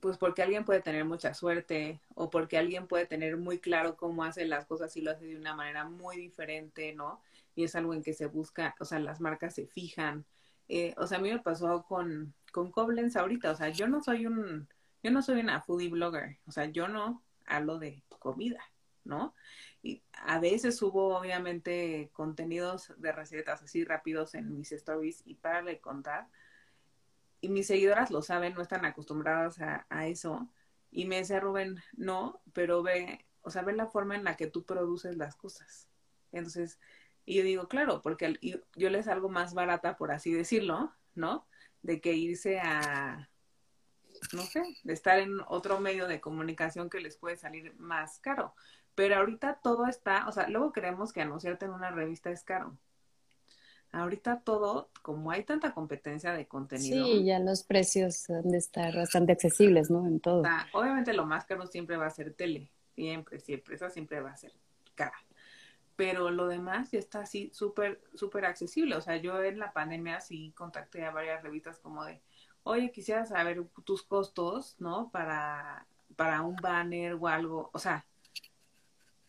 pues 0.00 0.18
porque 0.18 0.42
alguien 0.42 0.64
puede 0.64 0.80
tener 0.80 1.04
mucha 1.04 1.34
suerte 1.34 2.00
o 2.14 2.30
porque 2.30 2.58
alguien 2.58 2.86
puede 2.86 3.06
tener 3.06 3.36
muy 3.36 3.58
claro 3.58 3.96
cómo 3.96 4.24
hace 4.24 4.44
las 4.44 4.66
cosas 4.66 4.96
y 4.96 5.00
lo 5.00 5.10
hace 5.10 5.26
de 5.26 5.36
una 5.36 5.54
manera 5.54 5.84
muy 5.84 6.16
diferente, 6.16 6.94
¿no? 6.94 7.20
Y 7.54 7.64
es 7.64 7.74
algo 7.74 7.94
en 7.94 8.02
que 8.02 8.12
se 8.12 8.26
busca, 8.26 8.74
o 8.80 8.84
sea, 8.84 8.98
las 8.98 9.20
marcas 9.20 9.54
se 9.54 9.66
fijan. 9.66 10.26
Eh, 10.68 10.94
o 10.98 11.06
sea, 11.06 11.18
a 11.18 11.20
mí 11.20 11.30
me 11.30 11.38
pasó 11.38 11.84
con, 11.84 12.34
con 12.52 12.70
Koblenz 12.70 13.16
ahorita, 13.16 13.52
o 13.52 13.56
sea, 13.56 13.70
yo 13.70 13.88
no 13.88 14.02
soy 14.02 14.26
un, 14.26 14.68
yo 15.02 15.10
no 15.10 15.22
soy 15.22 15.40
una 15.40 15.62
foodie 15.62 15.88
blogger, 15.88 16.38
o 16.46 16.52
sea, 16.52 16.66
yo 16.66 16.88
no 16.88 17.22
hablo 17.46 17.78
de 17.78 18.02
comida, 18.18 18.60
¿no? 19.04 19.34
Y 19.82 20.02
a 20.12 20.40
veces 20.40 20.76
subo 20.76 21.16
obviamente 21.16 22.10
contenidos 22.12 22.92
de 22.98 23.12
recetas 23.12 23.62
así 23.62 23.84
rápidos 23.84 24.34
en 24.34 24.52
mis 24.52 24.72
stories 24.72 25.22
y 25.24 25.36
para 25.36 25.62
de 25.62 25.80
contar. 25.80 26.28
Y 27.40 27.48
mis 27.48 27.66
seguidoras 27.66 28.10
lo 28.10 28.22
saben, 28.22 28.54
no 28.54 28.62
están 28.62 28.84
acostumbradas 28.84 29.58
a, 29.60 30.06
eso. 30.06 30.48
Y 30.90 31.06
me 31.06 31.18
dice 31.18 31.40
Rubén, 31.40 31.82
no, 31.96 32.40
pero 32.52 32.82
ve, 32.82 33.26
o 33.42 33.50
sea, 33.50 33.62
ve 33.62 33.72
la 33.74 33.86
forma 33.86 34.16
en 34.16 34.24
la 34.24 34.36
que 34.36 34.46
tú 34.46 34.64
produces 34.64 35.16
las 35.16 35.36
cosas. 35.36 35.88
Entonces, 36.32 36.78
y 37.24 37.36
yo 37.36 37.42
digo, 37.44 37.68
claro, 37.68 38.02
porque 38.02 38.38
yo 38.74 38.90
les 38.90 39.04
salgo 39.06 39.28
más 39.28 39.54
barata, 39.54 39.96
por 39.96 40.12
así 40.12 40.32
decirlo, 40.32 40.94
¿no? 41.14 41.46
De 41.82 42.00
que 42.00 42.14
irse 42.14 42.60
a, 42.60 43.28
no 44.32 44.42
sé, 44.42 44.62
de 44.82 44.92
estar 44.92 45.18
en 45.18 45.40
otro 45.48 45.80
medio 45.80 46.08
de 46.08 46.20
comunicación 46.20 46.90
que 46.90 47.00
les 47.00 47.16
puede 47.16 47.36
salir 47.36 47.74
más 47.78 48.18
caro. 48.20 48.54
Pero 48.94 49.16
ahorita 49.16 49.60
todo 49.62 49.86
está, 49.86 50.26
o 50.28 50.32
sea, 50.32 50.48
luego 50.48 50.72
creemos 50.72 51.12
que 51.12 51.20
anunciarte 51.20 51.66
en 51.66 51.72
una 51.72 51.90
revista 51.90 52.30
es 52.30 52.42
caro. 52.44 52.78
Ahorita 53.96 54.40
todo, 54.40 54.90
como 55.00 55.30
hay 55.30 55.42
tanta 55.42 55.72
competencia 55.72 56.32
de 56.34 56.46
contenido. 56.46 57.06
Sí, 57.06 57.24
ya 57.24 57.38
los 57.38 57.62
precios 57.62 58.28
han 58.28 58.50
de 58.50 58.58
estar 58.58 58.94
bastante 58.94 59.32
accesibles, 59.32 59.90
¿no? 59.90 60.06
En 60.06 60.20
todo. 60.20 60.42
obviamente 60.74 61.14
lo 61.14 61.24
más 61.24 61.46
caro 61.46 61.66
siempre 61.66 61.96
va 61.96 62.06
a 62.06 62.10
ser 62.10 62.34
tele, 62.34 62.70
siempre, 62.94 63.40
siempre, 63.40 63.74
esa 63.74 63.88
siempre 63.88 64.20
va 64.20 64.32
a 64.32 64.36
ser 64.36 64.52
cara. 64.94 65.16
Pero 65.96 66.30
lo 66.30 66.46
demás 66.46 66.90
ya 66.90 66.98
está 66.98 67.20
así 67.20 67.50
súper, 67.54 68.02
súper 68.14 68.44
accesible. 68.44 68.96
O 68.96 69.00
sea, 69.00 69.16
yo 69.16 69.42
en 69.42 69.58
la 69.58 69.72
pandemia 69.72 70.20
sí 70.20 70.52
contacté 70.54 71.02
a 71.02 71.10
varias 71.10 71.42
revistas 71.42 71.78
como 71.78 72.04
de, 72.04 72.20
oye, 72.64 72.92
quisiera 72.92 73.24
saber 73.24 73.64
tus 73.84 74.02
costos, 74.02 74.76
¿no? 74.78 75.10
Para, 75.10 75.86
para 76.16 76.42
un 76.42 76.56
banner 76.56 77.14
o 77.14 77.28
algo, 77.28 77.70
o 77.72 77.78
sea, 77.78 78.04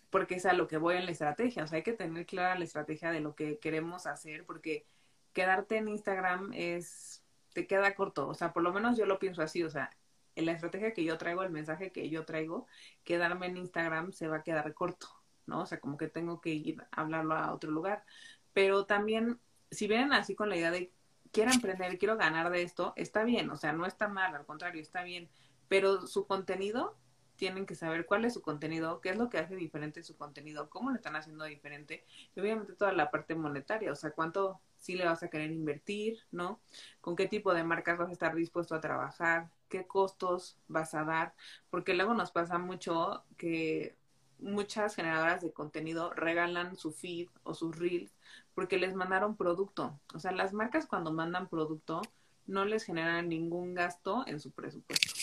porque 0.09 0.35
es 0.35 0.45
a 0.45 0.53
lo 0.53 0.67
que 0.67 0.77
voy 0.77 0.95
en 0.95 1.05
la 1.05 1.11
estrategia, 1.11 1.63
o 1.63 1.67
sea, 1.67 1.77
hay 1.77 1.83
que 1.83 1.93
tener 1.93 2.25
clara 2.25 2.57
la 2.57 2.65
estrategia 2.65 3.11
de 3.11 3.19
lo 3.19 3.35
que 3.35 3.59
queremos 3.59 4.05
hacer, 4.07 4.45
porque 4.45 4.85
quedarte 5.33 5.77
en 5.77 5.87
Instagram 5.87 6.51
es, 6.53 7.23
te 7.53 7.67
queda 7.67 7.93
corto, 7.95 8.27
o 8.27 8.33
sea, 8.33 8.53
por 8.53 8.63
lo 8.63 8.73
menos 8.73 8.97
yo 8.97 9.05
lo 9.05 9.19
pienso 9.19 9.41
así, 9.41 9.63
o 9.63 9.69
sea, 9.69 9.89
en 10.37 10.45
la 10.45 10.51
estrategia 10.51 10.93
que 10.93 11.03
yo 11.03 11.17
traigo, 11.17 11.41
el 11.43 11.49
mensaje 11.49 11.91
que 11.91 12.09
yo 12.09 12.23
traigo, 12.23 12.67
quedarme 13.03 13.47
en 13.47 13.57
Instagram 13.57 14.11
se 14.11 14.27
va 14.27 14.37
a 14.37 14.43
quedar 14.43 14.73
corto, 14.75 15.07
¿no? 15.47 15.61
O 15.61 15.65
sea, 15.65 15.79
como 15.79 15.97
que 15.97 16.07
tengo 16.07 16.41
que 16.41 16.51
ir 16.51 16.83
a 16.91 17.01
hablarlo 17.01 17.33
a 17.33 17.53
otro 17.53 17.71
lugar. 17.71 18.05
Pero 18.53 18.85
también, 18.85 19.39
si 19.71 19.87
vienen 19.87 20.13
así 20.13 20.35
con 20.35 20.49
la 20.49 20.55
idea 20.55 20.69
de 20.69 20.91
quiero 21.31 21.51
emprender, 21.51 21.97
quiero 21.97 22.17
ganar 22.17 22.51
de 22.51 22.61
esto, 22.61 22.93
está 22.95 23.23
bien, 23.23 23.49
o 23.49 23.57
sea, 23.57 23.73
no 23.73 23.87
está 23.87 24.07
mal, 24.07 24.35
al 24.35 24.45
contrario, 24.45 24.79
está 24.79 25.03
bien, 25.03 25.27
pero 25.67 26.05
su 26.05 26.27
contenido, 26.27 26.95
tienen 27.37 27.65
que 27.65 27.75
saber 27.75 28.05
cuál 28.05 28.25
es 28.25 28.33
su 28.33 28.41
contenido, 28.41 28.99
qué 28.99 29.09
es 29.09 29.17
lo 29.17 29.29
que 29.29 29.37
hace 29.37 29.55
diferente 29.55 30.03
su 30.03 30.17
contenido, 30.17 30.69
cómo 30.69 30.89
lo 30.89 30.95
están 30.95 31.15
haciendo 31.15 31.45
diferente, 31.45 32.05
y 32.35 32.39
obviamente 32.39 32.73
toda 32.73 32.91
la 32.91 33.09
parte 33.11 33.35
monetaria, 33.35 33.91
o 33.91 33.95
sea, 33.95 34.11
cuánto 34.11 34.59
sí 34.77 34.95
le 34.95 35.05
vas 35.05 35.23
a 35.23 35.29
querer 35.29 35.51
invertir, 35.51 36.19
¿no? 36.31 36.59
Con 36.99 37.15
qué 37.15 37.27
tipo 37.27 37.53
de 37.53 37.63
marcas 37.63 37.97
vas 37.97 38.09
a 38.09 38.13
estar 38.13 38.35
dispuesto 38.35 38.75
a 38.75 38.81
trabajar, 38.81 39.49
qué 39.69 39.87
costos 39.87 40.57
vas 40.67 40.93
a 40.93 41.03
dar, 41.03 41.33
porque 41.69 41.93
luego 41.93 42.13
nos 42.13 42.31
pasa 42.31 42.57
mucho 42.57 43.23
que 43.37 43.95
muchas 44.39 44.95
generadoras 44.95 45.41
de 45.41 45.51
contenido 45.51 46.13
regalan 46.13 46.75
su 46.75 46.91
feed 46.91 47.29
o 47.43 47.53
sus 47.53 47.77
reels 47.77 48.13
porque 48.53 48.77
les 48.77 48.93
mandaron 48.93 49.35
producto. 49.35 49.99
O 50.13 50.19
sea, 50.19 50.31
las 50.31 50.53
marcas 50.53 50.85
cuando 50.85 51.11
mandan 51.11 51.47
producto 51.47 52.01
no 52.45 52.65
les 52.65 52.83
generan 52.83 53.29
ningún 53.29 53.73
gasto 53.73 54.23
en 54.27 54.39
su 54.39 54.51
presupuesto. 54.51 55.16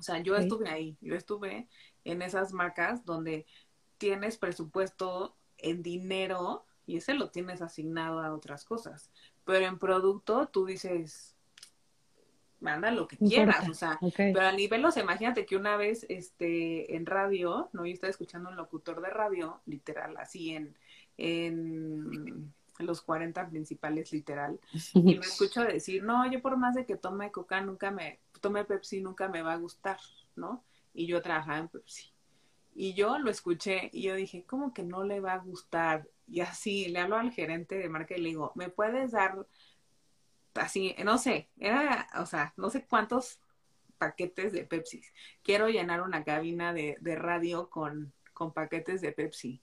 O 0.00 0.02
sea, 0.02 0.18
yo 0.18 0.36
estuve 0.36 0.68
ahí, 0.68 0.96
yo 1.00 1.14
estuve 1.14 1.68
en 2.04 2.22
esas 2.22 2.52
marcas 2.52 3.04
donde 3.04 3.46
tienes 3.98 4.38
presupuesto 4.38 5.36
en 5.58 5.82
dinero 5.82 6.64
y 6.86 6.96
ese 6.96 7.14
lo 7.14 7.30
tienes 7.30 7.62
asignado 7.62 8.20
a 8.20 8.34
otras 8.34 8.64
cosas. 8.64 9.10
Pero 9.44 9.66
en 9.66 9.78
producto 9.78 10.48
tú 10.48 10.64
dices, 10.64 11.36
manda 12.60 12.90
lo 12.90 13.06
que 13.06 13.18
quieras, 13.18 13.68
o 13.68 13.74
sea, 13.74 13.98
pero 14.16 14.40
a 14.40 14.52
nivel, 14.52 14.84
o 14.84 14.90
sea, 14.90 15.02
imagínate 15.02 15.44
que 15.44 15.56
una 15.56 15.76
vez 15.76 16.06
este 16.08 16.96
en 16.96 17.06
radio, 17.06 17.68
no, 17.72 17.84
yo 17.84 17.92
estaba 17.92 18.10
escuchando 18.10 18.48
un 18.48 18.56
locutor 18.56 19.02
de 19.02 19.10
radio, 19.10 19.60
literal, 19.66 20.16
así 20.16 20.50
en 20.54 20.74
en 21.20 22.52
los 22.82 23.02
40 23.02 23.48
principales 23.48 24.12
literal 24.12 24.58
y 24.94 25.02
me 25.02 25.12
escucho 25.20 25.62
decir, 25.62 26.02
no, 26.02 26.30
yo 26.30 26.40
por 26.40 26.56
más 26.56 26.74
de 26.74 26.86
que 26.86 26.96
tome 26.96 27.30
coca 27.30 27.60
nunca 27.60 27.90
me, 27.90 28.20
tome 28.40 28.64
Pepsi 28.64 29.00
nunca 29.00 29.28
me 29.28 29.42
va 29.42 29.54
a 29.54 29.58
gustar, 29.58 29.98
¿no? 30.36 30.64
Y 30.92 31.06
yo 31.06 31.22
trabajaba 31.22 31.58
en 31.58 31.68
Pepsi. 31.68 32.12
Y 32.74 32.94
yo 32.94 33.18
lo 33.18 33.30
escuché 33.30 33.90
y 33.92 34.02
yo 34.02 34.14
dije, 34.14 34.44
¿cómo 34.46 34.72
que 34.72 34.82
no 34.82 35.04
le 35.04 35.20
va 35.20 35.34
a 35.34 35.38
gustar? 35.38 36.08
Y 36.26 36.40
así 36.40 36.88
le 36.88 37.00
hablo 37.00 37.16
al 37.16 37.32
gerente 37.32 37.76
de 37.76 37.88
marca 37.88 38.16
y 38.16 38.20
le 38.20 38.28
digo, 38.28 38.52
¿me 38.54 38.68
puedes 38.68 39.12
dar 39.12 39.46
así, 40.54 40.94
no 41.04 41.18
sé, 41.18 41.48
era, 41.58 42.08
o 42.18 42.26
sea, 42.26 42.52
no 42.56 42.70
sé 42.70 42.84
cuántos 42.86 43.40
paquetes 43.98 44.52
de 44.52 44.64
Pepsi. 44.64 45.02
Quiero 45.42 45.68
llenar 45.68 46.00
una 46.02 46.24
cabina 46.24 46.72
de, 46.72 46.96
de 47.00 47.16
radio 47.16 47.68
con, 47.68 48.12
con 48.32 48.52
paquetes 48.52 49.00
de 49.00 49.12
Pepsi 49.12 49.60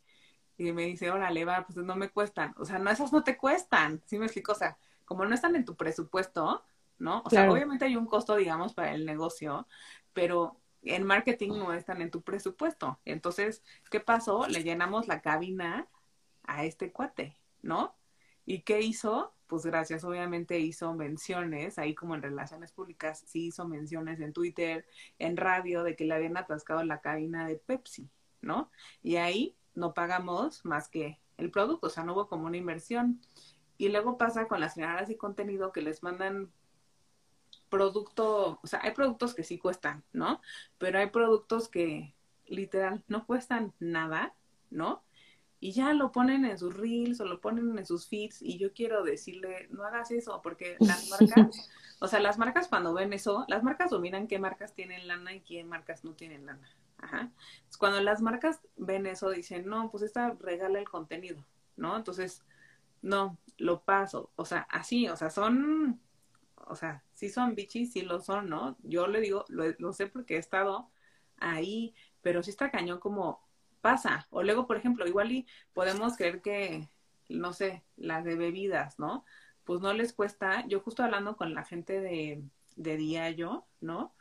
y 0.57 0.71
me 0.71 0.85
dice, 0.85 1.11
órale, 1.11 1.45
va, 1.45 1.65
pues 1.65 1.77
no 1.77 1.95
me 1.95 2.09
cuestan. 2.09 2.53
O 2.57 2.65
sea, 2.65 2.79
no, 2.79 2.89
esas 2.89 3.13
no 3.13 3.23
te 3.23 3.37
cuestan, 3.37 4.01
¿sí 4.05 4.17
me 4.17 4.25
explico? 4.25 4.51
O 4.51 4.55
sea, 4.55 4.77
como 5.05 5.25
no 5.25 5.33
están 5.33 5.55
en 5.55 5.65
tu 5.65 5.75
presupuesto, 5.75 6.63
¿no? 6.99 7.21
O 7.25 7.29
sea, 7.29 7.51
obviamente 7.51 7.85
hay 7.85 7.95
un 7.95 8.07
costo, 8.07 8.35
digamos, 8.35 8.73
para 8.73 8.93
el 8.93 9.05
negocio, 9.05 9.67
pero 10.13 10.59
en 10.81 11.03
marketing 11.03 11.49
no 11.49 11.73
están 11.73 12.01
en 12.01 12.11
tu 12.11 12.21
presupuesto. 12.21 12.99
Entonces, 13.05 13.63
¿qué 13.91 13.99
pasó? 13.99 14.47
Le 14.47 14.63
llenamos 14.63 15.07
la 15.07 15.21
cabina 15.21 15.87
a 16.43 16.63
este 16.65 16.91
cuate, 16.91 17.37
¿no? 17.61 17.95
¿Y 18.45 18.61
qué 18.61 18.81
hizo? 18.81 19.33
pues 19.47 19.65
gracias, 19.65 20.03
obviamente 20.03 20.59
hizo 20.59 20.93
menciones, 20.93 21.79
ahí 21.79 21.95
como 21.95 22.15
en 22.15 22.21
relaciones 22.21 22.71
públicas, 22.71 23.23
sí 23.25 23.47
hizo 23.47 23.67
menciones 23.67 24.19
en 24.19 24.33
Twitter, 24.33 24.85
en 25.19 25.37
radio, 25.37 25.83
de 25.83 25.95
que 25.95 26.05
le 26.05 26.13
habían 26.13 26.37
atascado 26.37 26.83
la 26.83 27.01
cabina 27.01 27.47
de 27.47 27.55
Pepsi, 27.55 28.09
¿no? 28.41 28.69
Y 29.01 29.15
ahí 29.15 29.55
no 29.77 29.93
pagamos 29.93 30.65
más 30.65 30.89
que 30.89 31.19
el 31.37 31.51
producto, 31.51 31.87
o 31.87 31.89
sea, 31.89 32.03
no 32.03 32.13
hubo 32.13 32.27
como 32.27 32.47
una 32.47 32.57
inversión. 32.57 33.21
Y 33.77 33.89
luego 33.89 34.17
pasa 34.17 34.47
con 34.47 34.59
las 34.59 34.73
generadoras 34.73 35.07
de 35.07 35.17
contenido 35.17 35.71
que 35.71 35.83
les 35.83 36.01
mandan 36.01 36.51
producto, 37.69 38.59
o 38.63 38.67
sea, 38.67 38.79
hay 38.81 38.91
productos 38.91 39.35
que 39.35 39.43
sí 39.43 39.59
cuestan, 39.59 40.03
¿no? 40.13 40.41
Pero 40.79 40.97
hay 40.97 41.11
productos 41.11 41.69
que 41.69 42.15
literal 42.47 43.03
no 43.07 43.27
cuestan 43.27 43.73
nada, 43.79 44.33
¿no? 44.71 45.03
Y 45.59 45.73
ya 45.73 45.93
lo 45.93 46.11
ponen 46.11 46.45
en 46.45 46.57
sus 46.57 46.75
reels 46.75 47.19
o 47.19 47.25
lo 47.25 47.39
ponen 47.39 47.77
en 47.77 47.85
sus 47.85 48.07
feeds 48.07 48.41
y 48.41 48.57
yo 48.57 48.73
quiero 48.73 49.03
decirle, 49.03 49.67
no 49.69 49.83
hagas 49.83 50.09
eso 50.09 50.41
porque 50.41 50.75
las 50.79 51.07
marcas, 51.09 51.69
o 51.99 52.07
sea, 52.07 52.19
las 52.19 52.39
marcas 52.39 52.67
cuando 52.67 52.93
ven 52.93 53.13
eso, 53.13 53.45
las 53.47 53.63
marcas 53.63 53.91
dominan 53.91 54.27
qué 54.27 54.39
marcas 54.39 54.73
tienen 54.73 55.07
lana 55.07 55.35
y 55.35 55.41
qué 55.41 55.63
marcas 55.63 56.03
no 56.03 56.13
tienen 56.13 56.47
lana. 56.47 56.67
Ajá. 56.99 57.31
cuando 57.77 58.01
las 58.01 58.21
marcas 58.21 58.59
ven 58.75 59.05
eso, 59.05 59.29
dicen, 59.29 59.67
no, 59.67 59.91
pues 59.91 60.03
esta 60.03 60.31
regala 60.39 60.79
el 60.79 60.89
contenido, 60.89 61.45
¿no? 61.75 61.95
Entonces, 61.95 62.43
no, 63.01 63.37
lo 63.57 63.83
paso. 63.83 64.31
O 64.35 64.45
sea, 64.45 64.61
así, 64.69 65.07
o 65.07 65.15
sea, 65.15 65.29
son, 65.29 66.01
o 66.55 66.75
sea, 66.75 67.03
sí 67.13 67.29
son 67.29 67.55
bichis, 67.55 67.93
sí 67.93 68.01
lo 68.01 68.19
son, 68.21 68.49
¿no? 68.49 68.77
Yo 68.83 69.07
le 69.07 69.21
digo, 69.21 69.45
lo, 69.49 69.93
sé 69.93 70.07
porque 70.07 70.35
he 70.35 70.39
estado 70.39 70.89
ahí, 71.37 71.95
pero 72.21 72.43
sí 72.43 72.49
está 72.49 72.71
cañón 72.71 72.99
como 72.99 73.41
pasa. 73.81 74.27
O 74.31 74.43
luego, 74.43 74.67
por 74.67 74.77
ejemplo, 74.77 75.07
igual 75.07 75.31
y 75.31 75.47
podemos 75.73 76.17
creer 76.17 76.41
que, 76.41 76.89
no 77.29 77.53
sé, 77.53 77.83
las 77.95 78.23
de 78.25 78.35
bebidas, 78.35 78.99
¿no? 78.99 79.25
Pues 79.65 79.81
no 79.81 79.93
les 79.93 80.13
cuesta, 80.13 80.65
yo 80.67 80.81
justo 80.81 81.03
hablando 81.03 81.37
con 81.37 81.53
la 81.53 81.63
gente 81.63 82.01
de, 82.01 82.43
de 82.75 82.97
Diallo, 82.97 83.65
¿no? 83.81 84.13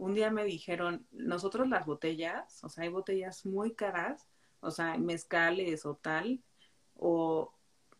Un 0.00 0.14
día 0.14 0.30
me 0.30 0.44
dijeron, 0.44 1.06
nosotros 1.12 1.68
las 1.68 1.86
botellas, 1.86 2.62
o 2.64 2.68
sea, 2.68 2.84
hay 2.84 2.90
botellas 2.90 3.44
muy 3.44 3.74
caras, 3.74 4.26
o 4.60 4.70
sea, 4.70 4.96
mezcales 4.98 5.84
o 5.86 5.94
tal, 5.94 6.42
o 6.96 7.52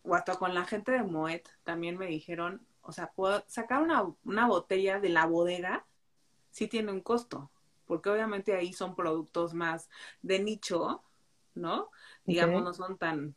o 0.03 0.15
hasta 0.15 0.37
con 0.37 0.55
la 0.55 0.65
gente 0.65 0.93
de 0.93 1.03
Moet 1.03 1.49
también 1.65 1.99
me 1.99 2.07
dijeron, 2.07 2.67
o 2.83 2.93
sea, 2.93 3.13
puedo 3.13 3.45
sacar 3.47 3.83
una, 3.83 4.13
una 4.25 4.49
botella 4.49 5.01
de 5.01 5.11
la 5.11 5.27
bodega, 5.27 5.87
sí 6.51 6.69
tiene 6.69 6.93
un 6.93 7.01
costo, 7.01 7.51
porque 7.87 8.11
obviamente 8.11 8.55
ahí 8.55 8.73
son 8.73 8.95
productos 8.95 9.55
más 9.55 9.89
de 10.23 10.39
nicho, 10.41 11.03
¿no? 11.55 11.91
Digamos, 12.25 12.63
no 12.63 12.73
son 12.73 12.97
tan 12.97 13.35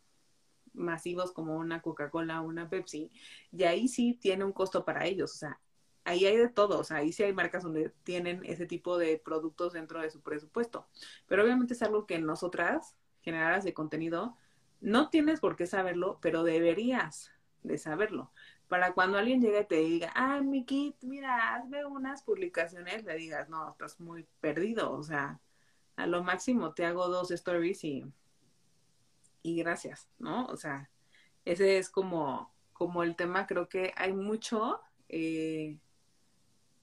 masivos 0.74 1.32
como 1.32 1.58
una 1.58 1.82
Coca-Cola 1.82 2.42
o 2.42 2.46
una 2.46 2.70
Pepsi, 2.70 3.12
y 3.52 3.64
ahí 3.64 3.88
sí 3.88 4.18
tiene 4.20 4.46
un 4.46 4.54
costo 4.54 4.86
para 4.86 5.06
ellos, 5.06 5.34
o 5.34 5.38
sea, 5.38 5.60
ahí 6.06 6.26
hay 6.26 6.38
de 6.38 6.50
todo, 6.50 6.80
o 6.80 6.84
sea, 6.84 6.98
ahí 6.98 7.12
sí 7.12 7.24
hay 7.24 7.34
marcas 7.34 7.64
donde 7.64 7.90
tienen 8.04 8.44
ese 8.46 8.66
tipo 8.66 8.98
de 8.98 9.18
productos 9.18 9.74
dentro 9.74 10.02
de 10.02 10.10
su 10.10 10.22
presupuesto, 10.22 10.88
pero 11.28 11.44
obviamente 11.44 11.74
es 11.74 11.82
algo 11.82 12.06
que 12.06 12.20
nosotras, 12.20 12.96
generadoras 13.22 13.64
de 13.64 13.74
contenido, 13.74 14.38
no 14.82 15.10
tienes 15.10 15.40
por 15.40 15.56
qué 15.56 15.66
saberlo, 15.66 16.20
pero 16.22 16.44
deberías 16.44 17.32
de 17.64 17.78
saberlo. 17.78 18.32
Para 18.68 18.94
cuando 18.94 19.18
alguien 19.18 19.42
llegue 19.42 19.62
y 19.62 19.66
te 19.66 19.76
diga, 19.76 20.12
ah, 20.16 20.42
Miki, 20.42 20.96
mira, 21.02 21.56
hazme 21.56 21.86
unas 21.86 22.24
publicaciones, 22.24 23.06
le 23.06 23.16
digas, 23.16 23.48
no, 23.50 23.72
estás 23.72 24.00
muy 24.00 24.28
perdido. 24.42 24.92
O 24.92 25.04
sea, 25.04 25.40
a 25.96 26.08
lo 26.08 26.24
máximo 26.24 26.74
te 26.74 26.86
hago 26.86 27.08
dos 27.08 27.32
stories 27.32 27.84
y, 27.84 28.06
y 29.42 29.58
gracias, 29.58 30.10
¿no? 30.20 30.46
O 30.48 30.58
sea, 30.58 30.90
ese 31.46 31.78
es 31.78 31.90
como, 31.90 32.52
como 32.74 33.04
el 33.04 33.16
tema, 33.16 33.48
creo 33.48 33.70
que 33.70 33.94
hay 33.96 34.14
mucho 34.14 34.82
eh, 35.08 35.78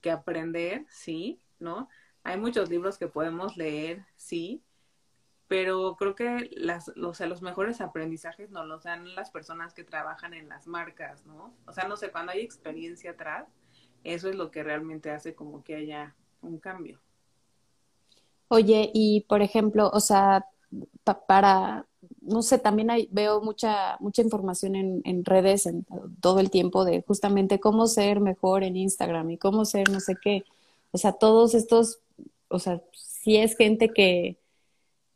que 0.01 0.11
aprender, 0.11 0.85
sí, 0.89 1.39
¿no? 1.59 1.89
Hay 2.23 2.39
muchos 2.39 2.69
libros 2.69 2.97
que 2.97 3.07
podemos 3.07 3.57
leer, 3.57 4.05
sí, 4.15 4.61
pero 5.47 5.97
creo 5.97 6.15
que 6.15 6.49
las, 6.53 6.89
o 6.89 7.13
sea, 7.13 7.27
los 7.27 7.41
mejores 7.41 7.81
aprendizajes 7.81 8.51
nos 8.51 8.65
los 8.67 8.83
dan 8.83 9.15
las 9.15 9.31
personas 9.31 9.73
que 9.73 9.83
trabajan 9.83 10.33
en 10.33 10.47
las 10.47 10.65
marcas, 10.65 11.25
¿no? 11.25 11.53
O 11.65 11.73
sea, 11.73 11.87
no 11.87 11.97
sé, 11.97 12.11
cuando 12.11 12.31
hay 12.31 12.39
experiencia 12.39 13.11
atrás, 13.11 13.47
eso 14.03 14.29
es 14.29 14.35
lo 14.35 14.49
que 14.49 14.63
realmente 14.63 15.11
hace 15.11 15.35
como 15.35 15.63
que 15.63 15.75
haya 15.75 16.15
un 16.41 16.57
cambio. 16.57 17.01
Oye, 18.47 18.91
y 18.93 19.25
por 19.27 19.41
ejemplo, 19.41 19.89
o 19.91 19.99
sea, 19.99 20.45
para, 21.27 21.85
no 22.21 22.41
sé, 22.41 22.59
también 22.59 22.89
hay, 22.89 23.07
veo 23.11 23.41
mucha, 23.41 23.97
mucha 23.99 24.21
información 24.21 24.75
en, 24.75 25.25
redes 25.25 25.65
en, 25.65 25.85
todo 26.21 26.39
el 26.39 26.49
tiempo 26.49 26.85
de 26.85 27.03
justamente 27.07 27.59
cómo 27.59 27.87
ser 27.87 28.19
mejor 28.19 28.63
en 28.63 28.77
Instagram 28.77 29.31
y 29.31 29.37
cómo 29.37 29.65
ser 29.65 29.89
no 29.89 29.99
sé 29.99 30.15
qué. 30.21 30.43
O 30.91 30.97
sea, 30.97 31.13
todos 31.13 31.53
estos, 31.53 31.99
o 32.47 32.59
sea, 32.59 32.81
si 32.93 33.37
es 33.37 33.55
gente 33.55 33.89
que, 33.89 34.37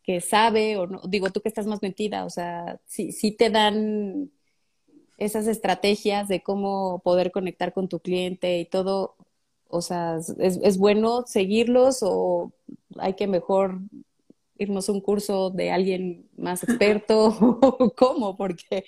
que 0.04 0.22
sabe, 0.22 0.78
o 0.78 0.88
no, 0.88 1.02
digo 1.08 1.30
tú 1.32 1.42
que 1.42 1.50
estás 1.50 1.68
más 1.68 1.82
metida, 1.82 2.26
o 2.26 2.30
sea, 2.30 2.80
sí 2.88 3.32
te 3.32 3.50
dan 3.50 4.32
esas 5.18 5.48
estrategias 5.48 6.28
de 6.28 6.44
cómo 6.44 7.00
poder 7.00 7.32
conectar 7.32 7.74
con 7.74 7.88
tu 7.88 8.00
cliente 8.00 8.60
y 8.60 8.66
todo, 8.66 9.16
o 9.70 9.82
sea, 9.82 10.18
¿es, 10.18 10.60
es 10.62 10.78
bueno 10.78 11.26
seguirlos 11.26 12.00
o 12.02 12.52
hay 12.98 13.14
que 13.14 13.28
mejor 13.28 13.80
irnos 14.58 14.90
a 14.90 14.92
un 14.92 15.02
curso 15.02 15.50
de 15.50 15.72
alguien 15.72 16.30
más 16.38 16.64
experto? 16.64 17.60
¿Cómo? 17.98 18.36
Porque 18.38 18.86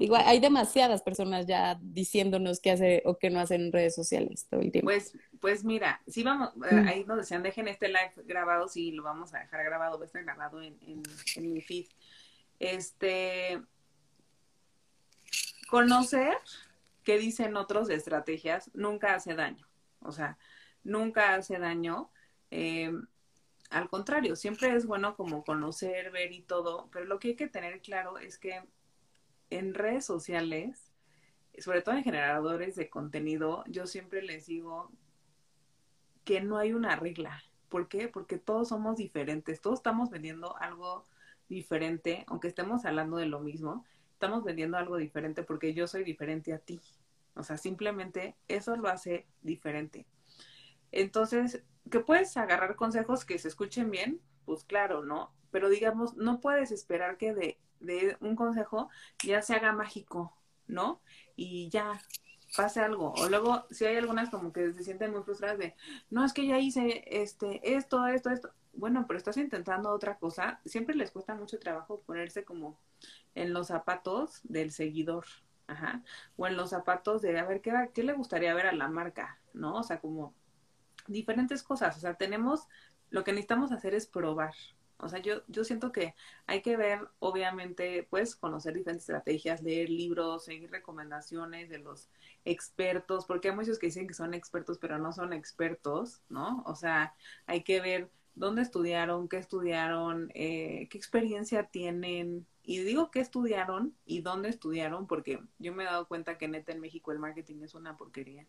Digo, 0.00 0.16
hay 0.16 0.40
demasiadas 0.40 1.02
personas 1.02 1.46
ya 1.46 1.78
diciéndonos 1.82 2.58
qué 2.60 2.70
hace 2.70 3.02
o 3.04 3.18
qué 3.18 3.28
no 3.28 3.38
hacen 3.38 3.66
en 3.66 3.70
redes 3.70 3.94
sociales 3.94 4.46
todo 4.48 4.62
el 4.62 4.72
tiempo. 4.72 4.86
Pues, 4.86 5.14
pues 5.40 5.62
mira, 5.62 6.00
sí 6.06 6.22
vamos, 6.22 6.54
eh, 6.70 6.74
mm. 6.74 6.88
ahí 6.88 7.04
nos 7.04 7.18
decían, 7.18 7.42
dejen 7.42 7.68
este 7.68 7.88
live 7.88 8.14
grabado, 8.24 8.66
sí, 8.66 8.92
lo 8.92 9.02
vamos 9.02 9.34
a 9.34 9.40
dejar 9.40 9.62
grabado, 9.62 9.98
va 9.98 10.04
a 10.04 10.06
estar 10.06 10.24
grabado 10.24 10.62
en, 10.62 10.78
en, 11.36 11.52
mi 11.52 11.60
feed. 11.60 11.84
Este, 12.58 13.60
conocer 15.68 16.34
qué 17.04 17.18
dicen 17.18 17.54
otros 17.58 17.86
de 17.86 17.96
estrategias 17.96 18.70
nunca 18.72 19.14
hace 19.14 19.34
daño. 19.34 19.68
O 20.00 20.12
sea, 20.12 20.38
nunca 20.82 21.34
hace 21.34 21.58
daño. 21.58 22.10
Em, 22.50 23.06
al 23.70 23.88
contrario, 23.88 24.36
siempre 24.36 24.74
es 24.74 24.84
bueno 24.84 25.16
como 25.16 25.44
conocer, 25.44 26.10
ver 26.10 26.32
y 26.32 26.42
todo, 26.42 26.88
pero 26.92 27.04
lo 27.06 27.18
que 27.18 27.28
hay 27.28 27.36
que 27.36 27.48
tener 27.48 27.80
claro 27.80 28.18
es 28.18 28.36
que 28.36 28.62
en 29.48 29.74
redes 29.74 30.04
sociales, 30.04 30.92
sobre 31.58 31.82
todo 31.82 31.94
en 31.94 32.04
generadores 32.04 32.74
de 32.74 32.90
contenido, 32.90 33.64
yo 33.68 33.86
siempre 33.86 34.22
les 34.22 34.46
digo 34.46 34.90
que 36.24 36.40
no 36.40 36.58
hay 36.58 36.72
una 36.72 36.96
regla. 36.96 37.42
¿Por 37.68 37.88
qué? 37.88 38.08
Porque 38.08 38.38
todos 38.38 38.68
somos 38.68 38.96
diferentes, 38.96 39.60
todos 39.60 39.78
estamos 39.78 40.10
vendiendo 40.10 40.56
algo 40.58 41.06
diferente, 41.48 42.24
aunque 42.26 42.48
estemos 42.48 42.84
hablando 42.84 43.16
de 43.16 43.26
lo 43.26 43.40
mismo, 43.40 43.84
estamos 44.12 44.42
vendiendo 44.42 44.76
algo 44.78 44.96
diferente 44.96 45.44
porque 45.44 45.74
yo 45.74 45.86
soy 45.86 46.02
diferente 46.02 46.52
a 46.52 46.58
ti. 46.58 46.80
O 47.34 47.44
sea, 47.44 47.56
simplemente 47.56 48.36
eso 48.48 48.76
lo 48.76 48.88
hace 48.88 49.26
diferente. 49.42 50.06
Entonces, 50.92 51.62
que 51.90 52.00
puedes 52.00 52.36
agarrar 52.36 52.76
consejos 52.76 53.24
que 53.24 53.38
se 53.38 53.48
escuchen 53.48 53.90
bien, 53.90 54.20
pues 54.44 54.64
claro, 54.64 55.04
¿no? 55.04 55.32
Pero 55.50 55.68
digamos, 55.68 56.16
no 56.16 56.40
puedes 56.40 56.70
esperar 56.70 57.16
que 57.16 57.34
de 57.34 57.58
de 57.80 58.16
un 58.20 58.36
consejo 58.36 58.88
ya 59.24 59.42
se 59.42 59.54
haga 59.54 59.72
mágico, 59.72 60.36
¿no? 60.68 61.00
Y 61.34 61.68
ya 61.70 62.00
pase 62.56 62.80
algo. 62.80 63.12
O 63.14 63.28
luego, 63.28 63.64
si 63.70 63.86
hay 63.86 63.96
algunas 63.96 64.30
como 64.30 64.52
que 64.52 64.72
se 64.72 64.84
sienten 64.84 65.10
muy 65.10 65.22
frustradas 65.22 65.58
de, 65.58 65.74
no, 66.10 66.24
es 66.24 66.32
que 66.32 66.46
ya 66.46 66.58
hice 66.58 67.04
este, 67.06 67.74
esto, 67.74 68.06
esto, 68.06 68.30
esto. 68.30 68.50
Bueno, 68.72 69.04
pero 69.08 69.18
estás 69.18 69.36
intentando 69.36 69.90
otra 69.90 70.18
cosa. 70.18 70.60
Siempre 70.64 70.94
les 70.94 71.10
cuesta 71.10 71.34
mucho 71.34 71.58
trabajo 71.58 72.02
ponerse 72.02 72.44
como 72.44 72.78
en 73.34 73.52
los 73.52 73.68
zapatos 73.68 74.40
del 74.44 74.70
seguidor. 74.70 75.24
Ajá. 75.66 76.02
O 76.36 76.46
en 76.46 76.56
los 76.56 76.70
zapatos 76.70 77.22
de, 77.22 77.38
a 77.38 77.44
ver, 77.44 77.60
¿qué, 77.60 77.72
¿qué 77.94 78.02
le 78.02 78.12
gustaría 78.12 78.54
ver 78.54 78.66
a 78.66 78.72
la 78.72 78.88
marca? 78.88 79.38
¿No? 79.52 79.76
O 79.76 79.82
sea, 79.82 80.00
como 80.00 80.34
diferentes 81.10 81.62
cosas. 81.62 81.96
O 81.96 82.00
sea, 82.00 82.14
tenemos, 82.14 82.66
lo 83.10 83.24
que 83.24 83.32
necesitamos 83.32 83.72
hacer 83.72 83.94
es 83.94 84.06
probar. 84.06 84.54
O 85.02 85.08
sea, 85.08 85.20
yo, 85.20 85.42
yo 85.48 85.64
siento 85.64 85.92
que 85.92 86.14
hay 86.46 86.62
que 86.62 86.76
ver, 86.76 87.08
obviamente, 87.20 88.06
pues 88.10 88.36
conocer 88.36 88.74
diferentes 88.74 89.04
estrategias, 89.04 89.62
leer 89.62 89.88
libros, 89.88 90.44
seguir 90.44 90.70
recomendaciones 90.70 91.70
de 91.70 91.78
los 91.78 92.10
expertos, 92.44 93.24
porque 93.24 93.48
hay 93.48 93.56
muchos 93.56 93.78
que 93.78 93.86
dicen 93.86 94.06
que 94.06 94.14
son 94.14 94.34
expertos, 94.34 94.78
pero 94.78 94.98
no 94.98 95.12
son 95.12 95.32
expertos, 95.32 96.22
¿no? 96.28 96.62
O 96.66 96.74
sea, 96.74 97.14
hay 97.46 97.62
que 97.62 97.80
ver 97.80 98.10
dónde 98.34 98.62
estudiaron, 98.62 99.28
qué 99.28 99.38
estudiaron, 99.38 100.30
eh, 100.34 100.88
qué 100.90 100.98
experiencia 100.98 101.64
tienen. 101.64 102.46
Y 102.62 102.78
digo 102.80 103.10
qué 103.10 103.20
estudiaron 103.20 103.94
y 104.04 104.20
dónde 104.20 104.48
estudiaron, 104.50 105.06
porque 105.06 105.40
yo 105.58 105.74
me 105.74 105.84
he 105.84 105.86
dado 105.86 106.06
cuenta 106.08 106.38
que 106.38 106.46
neta 106.46 106.72
en 106.72 106.80
México 106.80 107.10
el 107.10 107.18
marketing 107.18 107.62
es 107.62 107.74
una 107.74 107.96
porquería. 107.96 108.46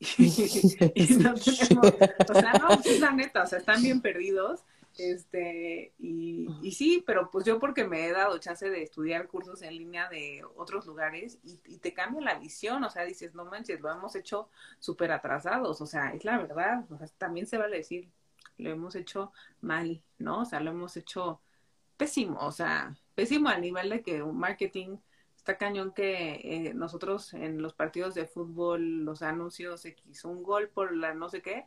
y 0.18 1.06
no 1.18 1.34
tenemos, 1.34 1.94
o 2.28 2.34
sea, 2.34 2.52
no, 2.54 2.80
es 2.84 3.00
la 3.00 3.12
neta, 3.12 3.42
o 3.42 3.46
sea, 3.46 3.58
están 3.58 3.82
bien 3.82 4.00
perdidos 4.00 4.64
Este, 4.96 5.92
y, 5.98 6.46
y, 6.62 6.72
sí, 6.72 7.02
pero 7.06 7.30
pues 7.30 7.44
yo 7.44 7.58
porque 7.58 7.84
me 7.84 8.06
he 8.06 8.12
dado 8.12 8.38
chance 8.38 8.68
de 8.70 8.82
estudiar 8.82 9.26
cursos 9.28 9.62
en 9.62 9.76
línea 9.76 10.08
de 10.08 10.42
otros 10.56 10.86
lugares 10.86 11.38
y, 11.42 11.60
y 11.66 11.78
te 11.78 11.92
cambia 11.94 12.20
la 12.20 12.38
visión, 12.38 12.84
o 12.84 12.90
sea, 12.90 13.04
dices, 13.04 13.34
no 13.34 13.44
manches, 13.44 13.80
lo 13.80 13.90
hemos 13.90 14.14
hecho 14.14 14.48
súper 14.78 15.10
atrasados, 15.12 15.80
o 15.80 15.86
sea, 15.86 16.12
es 16.14 16.24
la 16.24 16.38
verdad, 16.38 16.84
o 16.90 16.98
sea, 16.98 17.08
también 17.18 17.46
se 17.46 17.58
vale 17.58 17.76
decir, 17.78 18.08
lo 18.58 18.70
hemos 18.70 18.94
hecho 18.94 19.32
mal, 19.60 20.02
¿no? 20.18 20.42
O 20.42 20.44
sea, 20.44 20.60
lo 20.60 20.70
hemos 20.70 20.96
hecho 20.96 21.40
pésimo, 21.96 22.38
o 22.40 22.52
sea, 22.52 22.96
pésimo 23.14 23.48
a 23.48 23.58
nivel 23.58 23.90
de 23.90 24.02
que 24.02 24.22
un 24.22 24.38
marketing 24.38 24.98
está 25.44 25.58
cañón 25.58 25.92
que 25.92 26.40
eh, 26.42 26.72
nosotros 26.72 27.34
en 27.34 27.60
los 27.60 27.74
partidos 27.74 28.14
de 28.14 28.24
fútbol, 28.24 29.04
los 29.04 29.20
anuncios 29.20 29.84
X, 29.84 30.24
un 30.24 30.42
gol 30.42 30.70
por 30.70 30.96
la 30.96 31.12
no 31.12 31.28
sé 31.28 31.42
qué, 31.42 31.66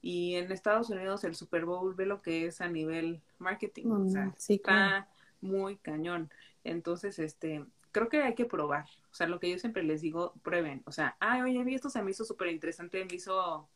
y 0.00 0.36
en 0.36 0.52
Estados 0.52 0.90
Unidos 0.90 1.24
el 1.24 1.34
Super 1.34 1.64
Bowl 1.64 1.92
ve 1.96 2.06
lo 2.06 2.22
que 2.22 2.46
es 2.46 2.60
a 2.60 2.68
nivel 2.68 3.20
marketing, 3.38 3.86
o 3.88 4.08
sea, 4.08 4.26
mm, 4.26 4.34
está 4.48 5.08
muy 5.40 5.76
cañón. 5.78 6.30
Entonces, 6.62 7.18
este, 7.18 7.66
creo 7.90 8.08
que 8.08 8.22
hay 8.22 8.36
que 8.36 8.44
probar, 8.44 8.86
o 9.10 9.14
sea, 9.14 9.26
lo 9.26 9.40
que 9.40 9.50
yo 9.50 9.58
siempre 9.58 9.82
les 9.82 10.02
digo, 10.02 10.32
prueben, 10.44 10.84
o 10.86 10.92
sea, 10.92 11.16
ay, 11.18 11.42
oye, 11.42 11.64
vi 11.64 11.74
esto 11.74 11.90
se 11.90 12.02
me 12.02 12.12
hizo 12.12 12.24
súper 12.24 12.46
interesante, 12.50 13.04
me 13.04 13.16
hizo 13.16 13.68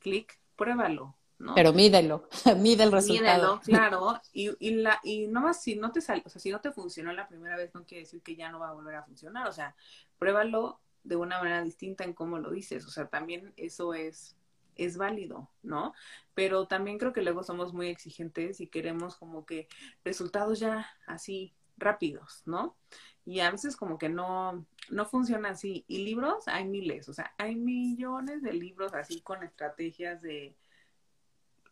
clic, 0.00 0.38
pruébalo, 0.54 1.16
pero 1.54 1.72
mídelo, 1.72 2.28
mide 2.58 2.84
el 2.84 2.92
resultado. 2.92 3.56
Mídelo, 3.56 3.60
claro, 3.64 4.20
y, 4.32 4.50
y, 4.58 4.74
la, 4.76 5.00
y 5.02 5.28
no 5.28 5.42
más 5.42 5.62
si 5.62 5.76
no 5.76 5.92
te 5.92 6.00
sale, 6.00 6.22
o 6.24 6.28
sea, 6.28 6.40
si 6.40 6.50
no 6.50 6.60
te 6.60 6.72
funcionó 6.72 7.12
la 7.12 7.28
primera 7.28 7.56
vez, 7.56 7.74
no 7.74 7.84
quiere 7.84 8.04
decir 8.04 8.22
que 8.22 8.36
ya 8.36 8.50
no 8.50 8.58
va 8.58 8.70
a 8.70 8.74
volver 8.74 8.96
a 8.96 9.04
funcionar, 9.04 9.46
o 9.46 9.52
sea, 9.52 9.74
pruébalo 10.18 10.80
de 11.04 11.16
una 11.16 11.38
manera 11.38 11.62
distinta 11.62 12.04
en 12.04 12.12
cómo 12.12 12.38
lo 12.38 12.50
dices, 12.50 12.84
o 12.86 12.90
sea, 12.90 13.06
también 13.06 13.52
eso 13.56 13.94
es, 13.94 14.36
es 14.74 14.96
válido, 14.96 15.48
¿no? 15.62 15.94
Pero 16.34 16.66
también 16.66 16.98
creo 16.98 17.12
que 17.12 17.22
luego 17.22 17.42
somos 17.42 17.72
muy 17.72 17.88
exigentes 17.88 18.60
y 18.60 18.66
queremos 18.66 19.16
como 19.16 19.46
que 19.46 19.68
resultados 20.04 20.58
ya 20.58 20.88
así 21.06 21.54
rápidos, 21.76 22.42
¿no? 22.46 22.76
Y 23.24 23.40
a 23.40 23.50
veces 23.50 23.76
como 23.76 23.98
que 23.98 24.08
no, 24.08 24.64
no 24.90 25.04
funciona 25.04 25.50
así. 25.50 25.84
Y 25.86 25.98
libros 25.98 26.48
hay 26.48 26.64
miles, 26.64 27.08
o 27.08 27.12
sea, 27.12 27.34
hay 27.38 27.56
millones 27.56 28.42
de 28.42 28.52
libros 28.54 28.94
así 28.94 29.20
con 29.20 29.42
estrategias 29.42 30.22
de 30.22 30.56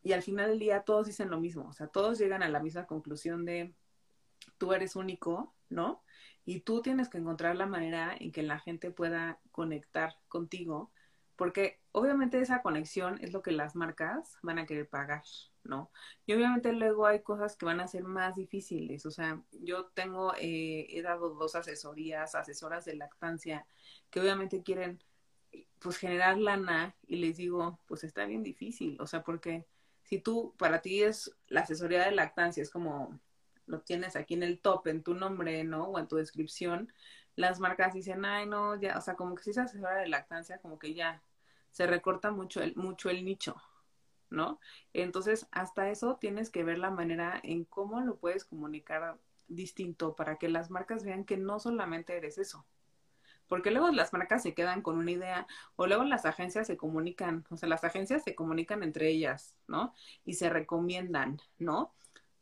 y 0.07 0.13
al 0.13 0.23
final 0.23 0.51
del 0.51 0.61
día 0.61 0.83
todos 0.83 1.09
dicen 1.09 1.31
lo 1.31 1.41
mismo, 1.41 1.67
o 1.67 1.73
sea, 1.73 1.89
todos 1.89 2.17
llegan 2.17 2.45
a 2.45 2.49
la 2.49 2.61
misma 2.61 2.87
conclusión 2.87 3.45
de 3.45 3.75
tú 4.57 4.73
eres 4.73 4.95
único, 4.95 5.53
¿no? 5.69 6.05
Y 6.45 6.61
tú 6.61 6.81
tienes 6.81 7.09
que 7.09 7.19
encontrar 7.19 7.57
la 7.57 7.67
manera 7.67 8.15
en 8.17 8.31
que 8.31 8.45
la 8.45 8.61
gente 8.61 8.93
pueda 8.93 9.41
conectar 9.51 10.15
contigo, 10.29 10.93
porque 11.35 11.81
obviamente 11.91 12.41
esa 12.41 12.63
conexión 12.63 13.19
es 13.21 13.33
lo 13.33 13.43
que 13.43 13.51
las 13.51 13.75
marcas 13.75 14.39
van 14.43 14.61
a 14.61 14.67
querer 14.67 14.89
pagar, 14.89 15.25
¿no? 15.65 15.91
Y 16.25 16.35
obviamente 16.35 16.73
luego 16.73 17.07
hay 17.07 17.23
cosas 17.23 17.57
que 17.57 17.67
van 17.67 17.81
a 17.81 17.89
ser 17.89 18.05
más 18.05 18.37
difíciles, 18.37 19.07
o 19.07 19.11
sea, 19.11 19.43
yo 19.51 19.87
tengo, 19.87 20.35
eh, 20.39 20.87
he 20.89 21.03
dado 21.03 21.31
dos 21.31 21.57
asesorías, 21.57 22.37
asesoras 22.37 22.85
de 22.85 22.95
lactancia, 22.95 23.67
que 24.11 24.21
obviamente 24.21 24.63
quieren 24.63 25.03
pues 25.81 25.97
generar 25.97 26.39
lana 26.39 26.95
y 27.09 27.17
les 27.17 27.39
digo, 27.39 27.81
pues 27.87 28.05
está 28.05 28.25
bien 28.25 28.45
difícil, 28.45 28.97
o 29.01 29.09
sea, 29.09 29.25
porque 29.25 29.67
si 30.07 30.21
tú, 30.21 30.55
para 30.57 30.81
ti 30.83 31.03
es 31.03 31.33
la 31.49 31.63
asesoría 31.63 32.05
de 32.05 32.13
lactancia, 32.13 32.63
es 32.63 32.71
como 32.71 33.19
lo 33.67 33.81
tienes 33.81 34.15
aquí 34.15 34.35
en 34.35 34.45
el 34.45 34.61
top, 34.61 34.87
en 34.87 35.03
tu 35.03 35.15
nombre, 35.15 35.65
¿no? 35.65 35.87
O 35.87 35.99
en 35.99 36.07
tu 36.07 36.17
descripción, 36.17 36.93
las 37.35 37.59
marcas 37.59 37.93
dicen, 37.93 38.25
ay, 38.25 38.47
no, 38.47 38.81
ya, 38.81 38.97
o 38.97 39.01
sea, 39.01 39.17
como 39.17 39.35
que 39.35 39.43
si 39.43 39.51
es 39.51 39.59
asesoría 39.59 39.99
de 39.99 40.09
lactancia, 40.09 40.59
como 40.59 40.79
que 40.79 40.95
ya 40.95 41.23
se 41.73 41.87
recorta 41.87 42.31
mucho 42.31 42.63
el, 42.63 42.77
mucho 42.77 43.11
el 43.11 43.25
nicho, 43.25 43.57
¿no? 44.31 44.61
Entonces, 44.93 45.49
hasta 45.51 45.91
eso 45.91 46.17
tienes 46.21 46.51
que 46.51 46.63
ver 46.63 46.79
la 46.79 46.91
manera 46.91 47.41
en 47.43 47.65
cómo 47.65 48.01
lo 48.01 48.17
puedes 48.17 48.45
comunicar 48.45 49.19
distinto 49.49 50.15
para 50.15 50.37
que 50.37 50.49
las 50.49 50.71
marcas 50.71 51.05
vean 51.05 51.25
que 51.25 51.37
no 51.37 51.59
solamente 51.59 52.17
eres 52.17 52.39
eso, 52.39 52.65
porque 53.49 53.71
luego 53.71 53.91
las 53.91 54.13
marcas 54.13 54.43
se 54.43 54.55
quedan 54.55 54.83
con 54.83 54.99
una 54.99 55.11
idea 55.11 55.47
o 55.77 55.87
luego 55.87 56.05
las 56.05 56.25
agencias 56.27 56.67
se 56.67 56.77
comunican, 56.77 57.45
o 57.51 57.57
sea, 57.57 57.69
las 57.69 57.85
agencias 57.85 58.25
se 58.25 58.35
comunican 58.35 58.83
entre 58.83 59.09
ellas, 59.09 59.55
¿no? 59.69 59.95
Y 60.25 60.35
se 60.35 60.51
recomiendan, 60.51 61.41
¿no? 61.59 61.95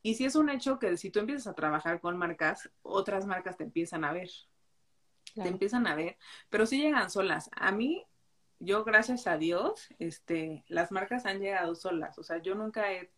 Y 0.02 0.14
si 0.14 0.24
es 0.24 0.34
un 0.36 0.50
hecho 0.50 0.78
que 0.78 0.96
si 0.96 1.11
tú 1.11 1.20
empiezas 1.20 1.46
a 1.46 1.55
trabajar 1.55 2.00
con 2.00 2.16
marcas, 2.16 2.70
otras 2.82 3.26
marcas 3.26 3.57
te 3.57 3.64
empiezan 3.64 4.05
a 4.05 4.12
ver, 4.12 4.30
te 5.34 5.48
empiezan 5.48 5.86
a 5.86 5.94
ver, 5.94 6.16
pero 6.50 6.66
sí 6.66 6.80
llegan 6.80 7.11
solas. 7.11 7.50
A 7.52 7.72
mí, 7.72 8.05
yo 8.61 8.84
gracias 8.84 9.26
a 9.26 9.36
Dios, 9.36 9.88
este, 9.98 10.64
las 10.68 10.92
marcas 10.92 11.26
han 11.26 11.40
llegado 11.40 11.74
solas, 11.74 12.18
o 12.18 12.22
sea, 12.22 12.38
yo 12.38 12.55
nunca 12.55 12.92
he 12.92 13.11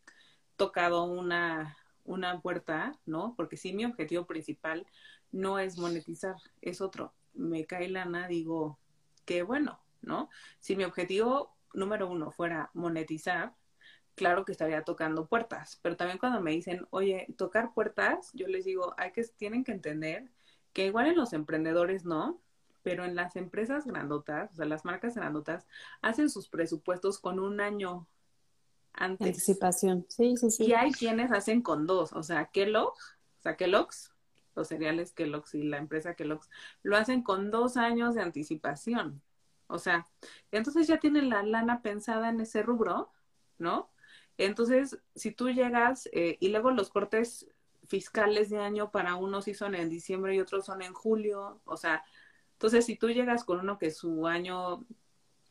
tocado 0.56 1.04
una, 1.04 1.76
una 2.04 2.40
puerta, 2.40 2.98
¿no? 3.04 3.34
Porque 3.36 3.56
sí, 3.56 3.72
mi 3.72 3.84
objetivo 3.84 4.26
principal 4.26 4.86
no 5.32 5.58
es 5.58 5.76
monetizar, 5.78 6.36
es 6.62 6.80
otro 6.80 7.12
me 7.36 7.66
cae 7.66 7.88
lana, 7.88 8.28
digo, 8.28 8.78
qué 9.24 9.42
bueno, 9.42 9.80
¿no? 10.02 10.28
Si 10.60 10.76
mi 10.76 10.84
objetivo 10.84 11.56
número 11.74 12.08
uno 12.08 12.30
fuera 12.30 12.70
monetizar, 12.74 13.54
claro 14.14 14.44
que 14.44 14.52
estaría 14.52 14.82
tocando 14.82 15.26
puertas, 15.26 15.78
pero 15.82 15.96
también 15.96 16.18
cuando 16.18 16.40
me 16.40 16.50
dicen, 16.50 16.86
oye, 16.90 17.26
tocar 17.36 17.72
puertas, 17.74 18.30
yo 18.32 18.48
les 18.48 18.64
digo, 18.64 18.94
hay 18.96 19.12
que, 19.12 19.22
tienen 19.36 19.62
que 19.62 19.72
entender 19.72 20.30
que 20.72 20.86
igual 20.86 21.06
en 21.06 21.16
los 21.16 21.32
emprendedores 21.32 22.04
no, 22.04 22.40
pero 22.82 23.04
en 23.04 23.14
las 23.14 23.36
empresas 23.36 23.86
grandotas, 23.86 24.52
o 24.52 24.56
sea, 24.56 24.66
las 24.66 24.84
marcas 24.84 25.14
grandotas, 25.14 25.66
hacen 26.02 26.30
sus 26.30 26.48
presupuestos 26.48 27.18
con 27.18 27.40
un 27.40 27.60
año 27.60 28.06
antes. 28.92 29.26
Anticipación, 29.26 30.06
sí, 30.08 30.36
sí, 30.36 30.50
sí. 30.50 30.64
Y 30.66 30.72
hay 30.72 30.92
quienes 30.92 31.32
hacen 31.32 31.62
con 31.62 31.86
dos, 31.86 32.12
o 32.12 32.22
sea, 32.22 32.46
Kellogg's, 32.46 33.16
o 33.40 33.42
sea, 33.42 33.56
Kellogg's 33.56 34.15
los 34.56 34.68
cereales 34.68 35.12
Kellogg's 35.12 35.54
y 35.54 35.62
la 35.62 35.78
empresa 35.78 36.14
Kellogg's, 36.14 36.50
lo 36.82 36.96
hacen 36.96 37.22
con 37.22 37.50
dos 37.50 37.76
años 37.76 38.14
de 38.14 38.22
anticipación. 38.22 39.22
O 39.68 39.78
sea, 39.78 40.06
entonces 40.50 40.86
ya 40.86 40.98
tienen 40.98 41.28
la 41.28 41.42
lana 41.42 41.82
pensada 41.82 42.30
en 42.30 42.40
ese 42.40 42.62
rubro, 42.62 43.12
¿no? 43.58 43.90
Entonces, 44.38 44.98
si 45.14 45.32
tú 45.32 45.50
llegas 45.50 46.08
eh, 46.12 46.36
y 46.40 46.48
luego 46.48 46.70
los 46.70 46.90
cortes 46.90 47.48
fiscales 47.88 48.50
de 48.50 48.58
año 48.58 48.90
para 48.90 49.16
unos 49.16 49.44
sí 49.44 49.54
son 49.54 49.74
en 49.74 49.88
diciembre 49.88 50.34
y 50.34 50.40
otros 50.40 50.66
son 50.66 50.82
en 50.82 50.92
julio, 50.92 51.60
o 51.64 51.76
sea, 51.76 52.04
entonces 52.52 52.86
si 52.86 52.96
tú 52.96 53.10
llegas 53.10 53.44
con 53.44 53.60
uno 53.60 53.78
que 53.78 53.90
su 53.90 54.26
año 54.26 54.84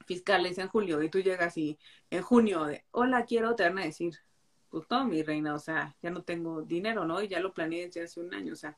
fiscal 0.06 0.46
es 0.46 0.58
en 0.58 0.68
julio 0.68 1.02
y 1.04 1.10
tú 1.10 1.20
llegas 1.20 1.58
y 1.58 1.80
en 2.10 2.22
junio 2.24 2.66
de, 2.66 2.86
hola, 2.92 3.26
quiero, 3.26 3.56
te 3.56 3.64
a 3.64 3.72
decir, 3.72 4.16
mi 5.06 5.24
reina, 5.24 5.54
o 5.54 5.60
sea, 5.60 5.96
ya 6.02 6.10
no 6.10 6.24
tengo 6.24 6.62
dinero, 6.62 7.06
¿no? 7.06 7.22
Y 7.22 7.28
ya 7.28 7.40
lo 7.40 7.54
planeé 7.54 7.86
desde 7.86 8.04
hace 8.04 8.20
un 8.20 8.34
año, 8.34 8.54
o 8.54 8.56
sea, 8.56 8.78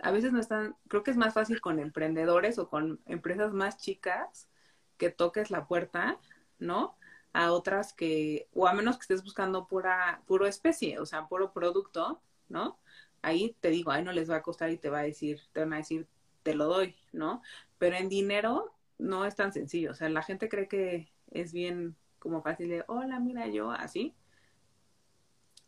a 0.00 0.10
veces 0.10 0.32
no 0.32 0.40
están, 0.40 0.76
creo 0.88 1.02
que 1.02 1.10
es 1.10 1.16
más 1.16 1.34
fácil 1.34 1.60
con 1.60 1.78
emprendedores 1.78 2.58
o 2.58 2.68
con 2.68 3.00
empresas 3.06 3.52
más 3.52 3.76
chicas 3.78 4.48
que 4.96 5.10
toques 5.10 5.50
la 5.50 5.66
puerta, 5.66 6.18
¿no? 6.58 6.96
A 7.32 7.52
otras 7.52 7.92
que, 7.92 8.48
o 8.54 8.66
a 8.66 8.74
menos 8.74 8.96
que 8.96 9.02
estés 9.02 9.22
buscando 9.22 9.66
pura, 9.66 10.22
puro 10.26 10.46
especie, 10.46 10.98
o 10.98 11.06
sea, 11.06 11.28
puro 11.28 11.52
producto, 11.52 12.20
¿no? 12.48 12.78
Ahí 13.22 13.56
te 13.60 13.70
digo, 13.70 13.90
ahí 13.90 14.04
no 14.04 14.12
les 14.12 14.30
va 14.30 14.36
a 14.36 14.42
costar 14.42 14.70
y 14.70 14.78
te 14.78 14.90
va 14.90 15.00
a 15.00 15.02
decir, 15.04 15.40
te 15.52 15.60
van 15.60 15.72
a 15.74 15.78
decir, 15.78 16.08
te 16.42 16.54
lo 16.54 16.66
doy, 16.66 16.96
¿no? 17.12 17.42
Pero 17.78 17.96
en 17.96 18.08
dinero 18.08 18.74
no 18.98 19.24
es 19.26 19.36
tan 19.36 19.52
sencillo, 19.52 19.92
o 19.92 19.94
sea, 19.94 20.08
la 20.08 20.22
gente 20.22 20.48
cree 20.48 20.68
que 20.68 21.12
es 21.30 21.52
bien 21.52 21.96
como 22.18 22.42
fácil 22.42 22.68
de, 22.68 22.84
hola, 22.88 23.20
mira 23.20 23.48
yo, 23.48 23.70
así, 23.70 24.14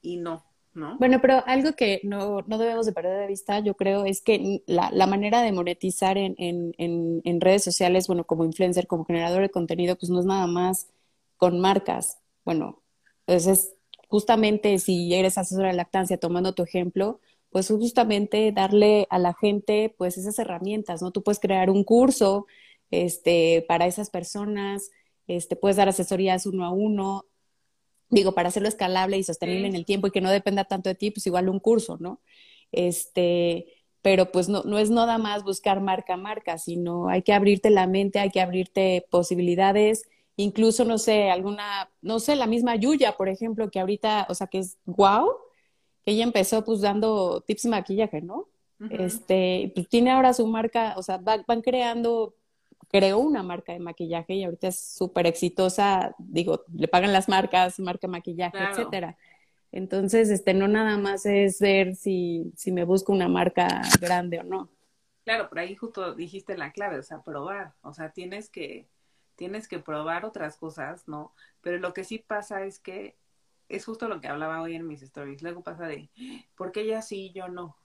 y 0.07 0.17
no, 0.17 0.45
¿no? 0.75 0.97
Bueno, 0.99 1.21
pero 1.21 1.43
algo 1.47 1.73
que 1.73 2.01
no, 2.05 2.43
no 2.47 2.59
debemos 2.59 2.87
de 2.87 2.93
perder 2.93 3.21
de 3.21 3.27
vista, 3.27 3.59
yo 3.61 3.75
creo, 3.75 4.05
es 4.05 4.23
que 4.23 4.63
la, 4.67 4.91
la 4.93 5.07
manera 5.07 5.43
de 5.43 5.53
monetizar 5.53 6.17
en, 6.17 6.35
en, 6.39 6.75
en, 6.79 7.41
redes 7.41 7.65
sociales, 7.65 8.07
bueno, 8.07 8.25
como 8.25 8.45
influencer, 8.45 8.87
como 8.87 9.05
generador 9.05 9.43
de 9.43 9.51
contenido, 9.51 9.97
pues 9.97 10.11
no 10.11 10.21
es 10.21 10.27
nada 10.27 10.47
más 10.47 10.89
con 11.37 11.61
marcas. 11.61 12.19
Bueno, 12.45 12.83
entonces, 13.27 13.75
justamente 14.09 14.79
si 14.79 15.13
eres 15.15 15.39
asesora 15.39 15.69
de 15.69 15.75
lactancia, 15.75 16.19
tomando 16.19 16.55
tu 16.55 16.63
ejemplo, 16.63 17.21
pues 17.51 17.69
justamente 17.69 18.53
darle 18.53 19.07
a 19.11 19.19
la 19.19 19.35
gente 19.35 19.95
pues 19.99 20.19
esas 20.19 20.39
herramientas, 20.39 21.03
¿no? 21.03 21.11
Tú 21.11 21.23
puedes 21.23 21.41
crear 21.41 21.71
un 21.71 21.85
curso 21.85 22.47
este, 22.91 23.65
para 23.69 23.87
esas 23.87 24.11
personas, 24.11 24.91
este, 25.27 25.57
puedes 25.57 25.77
dar 25.77 25.89
asesorías 25.89 26.47
uno 26.47 26.65
a 26.65 26.71
uno, 26.71 27.25
digo, 28.09 28.33
para 28.33 28.49
hacerlo 28.49 28.69
escalable 28.69 29.19
y 29.19 29.23
sostenible 29.23 29.67
en 29.67 29.75
el 29.75 29.85
tiempo 29.85 30.07
y 30.07 30.11
que 30.11 30.21
no 30.21 30.31
dependa 30.31 30.65
tanto 30.65 30.89
de 30.89 30.95
ti, 30.95 31.11
pues 31.11 31.27
igual 31.27 31.49
un 31.49 31.61
curso, 31.61 31.97
¿no? 31.99 32.21
Este, 32.73 33.67
pero 34.03 34.31
pues 34.31 34.49
no, 34.49 34.63
no 34.63 34.79
es 34.79 34.91
nada 34.91 35.19
más 35.19 35.43
buscar 35.43 35.81
marca 35.81 36.15
a 36.15 36.17
marca, 36.17 36.59
sino 36.59 37.09
hay 37.09 37.23
que 37.23 37.33
abrirte 37.33 37.71
la 37.71 37.87
mente, 37.87 38.19
hay 38.19 38.31
que 38.31 38.41
abrirte 38.41 39.07
posibilidades, 39.11 40.05
incluso, 40.37 40.85
no 40.85 40.99
sé, 40.99 41.31
alguna, 41.31 41.91
no 42.03 42.21
sé, 42.21 42.37
la 42.37 42.47
misma 42.47 42.77
Yuya, 42.77 43.17
por 43.17 43.29
ejemplo, 43.29 43.71
que 43.71 43.81
ahorita, 43.81 44.27
o 44.29 44.35
sea, 44.35 44.47
que 44.47 44.59
es 44.59 44.79
wow, 44.85 45.29
que 46.05 46.13
ella 46.13 46.25
empezó 46.25 46.65
pues 46.65 46.83
dando 46.83 47.41
tips 47.41 47.65
de 47.65 47.71
maquillaje, 47.71 48.21
¿no? 48.23 48.49
Este, 48.91 49.73
pues 49.75 49.89
tiene 49.89 50.11
ahora 50.11 50.35
su 50.35 50.47
marca, 50.47 50.95
o 50.99 51.03
sea, 51.03 51.19
van 51.19 51.63
creando 51.63 52.35
creó 52.89 53.19
una 53.19 53.43
marca 53.43 53.73
de 53.73 53.79
maquillaje 53.79 54.35
y 54.35 54.45
ahorita 54.45 54.69
es 54.69 54.81
súper 54.81 55.27
exitosa, 55.27 56.15
digo, 56.19 56.65
le 56.73 56.89
pagan 56.89 57.13
las 57.13 57.29
marcas, 57.29 57.79
marca 57.81 58.09
maquillaje, 58.09 58.59
etcétera. 58.59 59.17
Entonces, 59.73 60.31
este, 60.31 60.55
no 60.55 60.69
nada 60.69 60.97
más 60.97 61.27
es 61.27 61.61
ver 61.61 61.97
si, 61.97 62.53
si 62.57 62.73
me 62.73 62.85
busco 62.85 63.13
una 63.13 63.29
marca 63.29 63.83
grande 64.01 64.41
o 64.41 64.43
no. 64.43 64.71
Claro, 65.25 65.49
por 65.49 65.59
ahí 65.59 65.75
justo 65.75 66.15
dijiste 66.15 66.57
la 66.57 66.73
clave, 66.73 66.99
o 66.99 67.03
sea, 67.03 67.23
probar, 67.23 67.75
o 67.83 67.93
sea, 67.93 68.13
tienes 68.13 68.49
que, 68.49 68.89
tienes 69.35 69.67
que 69.67 69.81
probar 69.81 70.25
otras 70.25 70.57
cosas, 70.57 71.09
¿no? 71.09 71.33
Pero 71.61 71.79
lo 71.79 71.93
que 71.93 72.05
sí 72.05 72.19
pasa 72.19 72.65
es 72.65 72.79
que 72.79 73.17
es 73.69 73.85
justo 73.85 74.09
lo 74.09 74.21
que 74.21 74.29
hablaba 74.29 74.63
hoy 74.63 74.77
en 74.77 74.87
mis 74.87 75.03
stories. 75.03 75.43
Luego 75.43 75.63
pasa 75.63 75.87
de, 75.87 76.11
¿por 76.55 76.73
qué 76.73 76.83
ella 76.83 77.03
sí 77.03 77.27
y 77.27 77.33
yo 77.33 77.49
no? 77.49 77.77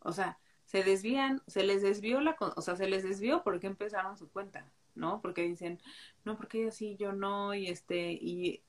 O 0.00 0.12
sea, 0.12 0.38
se 0.70 0.84
desvían, 0.84 1.42
se 1.48 1.64
les 1.64 1.82
desvió 1.82 2.20
la, 2.20 2.36
o 2.38 2.62
sea, 2.62 2.76
se 2.76 2.86
les 2.88 3.02
desvió 3.02 3.42
porque 3.42 3.66
empezaron 3.66 4.16
su 4.16 4.30
cuenta, 4.30 4.70
¿no? 4.94 5.20
Porque 5.20 5.42
dicen, 5.42 5.80
no, 6.24 6.36
porque 6.36 6.62
ella 6.62 6.70
sí, 6.70 6.96
yo 6.96 7.12
no, 7.12 7.54
y 7.54 7.66
este, 7.66 8.12
y, 8.12 8.62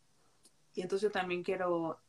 y 0.73 0.81
entonces 0.81 1.09
yo 1.09 1.11
también 1.11 1.43
quiero, 1.43 1.99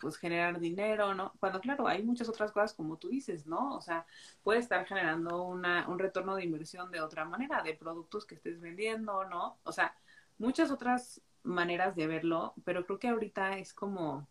pues, 0.00 0.16
generar 0.16 0.58
dinero, 0.58 1.14
¿no? 1.14 1.32
Cuando, 1.38 1.60
claro, 1.60 1.86
hay 1.86 2.02
muchas 2.02 2.28
otras 2.28 2.50
cosas 2.50 2.74
como 2.74 2.96
tú 2.96 3.08
dices, 3.08 3.46
¿no? 3.46 3.76
O 3.76 3.80
sea, 3.80 4.04
puede 4.42 4.58
estar 4.58 4.84
generando 4.84 5.44
una, 5.44 5.88
un 5.88 6.00
retorno 6.00 6.34
de 6.34 6.42
inversión 6.44 6.90
de 6.90 7.00
otra 7.00 7.24
manera, 7.24 7.62
de 7.62 7.74
productos 7.74 8.26
que 8.26 8.34
estés 8.34 8.60
vendiendo, 8.60 9.26
¿no? 9.26 9.58
O 9.62 9.70
sea, 9.70 9.94
muchas 10.38 10.72
otras 10.72 11.20
maneras 11.44 11.94
de 11.94 12.08
verlo, 12.08 12.54
pero 12.64 12.84
creo 12.84 12.98
que 12.98 13.08
ahorita 13.10 13.58
es 13.58 13.72
como 13.72 14.26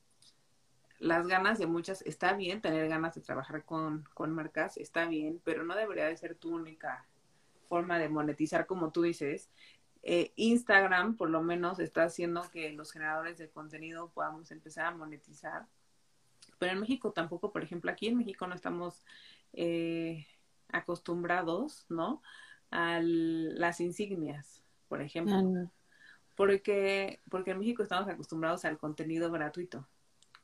las 0.99 1.27
ganas 1.27 1.59
de 1.59 1.67
muchas, 1.67 2.01
está 2.03 2.33
bien 2.33 2.61
tener 2.61 2.87
ganas 2.87 3.15
de 3.15 3.21
trabajar 3.21 3.63
con, 3.63 4.07
con 4.13 4.31
marcas, 4.31 4.77
está 4.77 5.05
bien, 5.05 5.41
pero 5.43 5.63
no 5.63 5.75
debería 5.75 6.05
de 6.05 6.17
ser 6.17 6.35
tu 6.35 6.53
única 6.55 7.05
forma 7.67 7.99
de 7.99 8.09
monetizar 8.09 8.65
como 8.65 8.91
tú 8.91 9.01
dices. 9.01 9.49
Eh, 10.07 10.31
Instagram 10.35 11.17
por 11.17 11.31
lo 11.31 11.41
menos 11.41 11.79
está 11.79 12.03
haciendo 12.03 12.43
que 12.51 12.71
los 12.73 12.91
generadores 12.91 13.39
de 13.39 13.49
contenido 13.49 14.09
podamos 14.09 14.51
empezar 14.51 14.85
a 14.85 14.95
monetizar. 14.95 15.65
Pero 16.59 16.73
en 16.73 16.79
México 16.79 17.11
tampoco, 17.11 17.51
por 17.51 17.63
ejemplo, 17.63 17.91
aquí 17.91 18.07
en 18.07 18.17
México 18.17 18.45
no 18.47 18.53
estamos 18.53 19.03
eh, 19.53 20.27
acostumbrados, 20.69 21.85
¿no? 21.89 22.21
A 22.69 22.99
las 23.01 23.81
insignias, 23.81 24.63
por 24.87 25.01
ejemplo. 25.01 25.71
Porque, 26.35 27.21
porque 27.29 27.51
en 27.51 27.59
México 27.59 27.81
estamos 27.81 28.07
acostumbrados 28.07 28.63
al 28.65 28.77
contenido 28.77 29.31
gratuito. 29.31 29.87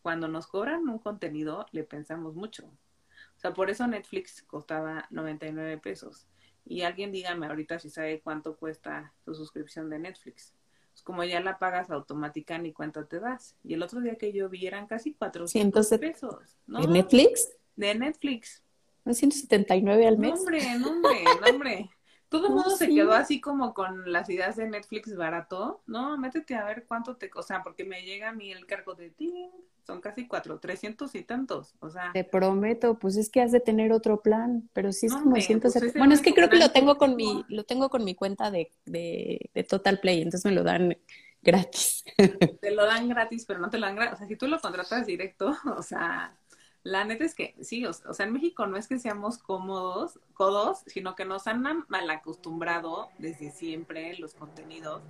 Cuando 0.01 0.27
nos 0.27 0.47
cobran 0.47 0.87
un 0.89 0.99
contenido, 0.99 1.65
le 1.71 1.83
pensamos 1.83 2.35
mucho. 2.35 2.65
O 2.65 3.39
sea, 3.39 3.53
por 3.53 3.69
eso 3.69 3.87
Netflix 3.87 4.43
costaba 4.43 5.07
99 5.09 5.77
pesos. 5.77 6.27
Y 6.65 6.81
alguien 6.81 7.11
dígame 7.11 7.47
ahorita 7.47 7.79
si 7.79 7.89
sabe 7.89 8.21
cuánto 8.21 8.55
cuesta 8.55 9.13
tu 9.25 9.33
suscripción 9.33 9.89
de 9.89 9.99
Netflix. 9.99 10.53
Pues 10.91 11.03
como 11.03 11.23
ya 11.23 11.39
la 11.39 11.57
pagas 11.57 11.89
automática, 11.89 12.57
ni 12.57 12.73
cuánto 12.73 13.05
te 13.05 13.19
das. 13.19 13.55
Y 13.63 13.73
el 13.73 13.83
otro 13.83 14.01
día 14.01 14.15
que 14.15 14.33
yo 14.33 14.49
vi 14.49 14.67
eran 14.67 14.87
casi 14.87 15.13
400 15.13 15.87
pesos. 15.99 16.57
¿De 16.67 16.87
Netflix? 16.87 17.49
De 17.75 17.95
Netflix. 17.95 18.61
179 19.05 20.07
al 20.07 20.17
mes. 20.17 20.39
Hombre, 20.39 20.61
hombre, 20.85 21.23
hombre. 21.49 21.89
Todo 22.29 22.47
el 22.47 22.53
mundo 22.53 22.69
se 22.69 22.87
quedó 22.87 23.11
así 23.11 23.41
como 23.41 23.73
con 23.73 24.09
las 24.11 24.29
ideas 24.29 24.55
de 24.55 24.69
Netflix 24.69 25.15
barato. 25.15 25.81
No, 25.85 26.17
métete 26.17 26.55
a 26.55 26.63
ver 26.63 26.85
cuánto 26.87 27.17
te... 27.17 27.29
O 27.35 27.43
sea, 27.43 27.63
porque 27.63 27.83
me 27.83 28.03
llega 28.03 28.29
a 28.29 28.33
mí 28.33 28.51
el 28.51 28.65
cargo 28.65 28.93
de 28.93 29.09
ti. 29.09 29.49
Son 29.85 29.99
casi 29.99 30.27
cuatro, 30.27 30.59
trescientos 30.59 31.15
y 31.15 31.23
tantos. 31.23 31.75
O 31.79 31.89
sea... 31.89 32.11
Te 32.13 32.23
prometo, 32.23 32.99
pues 32.99 33.17
es 33.17 33.29
que 33.29 33.41
has 33.41 33.51
de 33.51 33.59
tener 33.59 33.91
otro 33.91 34.21
plan. 34.21 34.69
Pero 34.73 34.91
sí 34.91 35.07
es 35.07 35.13
como 35.13 35.35
ciento 35.37 35.69
pues 35.71 35.93
Bueno, 35.95 36.13
es 36.13 36.21
que 36.21 36.33
creo 36.33 36.49
que 36.49 36.57
lo 36.57 36.71
tengo 36.71 36.97
con 36.97 37.15
mi, 37.15 37.43
lo 37.49 37.63
tengo 37.63 37.89
con 37.89 38.03
mi 38.03 38.15
cuenta 38.15 38.51
de, 38.51 38.71
de, 38.85 39.49
de 39.53 39.63
Total 39.63 39.99
Play. 39.99 40.21
Entonces 40.21 40.45
me 40.45 40.55
lo 40.55 40.63
dan 40.63 40.95
gratis. 41.41 42.03
Te 42.61 42.71
lo 42.71 42.85
dan 42.85 43.09
gratis, 43.09 43.45
pero 43.45 43.59
no 43.59 43.69
te 43.69 43.77
lo 43.77 43.87
dan 43.87 43.95
gratis. 43.95 44.13
O 44.13 44.17
sea, 44.17 44.27
si 44.27 44.35
tú 44.35 44.47
lo 44.47 44.59
contratas 44.59 45.05
directo, 45.05 45.55
o 45.77 45.81
sea, 45.81 46.35
la 46.83 47.03
neta 47.03 47.25
es 47.25 47.35
que 47.35 47.55
sí, 47.61 47.85
o, 47.85 47.93
sea, 47.93 48.25
en 48.25 48.33
México 48.33 48.65
no 48.65 48.77
es 48.77 48.87
que 48.87 48.99
seamos 48.99 49.37
cómodos, 49.37 50.19
codos, 50.33 50.83
sino 50.87 51.15
que 51.15 51.25
nos 51.25 51.47
han 51.47 51.61
mal 51.61 52.09
acostumbrado 52.09 53.09
desde 53.17 53.51
siempre 53.51 54.17
los 54.17 54.33
contenidos. 54.33 55.01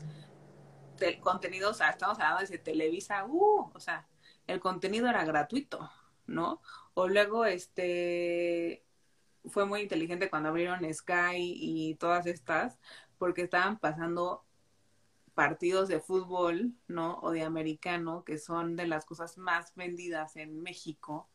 El 0.99 1.19
contenido, 1.19 1.71
o 1.71 1.73
sea, 1.73 1.89
estamos 1.89 2.19
hablando 2.19 2.49
de 2.49 2.57
Televisa, 2.57 3.25
uh, 3.25 3.71
o 3.73 3.79
sea, 3.79 4.05
el 4.47 4.59
contenido 4.59 5.07
era 5.09 5.25
gratuito, 5.25 5.89
¿no? 6.27 6.61
O 6.93 7.07
luego, 7.07 7.45
este, 7.45 8.83
fue 9.45 9.65
muy 9.65 9.81
inteligente 9.81 10.29
cuando 10.29 10.49
abrieron 10.49 10.91
Sky 10.93 11.55
y 11.55 11.95
todas 11.95 12.25
estas, 12.25 12.79
porque 13.17 13.43
estaban 13.43 13.79
pasando 13.79 14.45
partidos 15.33 15.87
de 15.87 15.99
fútbol, 15.99 16.73
¿no? 16.87 17.19
O 17.21 17.31
de 17.31 17.43
americano, 17.43 18.23
que 18.23 18.37
son 18.37 18.75
de 18.75 18.87
las 18.87 19.05
cosas 19.05 19.37
más 19.37 19.73
vendidas 19.75 20.35
en 20.35 20.61
México 20.61 21.29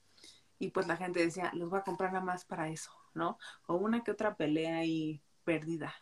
y 0.58 0.70
pues 0.70 0.86
la 0.86 0.96
gente 0.96 1.20
decía, 1.20 1.50
los 1.54 1.70
voy 1.70 1.80
a 1.80 1.84
comprar 1.84 2.12
nada 2.12 2.24
más 2.24 2.44
para 2.44 2.68
eso, 2.68 2.92
¿no? 3.14 3.38
O 3.66 3.76
una 3.76 4.02
que 4.02 4.10
otra 4.10 4.36
pelea 4.36 4.78
ahí 4.78 5.22
perdida. 5.44 5.94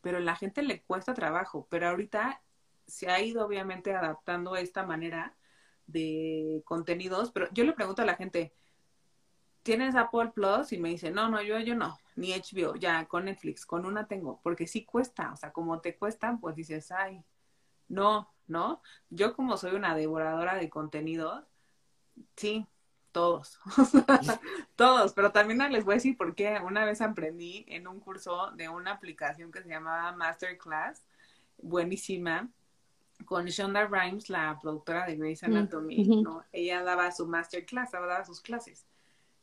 Pero 0.00 0.18
a 0.18 0.20
la 0.20 0.36
gente 0.36 0.62
le 0.62 0.82
cuesta 0.82 1.14
trabajo, 1.14 1.66
pero 1.70 1.88
ahorita 1.88 2.42
se 2.86 3.08
ha 3.10 3.20
ido 3.20 3.44
obviamente 3.44 3.94
adaptando 3.94 4.54
a 4.54 4.60
esta 4.60 4.84
manera 4.84 5.36
de 5.88 6.62
contenidos, 6.64 7.32
pero 7.32 7.48
yo 7.52 7.64
le 7.64 7.72
pregunto 7.72 8.02
a 8.02 8.04
la 8.04 8.14
gente, 8.14 8.52
¿tienes 9.64 9.96
Apple 9.96 10.30
Plus? 10.34 10.72
Y 10.72 10.78
me 10.78 10.90
dice, 10.90 11.10
no, 11.10 11.28
no, 11.28 11.42
yo, 11.42 11.58
yo 11.58 11.74
no, 11.74 11.98
ni 12.14 12.32
HBO, 12.32 12.76
ya 12.76 13.06
con 13.06 13.24
Netflix, 13.24 13.66
con 13.66 13.84
una 13.86 14.06
tengo, 14.06 14.40
porque 14.42 14.66
sí 14.66 14.84
cuesta, 14.84 15.32
o 15.32 15.36
sea, 15.36 15.52
como 15.52 15.80
te 15.80 15.96
cuesta, 15.96 16.38
pues 16.40 16.54
dices, 16.54 16.92
ay, 16.92 17.24
no, 17.88 18.30
¿no? 18.46 18.82
Yo 19.10 19.34
como 19.34 19.56
soy 19.56 19.74
una 19.74 19.96
devoradora 19.96 20.54
de 20.56 20.70
contenidos, 20.70 21.44
sí, 22.36 22.66
todos, 23.12 23.58
todos, 24.76 25.12
pero 25.14 25.32
también 25.32 25.58
les 25.72 25.84
voy 25.84 25.94
a 25.94 25.96
decir 25.96 26.16
por 26.16 26.34
qué 26.34 26.60
una 26.64 26.84
vez 26.84 27.00
aprendí 27.00 27.64
en 27.68 27.88
un 27.88 28.00
curso 28.00 28.52
de 28.52 28.68
una 28.68 28.92
aplicación 28.92 29.50
que 29.50 29.62
se 29.62 29.68
llamaba 29.68 30.12
Masterclass, 30.12 31.02
buenísima, 31.56 32.48
con 33.24 33.46
Shonda 33.46 33.86
Rhimes, 33.86 34.30
la 34.30 34.58
productora 34.60 35.06
de 35.06 35.16
Grey's 35.16 35.42
Anatomy, 35.42 36.22
¿no? 36.22 36.44
Ella 36.52 36.82
daba 36.82 37.10
su 37.12 37.26
masterclass, 37.26 37.92
daba 37.92 38.24
sus 38.24 38.40
clases. 38.40 38.86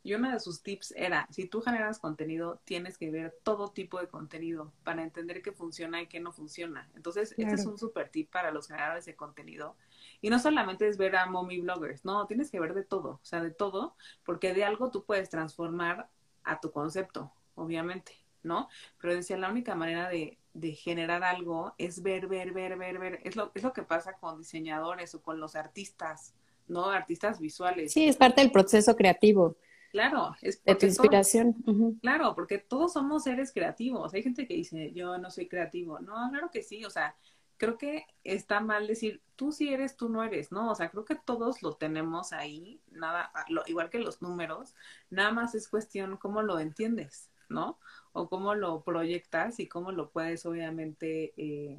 Y 0.02 0.14
uno 0.14 0.30
de 0.30 0.38
sus 0.38 0.62
tips 0.62 0.94
era, 0.96 1.26
si 1.32 1.48
tú 1.48 1.60
generas 1.60 1.98
contenido, 1.98 2.60
tienes 2.64 2.96
que 2.96 3.10
ver 3.10 3.36
todo 3.42 3.72
tipo 3.72 4.00
de 4.00 4.06
contenido 4.06 4.72
para 4.84 5.02
entender 5.02 5.42
qué 5.42 5.50
funciona 5.50 6.00
y 6.00 6.06
qué 6.06 6.20
no 6.20 6.30
funciona. 6.30 6.88
Entonces, 6.94 7.34
este 7.36 7.56
es 7.56 7.66
un 7.66 7.76
super 7.76 8.08
tip 8.08 8.30
para 8.30 8.52
los 8.52 8.68
generadores 8.68 9.04
de 9.04 9.16
contenido. 9.16 9.74
Y 10.20 10.30
no 10.30 10.38
solamente 10.38 10.86
es 10.86 10.96
ver 10.96 11.16
a 11.16 11.26
mommy 11.26 11.60
bloggers, 11.60 12.04
no, 12.04 12.24
tienes 12.28 12.52
que 12.52 12.60
ver 12.60 12.72
de 12.74 12.84
todo, 12.84 13.18
o 13.20 13.24
sea, 13.24 13.42
de 13.42 13.50
todo, 13.50 13.96
porque 14.24 14.54
de 14.54 14.64
algo 14.64 14.92
tú 14.92 15.04
puedes 15.04 15.28
transformar 15.28 16.08
a 16.44 16.60
tu 16.60 16.70
concepto, 16.70 17.32
obviamente, 17.56 18.12
¿no? 18.44 18.68
Pero 19.00 19.12
decía, 19.12 19.36
la 19.36 19.50
única 19.50 19.74
manera 19.74 20.08
de, 20.08 20.38
de 20.60 20.72
generar 20.72 21.22
algo 21.22 21.74
es 21.78 22.02
ver, 22.02 22.26
ver, 22.26 22.52
ver, 22.52 22.76
ver, 22.76 22.98
ver. 22.98 23.20
Es 23.24 23.36
lo, 23.36 23.52
es 23.54 23.62
lo 23.62 23.72
que 23.72 23.82
pasa 23.82 24.14
con 24.14 24.38
diseñadores 24.38 25.14
o 25.14 25.22
con 25.22 25.38
los 25.38 25.54
artistas, 25.54 26.34
¿no? 26.68 26.90
Artistas 26.90 27.40
visuales. 27.40 27.92
Sí, 27.92 28.08
es 28.08 28.16
parte 28.16 28.40
del 28.40 28.50
proceso 28.50 28.96
creativo. 28.96 29.56
Claro, 29.92 30.34
es 30.42 30.62
de 30.64 30.74
tu 30.74 30.86
inspiración. 30.86 31.54
Claro, 32.02 32.34
porque 32.34 32.58
todos 32.58 32.92
somos 32.92 33.24
seres 33.24 33.52
creativos. 33.52 34.12
Hay 34.14 34.22
gente 34.22 34.46
que 34.46 34.54
dice, 34.54 34.92
yo 34.92 35.16
no 35.16 35.30
soy 35.30 35.48
creativo. 35.48 36.00
No, 36.00 36.14
claro 36.30 36.50
que 36.50 36.62
sí. 36.62 36.84
O 36.84 36.90
sea, 36.90 37.16
creo 37.56 37.78
que 37.78 38.06
está 38.24 38.60
mal 38.60 38.86
decir, 38.86 39.22
tú 39.36 39.52
sí 39.52 39.72
eres, 39.72 39.96
tú 39.96 40.08
no 40.08 40.22
eres, 40.22 40.52
¿no? 40.52 40.70
O 40.70 40.74
sea, 40.74 40.90
creo 40.90 41.04
que 41.04 41.14
todos 41.16 41.62
lo 41.62 41.74
tenemos 41.74 42.32
ahí, 42.32 42.80
nada, 42.90 43.30
lo, 43.48 43.62
igual 43.66 43.90
que 43.90 43.98
los 43.98 44.22
números, 44.22 44.74
nada 45.10 45.30
más 45.32 45.54
es 45.54 45.68
cuestión 45.68 46.16
cómo 46.16 46.42
lo 46.42 46.58
entiendes, 46.58 47.30
¿no? 47.48 47.78
O 48.16 48.28
cómo 48.28 48.54
lo 48.54 48.82
proyectas 48.82 49.60
y 49.60 49.66
cómo 49.68 49.92
lo 49.92 50.10
puedes 50.10 50.46
obviamente 50.46 51.34
eh, 51.36 51.78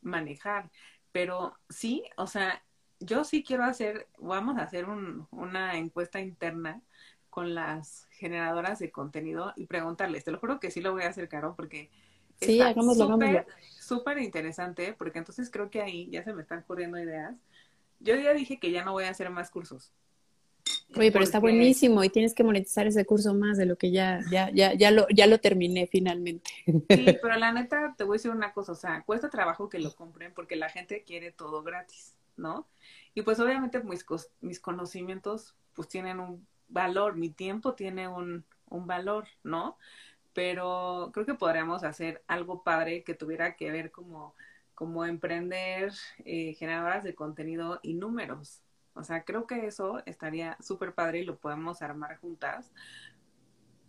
manejar. 0.00 0.70
Pero 1.12 1.54
sí, 1.68 2.02
o 2.16 2.26
sea, 2.26 2.62
yo 3.00 3.24
sí 3.24 3.42
quiero 3.42 3.64
hacer, 3.64 4.08
vamos 4.18 4.58
a 4.58 4.62
hacer 4.62 4.88
un, 4.88 5.28
una 5.30 5.76
encuesta 5.76 6.20
interna 6.20 6.82
con 7.30 7.54
las 7.54 8.06
generadoras 8.12 8.78
de 8.78 8.90
contenido 8.90 9.52
y 9.56 9.66
preguntarles. 9.66 10.24
Te 10.24 10.30
lo 10.30 10.38
juro 10.38 10.58
que 10.58 10.70
sí 10.70 10.80
lo 10.80 10.92
voy 10.92 11.02
a 11.02 11.08
hacer, 11.08 11.28
Caro, 11.28 11.54
porque 11.54 11.90
sí, 12.40 12.58
hagámoslo, 12.60 13.08
súper, 13.08 13.46
súper 13.78 14.18
interesante, 14.18 14.94
porque 14.94 15.18
entonces 15.18 15.50
creo 15.50 15.68
que 15.68 15.82
ahí 15.82 16.08
ya 16.10 16.24
se 16.24 16.32
me 16.32 16.40
están 16.40 16.60
ocurriendo 16.60 16.98
ideas. 16.98 17.34
Yo 18.00 18.16
ya 18.16 18.32
dije 18.32 18.58
que 18.58 18.70
ya 18.70 18.84
no 18.84 18.92
voy 18.92 19.04
a 19.04 19.10
hacer 19.10 19.28
más 19.28 19.50
cursos. 19.50 19.92
Oye, 20.94 21.12
pero 21.12 21.24
está 21.24 21.40
buenísimo 21.40 22.02
y 22.04 22.08
tienes 22.08 22.34
que 22.34 22.44
monetizar 22.44 22.86
ese 22.86 23.04
curso 23.04 23.34
más 23.34 23.58
de 23.58 23.66
lo 23.66 23.76
que 23.76 23.90
ya, 23.90 24.20
ya, 24.30 24.50
ya, 24.50 24.72
ya 24.74 24.90
lo, 24.90 25.06
ya 25.08 25.26
lo 25.26 25.40
terminé 25.40 25.86
finalmente. 25.86 26.50
Sí, 26.64 26.74
pero 27.22 27.36
la 27.36 27.52
neta 27.52 27.94
te 27.96 28.04
voy 28.04 28.14
a 28.14 28.18
decir 28.18 28.30
una 28.30 28.52
cosa, 28.52 28.72
o 28.72 28.76
sea, 28.76 29.02
cuesta 29.04 29.28
trabajo 29.28 29.68
que 29.68 29.78
lo 29.78 29.94
compren 29.94 30.32
porque 30.32 30.56
la 30.56 30.68
gente 30.70 31.02
quiere 31.02 31.32
todo 31.32 31.62
gratis, 31.62 32.14
¿no? 32.36 32.66
Y 33.14 33.22
pues 33.22 33.40
obviamente 33.40 33.82
mis, 33.82 34.06
mis 34.40 34.60
conocimientos 34.60 35.54
pues 35.74 35.88
tienen 35.88 36.20
un 36.20 36.46
valor, 36.68 37.16
mi 37.16 37.30
tiempo 37.30 37.74
tiene 37.74 38.08
un, 38.08 38.44
un 38.68 38.86
valor, 38.86 39.26
¿no? 39.42 39.76
Pero 40.32 41.10
creo 41.12 41.26
que 41.26 41.34
podríamos 41.34 41.82
hacer 41.82 42.22
algo 42.26 42.62
padre 42.62 43.04
que 43.04 43.14
tuviera 43.14 43.56
que 43.56 43.70
ver 43.70 43.90
como, 43.90 44.34
como 44.74 45.04
emprender 45.04 45.92
eh, 46.24 46.54
generadoras 46.54 47.04
de 47.04 47.14
contenido 47.14 47.80
y 47.82 47.94
números, 47.94 48.60
O 48.96 49.04
sea, 49.04 49.24
creo 49.24 49.46
que 49.46 49.66
eso 49.66 50.02
estaría 50.06 50.56
súper 50.60 50.94
padre 50.94 51.20
y 51.20 51.24
lo 51.24 51.36
podemos 51.36 51.82
armar 51.82 52.16
juntas. 52.16 52.72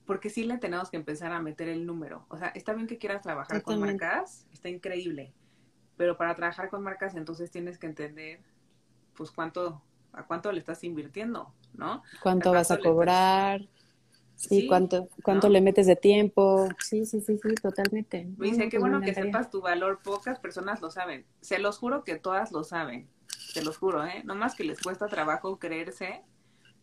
Porque 0.06 0.30
sí 0.30 0.44
le 0.44 0.58
tenemos 0.58 0.90
que 0.90 0.98
empezar 0.98 1.32
a 1.32 1.42
meter 1.42 1.70
el 1.70 1.86
número. 1.86 2.26
O 2.30 2.38
sea, 2.38 2.50
está 2.50 2.74
bien 2.74 2.88
que 2.88 2.98
quieras 2.98 3.22
trabajar 3.22 3.62
con 3.62 3.80
marcas, 3.80 4.46
está 4.54 4.70
increíble. 4.70 5.34
Pero 5.96 6.18
para 6.18 6.36
trabajar 6.36 6.70
con 6.70 6.84
marcas, 6.84 7.16
entonces 7.16 7.52
tienes 7.52 7.78
que 7.78 7.88
entender, 7.88 8.40
pues, 9.16 9.32
cuánto, 9.32 9.82
a 10.14 10.26
cuánto 10.26 10.52
le 10.52 10.60
estás 10.60 10.84
invirtiendo, 10.84 11.54
¿no? 11.74 12.04
¿Cuánto 12.22 12.52
vas 12.52 12.72
a 12.72 12.78
cobrar? 12.78 13.68
Sí, 14.36 14.68
cuánto, 14.68 15.10
cuánto 15.24 15.50
le 15.50 15.62
metes 15.62 15.88
de 15.88 15.96
tiempo. 15.96 16.70
Sí, 16.80 17.06
sí, 17.06 17.22
sí, 17.22 17.40
sí, 17.42 17.56
totalmente. 17.56 18.28
dice, 18.38 18.70
qué 18.70 18.78
bueno 18.78 19.02
que 19.02 19.14
sepas 19.14 19.50
tu 19.50 19.62
valor. 19.62 20.00
Pocas 20.04 20.40
personas 20.40 20.80
lo 20.80 20.92
saben. 20.92 21.26
Se 21.42 21.58
los 21.60 21.80
juro 21.80 22.04
que 22.04 22.18
todas 22.18 22.52
lo 22.52 22.64
saben. 22.64 23.10
Se 23.48 23.64
los 23.64 23.78
juro, 23.78 24.06
¿eh? 24.06 24.22
No 24.26 24.36
más 24.36 24.56
que 24.56 24.64
les 24.64 24.82
cuesta 24.82 25.08
trabajo 25.08 25.58
creerse 25.58 26.22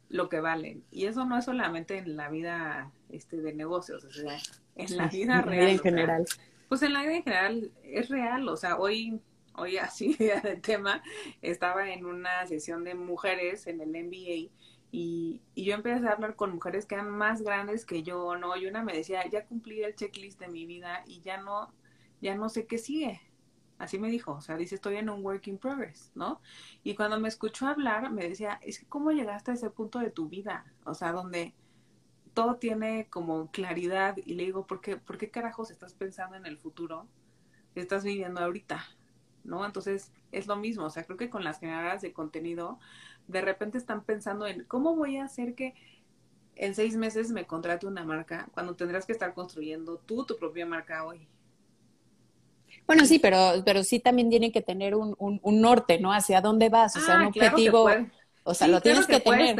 lo 0.08 0.28
que 0.28 0.40
valen. 0.40 0.84
Y 0.90 1.06
eso 1.06 1.24
no 1.24 1.36
es 1.38 1.44
solamente 1.44 1.98
en 1.98 2.16
la 2.16 2.28
vida 2.28 2.90
este, 3.10 3.36
de 3.36 3.52
negocios, 3.52 4.04
o 4.04 4.10
sea, 4.10 4.38
en 4.76 4.96
la 4.96 5.08
vida 5.08 5.42
real. 5.42 5.68
en 5.68 5.78
general. 5.78 6.24
pues 6.68 6.82
en 6.82 6.92
la 6.92 7.02
vida 7.02 7.16
en 7.16 7.22
general 7.24 7.72
es 7.82 8.08
real. 8.08 8.48
O 8.48 8.56
sea, 8.56 8.76
hoy, 8.78 9.20
hoy 9.54 9.76
así 9.78 10.14
de 10.14 10.56
tema, 10.62 11.02
estaba 11.42 11.90
en 11.90 12.06
una 12.06 12.46
sesión 12.46 12.84
de 12.84 12.94
mujeres 12.94 13.66
en 13.66 13.80
el 13.80 13.90
MBA 13.90 14.50
y, 14.96 15.40
yo 15.56 15.74
empecé 15.74 16.06
a 16.06 16.12
hablar 16.12 16.36
con 16.36 16.54
mujeres 16.54 16.86
que 16.86 16.94
eran 16.94 17.10
más 17.10 17.42
grandes 17.42 17.84
que 17.84 18.04
yo, 18.04 18.36
¿no? 18.36 18.56
Y 18.56 18.66
una 18.66 18.84
me 18.84 18.92
decía, 18.92 19.28
ya 19.28 19.44
cumplí 19.44 19.82
el 19.82 19.96
checklist 19.96 20.38
de 20.38 20.46
mi 20.46 20.66
vida 20.66 21.02
y 21.04 21.20
ya 21.20 21.38
no, 21.38 21.72
ya 22.20 22.36
no 22.36 22.48
sé 22.48 22.66
qué 22.66 22.78
sigue. 22.78 23.20
Así 23.78 23.98
me 23.98 24.08
dijo, 24.08 24.32
o 24.32 24.40
sea, 24.40 24.56
dice, 24.56 24.76
estoy 24.76 24.96
en 24.96 25.10
un 25.10 25.24
work 25.24 25.46
in 25.48 25.58
progress, 25.58 26.12
¿no? 26.14 26.40
Y 26.84 26.94
cuando 26.94 27.18
me 27.18 27.28
escuchó 27.28 27.66
hablar, 27.66 28.10
me 28.12 28.28
decía, 28.28 28.58
es 28.62 28.78
que 28.78 28.86
cómo 28.86 29.10
llegaste 29.10 29.50
a 29.50 29.54
ese 29.54 29.70
punto 29.70 29.98
de 29.98 30.10
tu 30.10 30.28
vida, 30.28 30.72
o 30.84 30.94
sea, 30.94 31.12
donde 31.12 31.54
todo 32.34 32.56
tiene 32.56 33.08
como 33.10 33.50
claridad 33.50 34.16
y 34.16 34.34
le 34.34 34.44
digo, 34.44 34.66
¿por 34.66 34.80
qué, 34.80 34.96
¿por 34.96 35.18
qué 35.18 35.30
carajos 35.30 35.70
estás 35.70 35.94
pensando 35.94 36.36
en 36.36 36.46
el 36.46 36.58
futuro? 36.58 37.08
Estás 37.74 38.04
viviendo 38.04 38.40
ahorita, 38.40 38.84
¿no? 39.44 39.64
Entonces, 39.64 40.12
es 40.32 40.46
lo 40.46 40.56
mismo, 40.56 40.84
o 40.84 40.90
sea, 40.90 41.04
creo 41.04 41.16
que 41.16 41.30
con 41.30 41.44
las 41.44 41.58
generadoras 41.60 42.02
de 42.02 42.12
contenido 42.12 42.78
de 43.26 43.40
repente 43.40 43.78
están 43.78 44.04
pensando 44.04 44.46
en 44.46 44.64
cómo 44.64 44.94
voy 44.96 45.16
a 45.16 45.24
hacer 45.24 45.54
que 45.54 45.74
en 46.56 46.74
seis 46.74 46.96
meses 46.96 47.30
me 47.32 47.46
contrate 47.46 47.86
una 47.86 48.04
marca 48.04 48.48
cuando 48.52 48.76
tendrás 48.76 49.06
que 49.06 49.12
estar 49.12 49.34
construyendo 49.34 49.98
tú 49.98 50.24
tu 50.24 50.36
propia 50.36 50.66
marca 50.66 51.04
hoy. 51.04 51.28
Bueno, 52.87 53.07
sí, 53.07 53.18
pero, 53.18 53.62
pero 53.64 53.82
sí 53.82 54.01
también 54.01 54.28
tienen 54.28 54.53
que 54.53 54.61
tener 54.61 54.95
un, 54.95 55.16
un, 55.18 55.61
norte, 55.61 55.99
¿no? 55.99 56.12
Hacia 56.12 56.41
dónde 56.41 56.68
vas, 56.68 56.97
o 56.97 57.01
sea, 57.01 57.16
un 57.16 57.22
ah, 57.22 57.28
objetivo. 57.28 57.89
O 58.43 58.53
sea, 58.53 58.68
lo 58.68 58.80
tienes 58.82 59.07
que, 59.07 59.20
tener. 59.20 59.57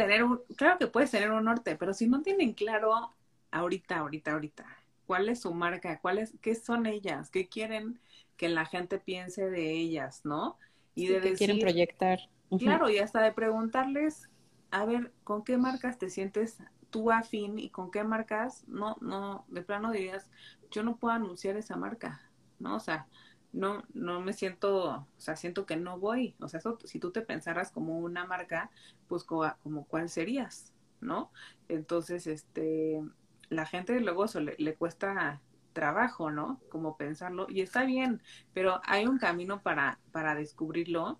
claro 0.55 0.77
que 0.77 0.87
puedes 0.87 1.09
tener 1.09 1.31
un 1.31 1.43
norte, 1.43 1.75
pero 1.75 1.93
si 1.93 2.07
no 2.07 2.21
tienen 2.21 2.53
claro 2.53 3.13
ahorita, 3.49 3.97
ahorita, 3.97 4.33
ahorita, 4.33 4.65
cuál 5.07 5.27
es 5.29 5.41
su 5.41 5.53
marca, 5.53 5.99
cuál 5.99 6.19
es, 6.19 6.33
qué 6.41 6.53
son 6.53 6.85
ellas, 6.85 7.31
qué 7.31 7.47
quieren 7.47 7.99
que 8.37 8.47
la 8.47 8.65
gente 8.65 8.99
piense 8.99 9.49
de 9.49 9.71
ellas, 9.71 10.21
¿no? 10.23 10.57
Y 10.93 11.07
de 11.07 11.19
qué 11.19 11.33
quieren 11.33 11.59
proyectar. 11.59 12.19
Claro, 12.59 12.89
y 12.89 12.99
hasta 12.99 13.21
de 13.21 13.31
preguntarles, 13.31 14.29
a 14.69 14.85
ver, 14.85 15.11
¿con 15.23 15.43
qué 15.43 15.57
marcas 15.57 15.97
te 15.97 16.11
sientes 16.11 16.59
tú 16.91 17.11
afín 17.11 17.59
y 17.59 17.69
con 17.69 17.91
qué 17.91 18.03
marcas 18.03 18.63
no, 18.67 18.95
no, 19.01 19.45
de 19.49 19.61
plano 19.63 19.91
dirías, 19.91 20.29
yo 20.71 20.83
no 20.83 20.95
puedo 20.95 21.13
anunciar 21.13 21.57
esa 21.57 21.75
marca, 21.75 22.21
¿no? 22.59 22.75
O 22.75 22.79
sea, 22.79 23.07
no, 23.53 23.83
no 23.93 24.21
me 24.21 24.33
siento, 24.33 24.85
o 24.85 25.07
sea, 25.17 25.35
siento 25.35 25.65
que 25.65 25.77
no 25.77 25.99
voy. 25.99 26.35
O 26.39 26.47
sea, 26.47 26.59
si 26.83 26.99
tú 26.99 27.11
te 27.11 27.21
pensaras 27.21 27.71
como 27.71 27.99
una 27.99 28.25
marca, 28.25 28.69
pues 29.07 29.23
como, 29.23 29.51
como 29.63 29.85
cuál 29.85 30.09
serías, 30.09 30.73
¿no? 31.01 31.31
Entonces, 31.69 32.27
este, 32.27 33.01
la 33.49 33.65
gente 33.65 33.99
luego 34.01 34.25
eso 34.25 34.39
le, 34.41 34.55
le, 34.57 34.75
cuesta 34.75 35.41
trabajo, 35.73 36.31
¿no? 36.31 36.59
Como 36.69 36.97
pensarlo, 36.97 37.47
y 37.49 37.61
está 37.61 37.83
bien, 37.85 38.21
pero 38.53 38.81
hay 38.85 39.05
un 39.07 39.17
camino 39.19 39.61
para, 39.61 39.99
para 40.11 40.35
descubrirlo 40.35 41.19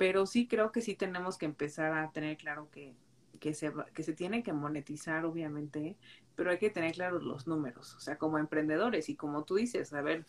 pero 0.00 0.24
sí 0.24 0.48
creo 0.48 0.72
que 0.72 0.80
sí 0.80 0.94
tenemos 0.94 1.36
que 1.36 1.44
empezar 1.44 1.92
a 1.92 2.10
tener 2.10 2.38
claro 2.38 2.70
que, 2.70 2.96
que, 3.40 3.54
se, 3.54 3.72
que 3.94 4.02
se 4.02 4.12
tiene 4.12 4.42
que 4.42 4.52
monetizar, 4.52 5.24
obviamente, 5.24 5.96
pero 6.36 6.50
hay 6.50 6.58
que 6.58 6.70
tener 6.70 6.92
claros 6.92 7.22
los 7.22 7.46
números, 7.46 7.94
o 7.96 8.00
sea, 8.00 8.16
como 8.16 8.38
emprendedores 8.38 9.08
y 9.08 9.16
como 9.16 9.44
tú 9.44 9.56
dices, 9.56 9.92
a 9.92 10.02
ver, 10.02 10.24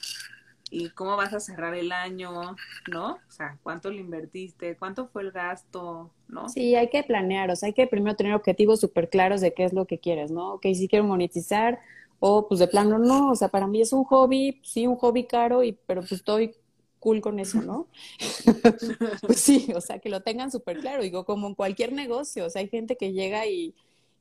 ¿y 0.72 0.90
cómo 0.90 1.16
vas 1.18 1.34
a 1.34 1.40
cerrar 1.40 1.76
el 1.76 1.92
año? 1.92 2.56
¿No? 2.92 3.12
O 3.12 3.32
sea, 3.32 3.58
¿cuánto 3.62 3.92
le 3.92 4.00
invertiste? 4.00 4.78
¿Cuánto 4.78 5.08
fue 5.08 5.22
el 5.24 5.32
gasto? 5.32 6.12
¿No? 6.28 6.50
Sí, 6.50 6.76
hay 6.76 6.90
que 6.90 7.04
planear, 7.04 7.52
o 7.52 7.56
sea, 7.56 7.68
hay 7.68 7.74
que 7.74 7.88
primero 7.88 8.16
tener 8.16 8.34
objetivos 8.34 8.80
súper 8.80 9.10
claros 9.10 9.42
de 9.42 9.54
qué 9.54 9.66
es 9.66 9.74
lo 9.74 9.86
que 9.86 10.00
quieres, 10.00 10.32
¿no? 10.32 10.54
Ok, 10.54 10.68
si 10.74 10.88
quiero 10.88 11.06
monetizar, 11.06 11.80
o 12.20 12.48
pues 12.48 12.60
de 12.60 12.68
plano 12.68 13.00
no, 13.00 13.32
o 13.32 13.36
sea, 13.36 13.50
para 13.50 13.68
mí 13.68 13.82
es 13.82 13.94
un 13.94 14.04
hobby, 14.06 14.62
sí, 14.64 14.88
un 14.88 14.96
hobby 14.96 15.26
caro, 15.26 15.64
y, 15.64 15.74
pero 15.86 16.02
pues 16.02 16.14
estoy 16.14 16.56
cool 17.02 17.20
con 17.20 17.40
eso, 17.40 17.62
¿no? 17.62 17.88
pues 19.28 19.42
sí, 19.42 19.68
o 19.76 19.82
sea, 19.82 20.00
que 20.00 20.08
lo 20.08 20.22
tengan 20.22 20.52
súper 20.52 20.80
claro. 20.80 21.04
Digo, 21.04 21.26
como 21.26 21.48
en 21.48 21.56
cualquier 21.56 21.92
negocio, 21.92 22.46
o 22.46 22.50
sea, 22.50 22.62
hay 22.62 22.70
gente 22.70 22.96
que 22.96 23.12
llega 23.12 23.46
y 23.48 23.74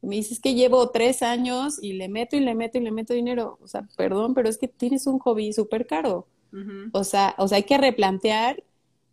me 0.03 0.17
dices 0.17 0.41
que 0.41 0.55
llevo 0.55 0.91
tres 0.91 1.23
años 1.23 1.79
y 1.81 1.93
le 1.93 2.09
meto 2.09 2.37
y 2.37 2.41
le 2.41 2.55
meto 2.55 2.79
y 2.79 2.81
le 2.81 2.91
meto 2.91 3.15
dinero. 3.15 3.59
O 3.63 3.69
sea, 3.69 3.87
perdón, 3.97 4.35
pero 4.35 4.49
es 4.49 4.57
que 4.57 4.67
tienes 4.67 5.07
un 5.07 5.19
hobby 5.19 5.53
súper 5.53 5.87
caro. 5.87 6.27
O 6.93 7.05
sea, 7.05 7.35
o 7.39 7.47
sea, 7.47 7.57
hay 7.57 7.63
que 7.65 7.79
replantear. 7.79 8.65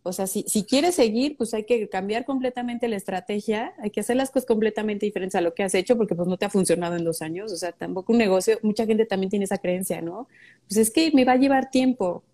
O 0.02 0.12
sea, 0.12 0.26
si, 0.26 0.44
si 0.48 0.64
quieres 0.64 0.94
seguir, 0.94 1.36
pues 1.36 1.52
hay 1.52 1.64
que 1.64 1.88
cambiar 1.88 2.24
completamente 2.24 2.88
la 2.88 2.96
estrategia, 2.96 3.74
hay 3.78 3.90
que 3.90 4.00
hacer 4.00 4.16
las 4.16 4.30
cosas 4.30 4.46
completamente 4.46 5.04
diferentes 5.04 5.34
a 5.34 5.42
lo 5.42 5.54
que 5.54 5.62
has 5.62 5.74
hecho, 5.74 5.98
porque 5.98 6.14
pues 6.14 6.26
no 6.26 6.38
te 6.38 6.46
ha 6.46 6.50
funcionado 6.50 6.96
en 6.96 7.04
dos 7.04 7.20
años. 7.20 7.52
O 7.52 7.56
sea, 7.56 7.72
tampoco 7.72 8.12
un 8.12 8.18
negocio, 8.18 8.58
mucha 8.62 8.86
gente 8.86 9.04
también 9.04 9.28
tiene 9.28 9.44
esa 9.44 9.58
creencia, 9.58 10.00
¿no? 10.00 10.26
Pues 10.66 10.78
es 10.78 10.90
que 10.90 11.12
me 11.12 11.26
va 11.26 11.32
a 11.32 11.36
llevar 11.36 11.70
tiempo. 11.70 12.24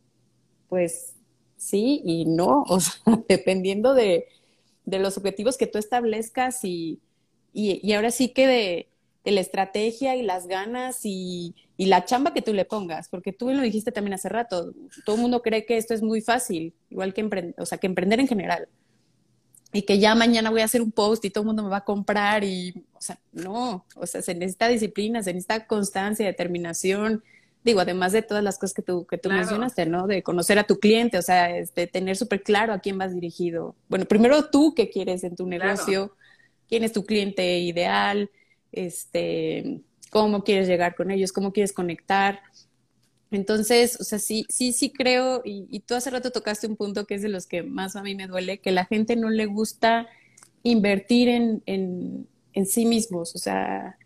Pues 0.69 1.15
sí 1.57 2.03
y 2.05 2.25
no, 2.27 2.65
o 2.69 2.81
sea, 2.81 2.95
dependiendo 3.29 3.95
de, 3.95 4.27
los 4.87 5.17
objetivos 5.17 5.57
que 5.57 5.67
tú 5.67 5.79
establezcas 5.79 6.65
y, 6.65 7.01
y, 7.53 7.93
ahora 7.93 8.11
sí 8.11 8.29
que 8.29 8.47
de, 8.47 8.89
la 9.33 9.41
estrategia 9.41 10.17
y 10.17 10.23
las 10.23 10.47
ganas 10.47 11.01
y, 11.05 11.55
la 11.79 12.05
chamba 12.05 12.35
que 12.35 12.43
tú 12.43 12.53
le 12.53 12.65
pongas, 12.65 13.09
porque 13.09 13.33
tú 13.33 13.51
lo 13.51 13.63
dijiste 13.63 13.93
también 13.93 14.15
hace 14.15 14.29
rato, 14.29 14.73
todo 15.05 15.17
el 15.17 15.23
mundo 15.23 15.43
cree 15.43 15.65
que 15.65 15.77
esto 15.77 15.95
es 15.95 16.03
muy 16.03 16.21
fácil, 16.21 16.75
igual 16.91 17.15
que 17.15 17.23
emprender, 17.23 17.55
o 17.59 17.67
sea, 17.67 17.79
que 17.79 17.87
emprender 17.87 18.21
en 18.21 18.29
general. 18.29 18.69
Y 19.73 19.83
que 19.83 19.99
ya 19.99 20.15
mañana 20.15 20.51
voy 20.51 20.61
a 20.61 20.67
hacer 20.67 20.83
un 20.83 20.93
post 20.93 21.25
y 21.25 21.31
todo 21.31 21.43
el 21.43 21.47
mundo 21.47 21.65
me 21.65 21.69
va 21.69 21.79
a 21.79 21.85
comprar 21.85 22.45
y, 22.45 22.85
o 22.93 23.01
sea, 23.01 23.19
no, 23.33 23.85
o 23.97 24.07
sea, 24.07 24.23
se 24.23 24.33
necesita 24.35 24.69
disciplina, 24.69 25.21
se 25.21 25.33
necesita 25.33 25.67
constancia, 25.67 26.25
determinación, 26.27 27.25
digo, 27.65 27.81
además 27.81 28.13
de 28.13 28.23
todas 28.23 28.45
las 28.45 28.59
cosas 28.59 28.75
que 28.75 28.83
tú, 28.83 29.07
que 29.07 29.17
tú 29.19 29.31
mencionaste, 29.31 29.87
¿no? 29.87 30.07
De 30.07 30.23
conocer 30.23 30.59
a 30.59 30.65
tu 30.65 30.79
cliente, 30.79 31.17
o 31.17 31.23
sea, 31.23 31.49
de 31.49 31.61
este, 31.61 31.87
tener 31.87 32.17
súper 32.17 32.43
claro 32.43 32.75
a 32.75 32.79
quién 32.79 32.99
vas 32.99 33.15
dirigido. 33.15 33.75
Bueno, 33.89 34.05
primero 34.05 34.51
tú 34.51 34.75
qué 34.75 34.91
quieres 34.91 35.25
en 35.25 35.35
tu 35.35 35.47
negocio, 35.47 36.15
quién 36.69 36.85
es 36.85 36.93
tu 36.93 37.05
cliente 37.05 37.59
ideal, 37.59 38.31
este, 38.71 39.81
cómo 40.11 40.45
quieres 40.45 40.69
llegar 40.69 40.95
con 40.95 41.11
ellos, 41.11 41.33
cómo 41.33 41.53
quieres 41.53 41.73
conectar. 41.73 42.41
Entonces, 43.31 43.99
o 43.99 44.05
sea, 44.05 44.19
sí, 44.19 44.45
sí, 44.51 44.73
sí 44.73 44.93
creo, 44.93 45.41
y, 45.43 45.67
y 45.71 45.81
tú 45.81 45.95
hace 45.95 46.11
rato 46.11 46.31
tocaste 46.31 46.67
un 46.67 46.77
punto 46.77 47.07
que 47.07 47.15
es 47.15 47.23
de 47.23 47.31
los 47.31 47.47
que 47.47 47.63
más 47.63 47.97
a 47.97 48.03
mí 48.03 48.15
me 48.15 48.27
duele, 48.27 48.59
que 48.59 48.73
la 48.73 48.85
gente 48.85 49.17
no 49.17 49.31
le 49.31 49.47
gusta 49.47 50.07
invertir 50.63 51.31
en, 51.31 51.63
en, 51.65 52.29
en 52.53 52.67
sí 52.67 52.85
mismos, 52.85 53.35
o 53.35 53.39
sea, 53.39 53.99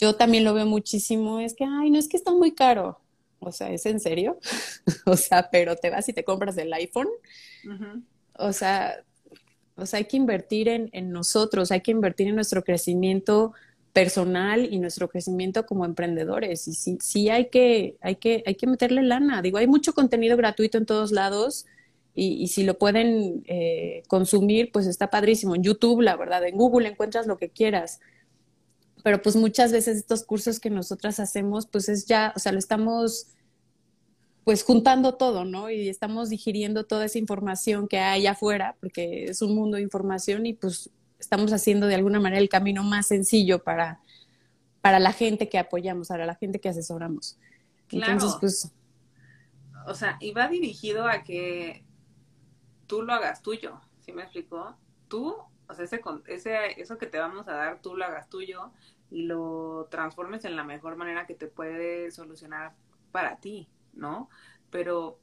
yo 0.00 0.14
también 0.14 0.44
lo 0.44 0.54
veo 0.54 0.66
muchísimo, 0.66 1.40
es 1.40 1.54
que, 1.54 1.64
ay, 1.64 1.90
no 1.90 1.98
es 1.98 2.08
que 2.08 2.16
está 2.16 2.32
muy 2.32 2.52
caro. 2.52 2.98
O 3.38 3.52
sea, 3.52 3.70
¿es 3.70 3.84
en 3.86 4.00
serio? 4.00 4.38
o 5.06 5.16
sea, 5.16 5.50
pero 5.50 5.76
te 5.76 5.90
vas 5.90 6.08
y 6.08 6.12
te 6.12 6.24
compras 6.24 6.56
el 6.56 6.72
iPhone. 6.72 7.08
O 8.38 8.52
sea, 8.52 9.04
o 9.76 9.86
sea, 9.86 9.98
hay 9.98 10.04
que 10.04 10.16
invertir 10.16 10.68
en, 10.68 10.88
en, 10.92 11.10
nosotros, 11.10 11.70
hay 11.70 11.80
que 11.80 11.90
invertir 11.90 12.28
en 12.28 12.34
nuestro 12.34 12.62
crecimiento 12.62 13.52
personal 13.92 14.72
y 14.72 14.78
nuestro 14.78 15.08
crecimiento 15.08 15.66
como 15.66 15.84
emprendedores. 15.84 16.68
Y 16.68 16.74
sí, 16.74 16.98
sí 17.00 17.28
hay 17.28 17.48
que, 17.48 17.96
hay 18.00 18.16
que, 18.16 18.42
hay 18.46 18.54
que 18.54 18.66
meterle 18.66 19.02
lana. 19.02 19.42
Digo, 19.42 19.58
hay 19.58 19.66
mucho 19.66 19.92
contenido 19.92 20.36
gratuito 20.36 20.78
en 20.78 20.86
todos 20.86 21.12
lados. 21.12 21.66
Y, 22.14 22.42
y 22.42 22.48
si 22.48 22.64
lo 22.64 22.78
pueden 22.78 23.42
eh, 23.46 24.02
consumir, 24.08 24.70
pues 24.72 24.86
está 24.86 25.10
padrísimo. 25.10 25.54
En 25.54 25.62
YouTube, 25.62 26.00
la 26.02 26.16
verdad, 26.16 26.46
en 26.46 26.56
Google 26.56 26.88
encuentras 26.88 27.26
lo 27.26 27.38
que 27.38 27.50
quieras 27.50 28.00
pero 29.02 29.22
pues 29.22 29.36
muchas 29.36 29.72
veces 29.72 29.96
estos 29.96 30.24
cursos 30.24 30.60
que 30.60 30.70
nosotras 30.70 31.20
hacemos, 31.20 31.66
pues 31.66 31.88
es 31.88 32.06
ya, 32.06 32.32
o 32.36 32.38
sea, 32.38 32.52
lo 32.52 32.58
estamos 32.58 33.28
pues 34.44 34.64
juntando 34.64 35.14
todo, 35.14 35.44
¿no? 35.44 35.70
Y 35.70 35.88
estamos 35.88 36.30
digiriendo 36.30 36.84
toda 36.84 37.04
esa 37.04 37.18
información 37.18 37.88
que 37.88 37.98
hay 37.98 38.26
afuera, 38.26 38.76
porque 38.80 39.24
es 39.24 39.42
un 39.42 39.54
mundo 39.54 39.76
de 39.76 39.82
información 39.82 40.46
y 40.46 40.54
pues 40.54 40.90
estamos 41.18 41.52
haciendo 41.52 41.86
de 41.86 41.94
alguna 41.94 42.20
manera 42.20 42.40
el 42.40 42.48
camino 42.48 42.82
más 42.82 43.08
sencillo 43.08 43.62
para, 43.62 44.00
para 44.80 44.98
la 44.98 45.12
gente 45.12 45.48
que 45.48 45.58
apoyamos, 45.58 46.08
para 46.08 46.26
la 46.26 46.34
gente 46.34 46.60
que 46.60 46.68
asesoramos. 46.68 47.38
Claro. 47.86 48.12
Entonces, 48.12 48.38
pues... 48.40 48.72
O 49.86 49.94
sea, 49.94 50.16
y 50.20 50.32
va 50.32 50.48
dirigido 50.48 51.06
a 51.06 51.22
que 51.22 51.84
tú 52.86 53.02
lo 53.02 53.12
hagas 53.12 53.42
tuyo, 53.42 53.80
¿sí 54.00 54.12
me 54.12 54.22
explicó? 54.22 54.76
Tú 55.08 55.36
o 55.70 55.74
sea, 55.74 55.84
ese, 55.84 56.00
ese, 56.26 56.80
eso 56.80 56.98
que 56.98 57.06
te 57.06 57.18
vamos 57.18 57.48
a 57.48 57.52
dar, 57.52 57.80
tú 57.80 57.96
lo 57.96 58.04
hagas 58.04 58.28
tuyo 58.28 58.72
y 59.10 59.22
lo 59.22 59.88
transformes 59.90 60.44
en 60.44 60.56
la 60.56 60.64
mejor 60.64 60.96
manera 60.96 61.26
que 61.26 61.34
te 61.34 61.46
puede 61.46 62.10
solucionar 62.10 62.74
para 63.12 63.36
ti, 63.36 63.68
¿no? 63.92 64.28
Pero, 64.70 65.18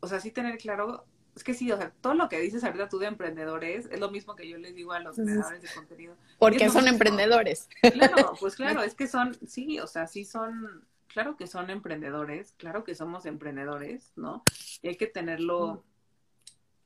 o 0.00 0.06
sea, 0.06 0.20
sí 0.20 0.30
tener 0.30 0.58
claro, 0.58 1.04
es 1.36 1.42
que 1.42 1.54
sí, 1.54 1.70
o 1.72 1.76
sea, 1.76 1.90
todo 2.00 2.14
lo 2.14 2.28
que 2.28 2.40
dices 2.40 2.62
ahorita 2.62 2.88
tú 2.88 2.98
de 2.98 3.06
emprendedores 3.06 3.88
es 3.90 4.00
lo 4.00 4.10
mismo 4.10 4.36
que 4.36 4.48
yo 4.48 4.56
les 4.58 4.74
digo 4.74 4.92
a 4.92 5.00
los 5.00 5.16
creadores 5.16 5.62
de 5.62 5.68
contenido. 5.74 6.16
Porque 6.38 6.68
son 6.70 6.86
emprendedores. 6.86 7.68
Claro, 7.92 8.34
pues 8.38 8.54
claro, 8.56 8.82
es 8.84 8.94
que 8.94 9.06
son, 9.06 9.36
sí, 9.46 9.80
o 9.80 9.86
sea, 9.86 10.06
sí 10.06 10.24
son, 10.24 10.86
claro 11.08 11.36
que 11.36 11.46
son 11.46 11.70
emprendedores, 11.70 12.52
claro 12.56 12.84
que 12.84 12.94
somos 12.94 13.26
emprendedores, 13.26 14.12
¿no? 14.16 14.44
Y 14.82 14.88
hay 14.88 14.96
que 14.96 15.06
tenerlo, 15.06 15.84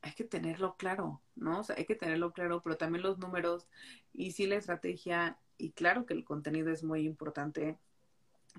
hay 0.02 0.12
que 0.12 0.24
tenerlo 0.24 0.76
claro, 0.76 1.20
¿no? 1.36 1.60
O 1.60 1.64
sea, 1.64 1.76
hay 1.76 1.84
que 1.84 1.94
tenerlo 1.94 2.32
claro, 2.32 2.62
pero 2.62 2.76
también 2.76 3.02
los 3.02 3.18
números 3.18 3.66
y 4.12 4.32
sí 4.32 4.46
la 4.46 4.56
estrategia, 4.56 5.38
y 5.56 5.70
claro 5.72 6.06
que 6.06 6.14
el 6.14 6.24
contenido 6.24 6.70
es 6.70 6.84
muy 6.84 7.04
importante, 7.04 7.78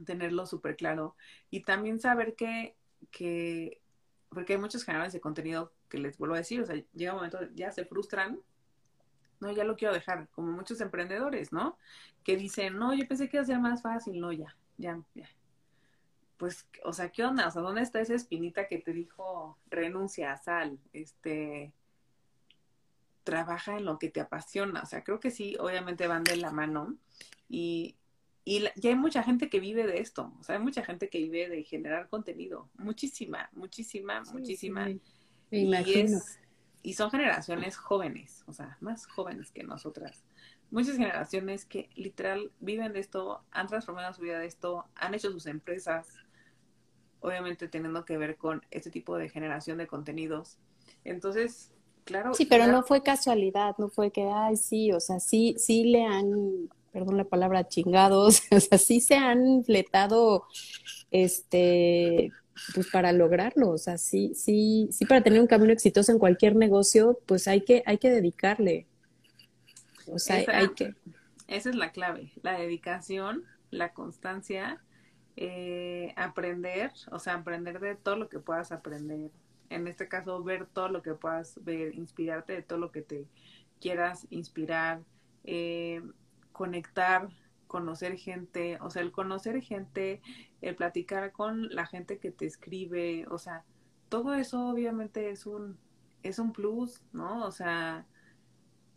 tenerlo 0.06 0.46
súper 0.46 0.76
claro 0.76 1.16
y 1.50 1.62
también 1.62 2.00
saber 2.00 2.36
que, 2.36 2.76
que, 3.12 3.82
porque 4.30 4.54
hay 4.54 4.60
muchos 4.60 4.86
canales 4.86 5.14
de 5.14 5.20
contenido 5.20 5.74
que 5.90 5.98
les 5.98 6.18
vuelvo 6.18 6.36
a 6.36 6.40
decir, 6.40 6.62
o 6.62 6.66
sea, 6.66 6.76
llega 6.94 7.14
un 7.14 7.18
momento, 7.18 7.40
ya 7.56 7.72
se 7.72 7.86
frustran, 7.86 8.40
no, 9.40 9.52
ya 9.52 9.64
lo 9.64 9.76
quiero 9.76 9.94
dejar, 9.94 10.28
como 10.30 10.52
muchos 10.52 10.82
emprendedores, 10.82 11.52
¿no? 11.52 11.78
Que 12.24 12.36
dicen, 12.36 12.78
no, 12.78 12.94
yo 12.94 13.08
pensé 13.08 13.30
que 13.30 13.38
iba 13.38 13.44
a 13.44 13.48
ser 13.48 13.60
más 13.60 13.82
fácil, 13.82 14.20
no, 14.20 14.32
ya, 14.32 14.56
ya, 14.78 15.02
ya. 15.16 15.30
Pues, 16.40 16.66
o 16.86 16.94
sea, 16.94 17.10
¿qué 17.10 17.26
onda? 17.26 17.50
O 17.50 17.52
sea, 17.52 17.62
¿dónde 17.62 17.82
está 17.82 18.00
esa 18.00 18.16
espinita 18.16 18.66
que 18.70 18.78
te 18.78 18.94
dijo, 18.94 19.58
renuncia, 19.70 20.38
sal, 20.38 20.80
este, 20.94 21.74
trabaja 23.26 23.78
en 23.78 23.84
lo 23.84 24.00
que 24.00 24.10
te 24.10 24.22
apasiona? 24.22 24.82
O 24.82 24.86
sea, 24.86 25.04
creo 25.04 25.20
que 25.20 25.32
sí, 25.32 25.58
obviamente 25.60 26.08
van 26.08 26.24
de 26.24 26.38
la 26.38 26.52
mano 26.52 26.96
y, 27.50 27.98
y 28.46 28.64
ya 28.78 28.92
hay 28.92 28.96
mucha 28.96 29.22
gente 29.22 29.50
que 29.50 29.60
vive 29.60 29.86
de 29.86 30.00
esto, 30.00 30.34
o 30.40 30.44
sea, 30.46 30.56
hay 30.56 30.62
mucha 30.62 30.82
gente 30.82 31.10
que 31.10 31.20
vive 31.20 31.50
de 31.50 31.62
generar 31.66 32.08
contenido, 32.08 32.70
muchísima, 32.78 33.50
muchísima, 33.52 34.24
muchísima. 34.32 34.88
y, 35.52 36.94
son 36.94 37.12
generaciones 37.12 37.76
jóvenes, 37.76 38.46
o 38.48 38.54
sea, 38.54 38.78
más 38.80 39.08
jóvenes 39.08 39.52
que 39.52 39.64
nosotras. 39.64 40.24
Muchas 40.72 40.96
generaciones 40.96 41.66
que 41.66 41.90
literal 41.96 42.54
viven 42.62 42.94
de 42.94 43.02
esto, 43.02 43.44
han 43.52 43.68
transformado 43.68 44.14
su 44.14 44.22
vida 44.22 44.40
de 44.40 44.46
esto, 44.46 44.86
han 44.96 45.14
hecho 45.14 45.32
sus 45.32 45.46
empresas, 45.46 46.08
obviamente 47.22 47.68
teniendo 47.68 48.06
que 48.06 48.18
ver 48.18 48.38
con 48.38 48.62
este 48.72 48.90
tipo 48.90 49.18
de 49.18 49.30
generación 49.30 49.78
de 49.78 49.88
contenidos. 49.88 50.58
Entonces, 51.04 51.74
claro. 52.06 52.34
Sí, 52.34 52.46
pero 52.46 52.68
no 52.68 52.84
fue 52.84 53.04
casualidad, 53.04 53.76
no 53.78 53.90
fue 53.90 54.12
que, 54.12 54.30
ay, 54.32 54.56
sí, 54.56 54.92
o 54.92 55.00
sea, 55.00 55.20
sí, 55.20 55.56
sí 55.58 55.86
le 55.86 56.06
han 56.06 56.70
perdón 56.92 57.18
la 57.18 57.26
palabra, 57.26 57.68
chingados, 57.68 58.42
o 58.52 58.60
sea, 58.60 58.78
sí 58.78 59.00
se 59.00 59.16
han 59.16 59.64
fletado, 59.64 60.46
este, 61.12 62.32
pues 62.74 62.88
para 62.92 63.12
lograrlo, 63.12 63.70
o 63.70 63.78
sea, 63.78 63.98
sí, 63.98 64.34
sí, 64.36 64.90
sí 64.92 65.06
para 65.06 65.22
tener 65.22 65.40
un 65.40 65.48
camino 65.48 65.74
exitoso 65.74 66.12
en 66.12 66.20
cualquier 66.20 66.56
negocio, 66.56 67.20
pues 67.26 67.48
hay 67.48 67.62
que, 67.62 67.84
hay 67.86 67.98
que 67.98 68.10
dedicarle. 68.10 68.88
O 70.08 70.20
sea, 70.20 70.44
hay 70.48 70.70
que... 70.70 70.96
Esa 71.48 71.70
es 71.70 71.76
la 71.76 71.92
clave, 71.92 72.32
la 72.44 72.60
dedicación, 72.60 73.44
la 73.72 73.94
constancia, 73.94 74.82
eh, 75.36 76.14
aprender, 76.18 76.92
o 77.12 77.20
sea, 77.20 77.36
aprender 77.36 77.80
de 77.80 77.96
todo 77.96 78.16
lo 78.16 78.30
que 78.30 78.40
puedas 78.40 78.72
aprender. 78.72 79.32
En 79.70 79.88
este 79.88 80.08
caso, 80.08 80.44
ver 80.44 80.66
todo 80.66 80.90
lo 80.90 81.02
que 81.02 81.14
puedas 81.14 81.64
ver, 81.64 81.96
inspirarte 81.96 82.54
de 82.54 82.64
todo 82.64 82.80
lo 82.80 82.92
que 82.92 83.02
te 83.02 83.28
quieras 83.80 84.28
inspirar. 84.30 85.02
Eh, 85.44 86.02
conectar, 86.60 87.30
conocer 87.68 88.18
gente, 88.18 88.78
o 88.82 88.90
sea, 88.90 89.02
el 89.02 89.14
conocer 89.14 89.62
gente, 89.62 90.22
el 90.60 90.76
platicar 90.76 91.32
con 91.32 91.70
la 91.70 91.86
gente 91.86 92.20
que 92.20 92.32
te 92.32 92.46
escribe, 92.46 93.26
o 93.30 93.38
sea, 93.38 93.64
todo 94.10 94.34
eso 94.34 94.68
obviamente 94.68 95.30
es 95.30 95.46
un 95.46 95.78
es 96.22 96.38
un 96.38 96.52
plus, 96.52 97.02
¿no? 97.14 97.46
O 97.46 97.52
sea, 97.52 98.06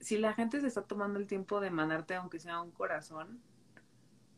si 0.01 0.18
la 0.18 0.35
gente 0.35 0.61
se 0.61 0.66
está 0.66 0.83
tomando 0.83 1.20
el 1.20 1.28
tiempo 1.28 1.61
de 1.61 1.70
mandarte 1.70 2.16
aunque 2.16 2.41
sea 2.41 2.61
un 2.61 2.72
corazón, 2.72 3.41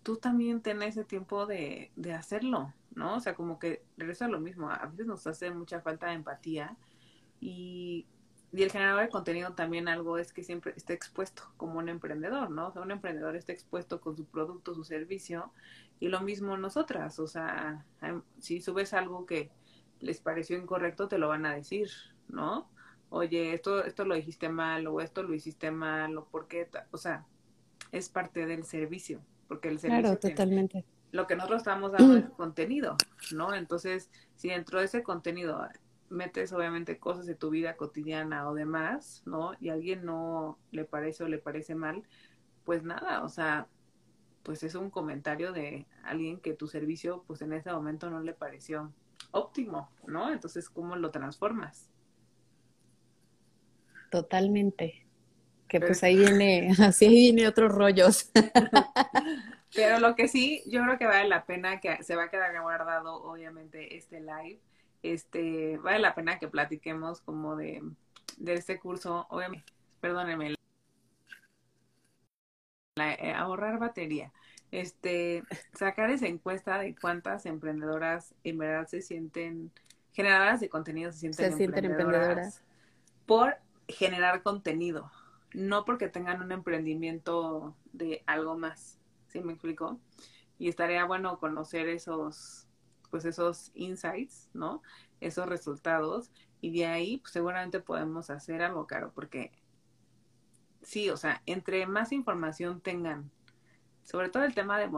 tú 0.05 0.17
también 0.19 0.63
tenés 0.63 0.97
ese 0.97 1.05
tiempo 1.05 1.47
de, 1.47 1.91
de 1.97 2.13
hacerlo, 2.13 2.73
¿no? 2.95 3.17
O 3.17 3.21
sea, 3.21 3.35
como 3.35 3.59
que 3.59 3.85
regresa 3.97 4.27
a 4.27 4.29
lo 4.29 4.41
mismo, 4.41 4.71
a 4.71 4.87
veces 4.87 5.07
nos 5.07 5.27
hace 5.27 5.51
mucha 5.51 5.81
falta 5.81 6.09
de 6.09 6.15
empatía 6.15 6.77
y 7.41 8.07
y 8.55 8.63
el 8.63 8.71
generador 8.71 9.03
de 9.03 9.09
contenido 9.09 9.53
también 9.55 9.89
algo 9.89 10.17
es 10.17 10.33
que 10.33 10.45
siempre 10.45 10.75
esté 10.77 10.93
expuesto 10.93 11.43
como 11.57 11.81
un 11.81 11.89
emprendedor, 11.89 12.51
¿no? 12.51 12.69
O 12.69 12.73
sea, 12.73 12.83
un 12.83 12.93
emprendedor 12.93 13.35
está 13.35 13.53
expuesto 13.53 14.01
con 14.01 14.17
su 14.17 14.27
producto, 14.27 14.77
su 14.77 14.85
servicio, 14.85 15.53
y 15.99 16.07
lo 16.07 16.21
mismo 16.21 16.57
nosotras, 16.57 17.19
o 17.19 17.27
sea, 17.27 17.85
si 18.39 18.61
subes 18.61 18.95
algo 18.95 19.27
que 19.27 19.51
les 19.99 20.21
pareció 20.21 20.57
incorrecto, 20.57 21.09
te 21.09 21.19
lo 21.19 21.27
van 21.27 21.47
a 21.47 21.55
decir, 21.55 21.91
¿no? 22.29 22.71
Oye, 23.09 23.55
esto, 23.55 23.85
esto 23.85 24.05
lo 24.05 24.15
dijiste 24.15 24.49
mal, 24.49 24.87
o 24.87 25.01
esto 25.01 25.25
lo 25.25 25.35
hiciste 25.35 25.73
mal, 25.73 26.17
o 26.17 26.27
por 26.27 26.47
qué, 26.47 26.71
o 26.93 26.97
sea, 26.97 27.27
es 27.91 28.09
parte 28.09 28.47
del 28.47 28.63
servicio, 28.63 29.21
porque 29.49 29.69
el 29.69 29.79
servicio... 29.79 30.03
Claro, 30.03 30.19
totalmente. 30.19 30.85
Lo 31.13 31.27
que 31.27 31.37
nosotros 31.37 31.59
estamos 31.59 31.93
dando 31.93 32.17
es 32.17 32.25
contenido, 32.37 32.97
¿no? 33.33 33.55
Entonces, 33.55 34.11
si 34.35 34.49
dentro 34.49 34.79
de 34.79 34.87
ese 34.87 35.03
contenido 35.03 35.69
metes 36.11 36.53
obviamente 36.53 36.99
cosas 36.99 37.27
de 37.27 37.35
tu 37.35 37.51
vida 37.51 37.77
cotidiana 37.77 38.49
o 38.49 38.55
demás, 38.55 39.23
¿no? 39.27 39.53
Y 39.61 39.69
a 39.69 39.75
alguien 39.75 40.05
no 40.05 40.59
le 40.71 40.85
parece 40.85 41.25
o 41.25 41.29
le 41.29 41.39
parece 41.39 41.75
mal, 41.75 42.03
pues 42.65 42.83
nada, 42.83 43.23
o 43.23 43.29
sea, 43.29 43.69
pues 44.43 44.63
es 44.63 44.75
un 44.75 44.91
comentario 44.91 45.53
de 45.53 45.87
alguien 46.03 46.39
que 46.39 46.53
tu 46.53 46.67
servicio 46.67 47.25
pues 47.27 47.43
en 47.43 47.53
ese 47.53 47.73
momento 47.73 48.11
no 48.11 48.21
le 48.21 48.35
pareció 48.35 48.93
óptimo, 49.31 49.91
¿no? 50.07 50.33
Entonces, 50.33 50.69
¿cómo 50.71 50.97
lo 50.97 51.11
transformas? 51.11 51.89
Totalmente. 54.11 55.04
Que 55.81 55.85
pues 55.85 56.05
ahí 56.05 56.17
viene, 56.17 56.69
así 56.87 57.07
ahí 57.07 57.33
viene 57.33 57.49
otros 57.49 57.75
rollos. 57.75 58.31
Pero 59.75 59.99
lo 59.99 60.15
que 60.15 60.29
sí, 60.29 60.63
yo 60.67 60.85
creo 60.85 60.99
que 60.99 61.07
vale 61.07 61.29
la 61.29 61.47
pena 61.47 61.81
que 61.81 62.01
se 62.05 62.15
va 62.15 62.25
a 62.25 62.31
quedar 62.31 62.61
guardado, 62.63 63.17
obviamente, 63.25 63.97
este 63.97 64.21
live, 64.21 64.61
este, 65.03 65.79
vale 65.79 65.99
la 65.99 66.15
pena 66.15 66.39
que 66.39 66.47
platiquemos 66.47 67.21
como 67.23 67.57
de, 67.57 67.83
de 68.37 68.55
este 68.55 68.79
curso, 68.79 69.27
obviamente, 69.31 69.73
perdónenme, 70.01 70.55
eh, 72.97 73.33
ahorrar 73.33 73.81
batería. 73.81 74.33
Este, 74.71 75.43
sacar 75.73 76.11
esa 76.11 76.29
encuesta 76.29 76.79
de 76.79 76.95
cuántas 76.95 77.47
emprendedoras 77.47 78.33
en 78.45 78.59
verdad 78.59 78.87
se 78.87 79.03
sienten, 79.03 79.73
generadoras 80.13 80.61
de 80.61 80.69
contenido 80.69 81.11
se 81.11 81.33
sienten, 81.33 81.61
emprendedoras, 81.61 82.63
por 83.27 83.57
generar 83.89 84.45
contenido, 84.45 85.11
no 85.55 85.85
porque 85.85 86.09
tengan 86.09 86.43
un 86.43 86.53
emprendimiento 86.53 87.75
de 87.93 88.23
algo 88.27 88.57
más. 88.57 88.99
¿Sí 89.29 89.41
me 89.41 89.53
explico? 89.53 89.99
Y 90.59 90.69
estaría 90.69 91.05
bueno 91.05 91.39
conocer 91.39 91.89
esos 91.89 92.67
pues 93.11 93.25
esos 93.25 93.71
insights, 93.75 94.51
¿no? 94.55 94.83
Esos 95.21 95.49
resultados 95.49 96.33
y 96.61 96.73
de 96.77 96.87
ahí 96.87 97.19
pues, 97.19 97.33
seguramente 97.33 97.79
podemos 97.79 98.29
hacer 98.29 98.61
algo 98.63 98.87
caro 98.87 99.13
porque 99.15 99.53
sí, 100.83 101.11
o 101.11 101.17
sea, 101.17 101.43
entre 101.47 101.87
más 101.87 102.13
información 102.13 102.81
tengan, 102.81 103.31
sobre 104.03 104.29
todo 104.31 104.45
el 104.45 104.55
tema 104.55 104.79
de, 104.79 104.89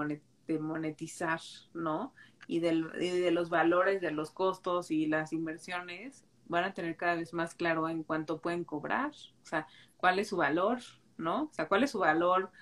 monetizar, 0.58 1.40
¿no? 1.74 2.14
Y, 2.46 2.60
del, 2.60 2.90
de 2.92 3.30
los 3.30 3.50
valores, 3.50 4.00
de 4.00 4.12
los 4.12 4.30
costos 4.30 4.90
y 4.90 5.06
las 5.06 5.32
inversiones, 5.32 6.24
van 6.46 6.64
a 6.64 6.74
tener 6.74 6.96
cada 6.96 7.16
vez 7.16 7.32
más 7.32 7.54
claro 7.54 7.88
en 7.88 8.02
cuánto 8.02 8.40
pueden 8.40 8.64
cobrar, 8.64 9.10
o 9.10 9.46
sea, 9.46 9.66
cuál 10.06 10.20
es 10.20 10.28
su 10.28 10.36
valor, 10.36 10.78
¿no? 11.18 11.46
O 11.50 11.52
sea, 11.52 11.66
cuál 11.66 11.82
es 11.82 11.90
su 11.90 11.98
valor 11.98 12.52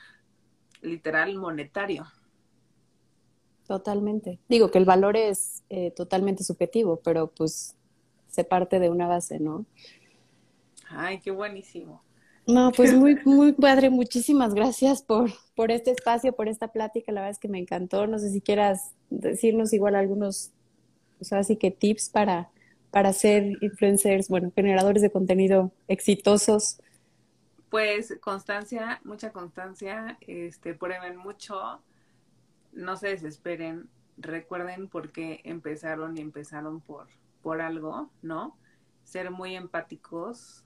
literal 0.80 1.36
monetario, 1.36 2.06
Totalmente. 3.66 4.40
Digo 4.48 4.70
que 4.70 4.78
el 4.78 4.84
valor 4.84 5.16
es 5.16 5.62
eh, 5.70 5.90
totalmente 5.90 6.44
subjetivo, 6.44 7.00
pero 7.02 7.28
pues 7.28 7.74
se 8.28 8.44
parte 8.44 8.78
de 8.78 8.90
una 8.90 9.06
base, 9.06 9.40
¿no? 9.40 9.64
Ay, 10.90 11.20
qué 11.20 11.30
buenísimo. 11.30 12.02
No, 12.46 12.72
pues 12.72 12.92
muy, 12.94 13.18
muy 13.24 13.52
padre. 13.52 13.88
Muchísimas 13.88 14.54
gracias 14.54 15.02
por, 15.02 15.30
por 15.54 15.70
este 15.70 15.90
espacio, 15.92 16.34
por 16.34 16.48
esta 16.48 16.68
plática. 16.68 17.12
La 17.12 17.22
verdad 17.22 17.32
es 17.32 17.38
que 17.38 17.48
me 17.48 17.58
encantó. 17.58 18.06
No 18.06 18.18
sé 18.18 18.30
si 18.30 18.42
quieras 18.42 18.92
decirnos 19.08 19.72
igual 19.72 19.94
algunos, 19.94 20.50
pues 21.16 21.32
así 21.32 21.56
que 21.56 21.70
tips 21.70 22.10
para, 22.10 22.50
para 22.90 23.14
ser 23.14 23.56
influencers, 23.62 24.28
bueno, 24.28 24.52
generadores 24.54 25.00
de 25.00 25.10
contenido 25.10 25.72
exitosos. 25.88 26.82
Pues 27.74 28.16
constancia, 28.20 29.00
mucha 29.02 29.32
constancia, 29.32 30.16
este, 30.20 30.74
prueben 30.74 31.16
mucho, 31.16 31.82
no 32.70 32.96
se 32.96 33.08
desesperen, 33.08 33.90
recuerden 34.16 34.86
por 34.86 35.10
qué 35.10 35.40
empezaron 35.42 36.16
y 36.16 36.20
empezaron 36.20 36.80
por, 36.80 37.08
por 37.42 37.60
algo, 37.60 38.12
¿no? 38.22 38.56
Ser 39.02 39.32
muy 39.32 39.56
empáticos, 39.56 40.64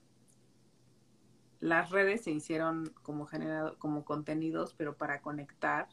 las 1.61 1.89
redes 1.89 2.25
se 2.25 2.31
hicieron 2.31 2.93
como 3.03 3.25
generado, 3.25 3.79
como 3.79 4.05
contenidos, 4.05 4.75
pero 4.75 4.95
para 4.95 5.23
conectar 5.23 5.89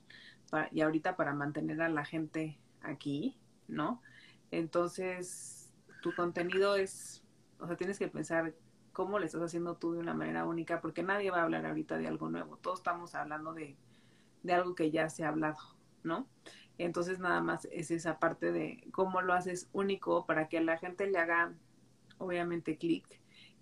y 0.74 0.82
ahorita 0.82 1.16
para 1.16 1.34
mantener 1.34 1.82
a 1.82 1.88
la 1.88 2.04
gente 2.04 2.60
aquí, 2.82 3.38
¿no? 3.70 4.02
Entonces, 4.52 5.72
tu 6.02 6.14
contenido 6.14 6.76
es, 6.76 7.24
o 7.62 7.68
sea, 7.68 7.78
tienes 7.78 8.00
que 8.00 8.10
pensar 8.10 8.54
cómo 8.96 9.20
le 9.20 9.28
estás 9.28 9.44
haciendo 9.44 9.76
tú 9.76 9.94
de 9.94 10.00
una 10.00 10.16
manera 10.16 10.46
única, 10.46 10.82
porque 10.82 11.04
nadie 11.04 11.30
va 11.30 11.42
a 11.42 11.44
hablar 11.44 11.68
ahorita 11.68 12.00
de 12.00 12.08
algo 12.08 12.30
nuevo, 12.30 12.58
todos 12.58 12.80
estamos 12.80 13.14
hablando 13.14 13.54
de, 13.54 13.78
de 14.42 14.54
algo 14.54 14.74
que 14.74 14.90
ya 14.90 15.10
se 15.10 15.24
ha 15.24 15.30
hablado, 15.30 15.60
¿no? 16.04 16.28
Entonces 16.80 17.20
nada 17.20 17.42
más 17.42 17.68
es 17.72 17.92
esa 17.92 18.18
parte 18.18 18.52
de 18.52 18.88
cómo 18.92 19.22
lo 19.22 19.34
haces 19.34 19.70
único 19.72 20.26
para 20.26 20.50
que 20.50 20.58
a 20.58 20.62
la 20.62 20.78
gente 20.78 21.06
le 21.08 21.20
haga, 21.20 21.54
obviamente, 22.18 22.78
clic 22.78 23.06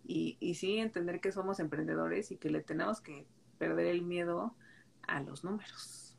y, 0.05 0.37
y 0.39 0.55
sí 0.55 0.77
entender 0.77 1.19
que 1.19 1.31
somos 1.31 1.59
emprendedores 1.59 2.31
y 2.31 2.37
que 2.37 2.49
le 2.49 2.61
tenemos 2.61 3.01
que 3.01 3.27
perder 3.57 3.87
el 3.87 4.01
miedo 4.01 4.55
a 5.07 5.21
los 5.21 5.43
números. 5.43 6.15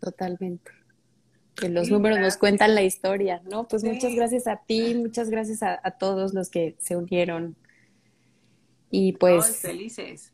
Totalmente. 0.00 0.72
Que 1.54 1.68
los 1.68 1.90
números 1.90 2.18
nos 2.18 2.36
cuentan 2.36 2.74
la 2.74 2.82
historia, 2.82 3.40
¿no? 3.44 3.68
Pues 3.68 3.84
muchas 3.84 4.14
gracias 4.14 4.46
a 4.46 4.56
ti, 4.56 4.94
muchas 4.94 5.30
gracias 5.30 5.62
a, 5.62 5.78
todos 5.92 6.34
los 6.34 6.48
que 6.48 6.74
se 6.78 6.96
unieron. 6.96 7.56
Y 8.92 9.14
pues... 9.14 9.56
felices 9.56 10.32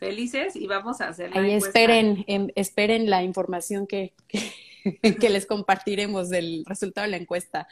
felices 0.00 0.56
y 0.56 0.66
vamos 0.66 1.00
a 1.00 1.08
hacer 1.08 1.30
la 1.30 1.42
Ahí 1.42 1.52
esperen, 1.52 2.24
em, 2.26 2.48
esperen 2.56 3.08
la 3.08 3.22
información 3.22 3.86
que, 3.86 4.14
que, 5.20 5.28
les 5.28 5.46
compartiremos 5.46 6.30
del 6.30 6.64
resultado 6.66 7.04
de 7.04 7.10
la 7.10 7.18
encuesta. 7.18 7.68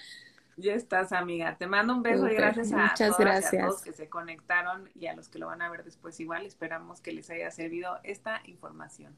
Ya 0.59 0.75
estás, 0.75 1.13
amiga. 1.13 1.57
Te 1.57 1.67
mando 1.67 1.95
un 1.95 2.03
beso 2.03 2.29
y 2.29 2.35
gracias 2.35 2.73
a, 2.73 2.89
Muchas 2.89 3.17
gracias. 3.17 3.63
a 3.63 3.67
todos 3.69 3.83
que 3.83 3.93
se 3.93 4.09
conectaron 4.09 4.91
y 4.95 5.07
a 5.07 5.15
los 5.15 5.29
que 5.29 5.39
lo 5.39 5.47
van 5.47 5.63
a 5.63 5.71
ver 5.71 5.85
después 5.85 6.21
igual. 6.21 6.45
Esperamos 6.45 7.01
que 7.01 7.13
les 7.13 7.31
haya 7.31 7.51
servido 7.51 7.99
esta 8.05 8.43
información. 8.45 9.17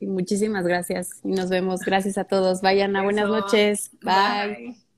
muchísimas 0.00 0.66
gracias 0.66 1.20
y 1.22 1.28
nos 1.28 1.50
vemos. 1.50 1.80
Gracias 1.80 2.18
a 2.18 2.24
todos. 2.24 2.62
Vayan 2.62 2.96
a 2.96 3.02
buenas 3.02 3.28
noches. 3.28 3.90
Bye. 4.02 4.89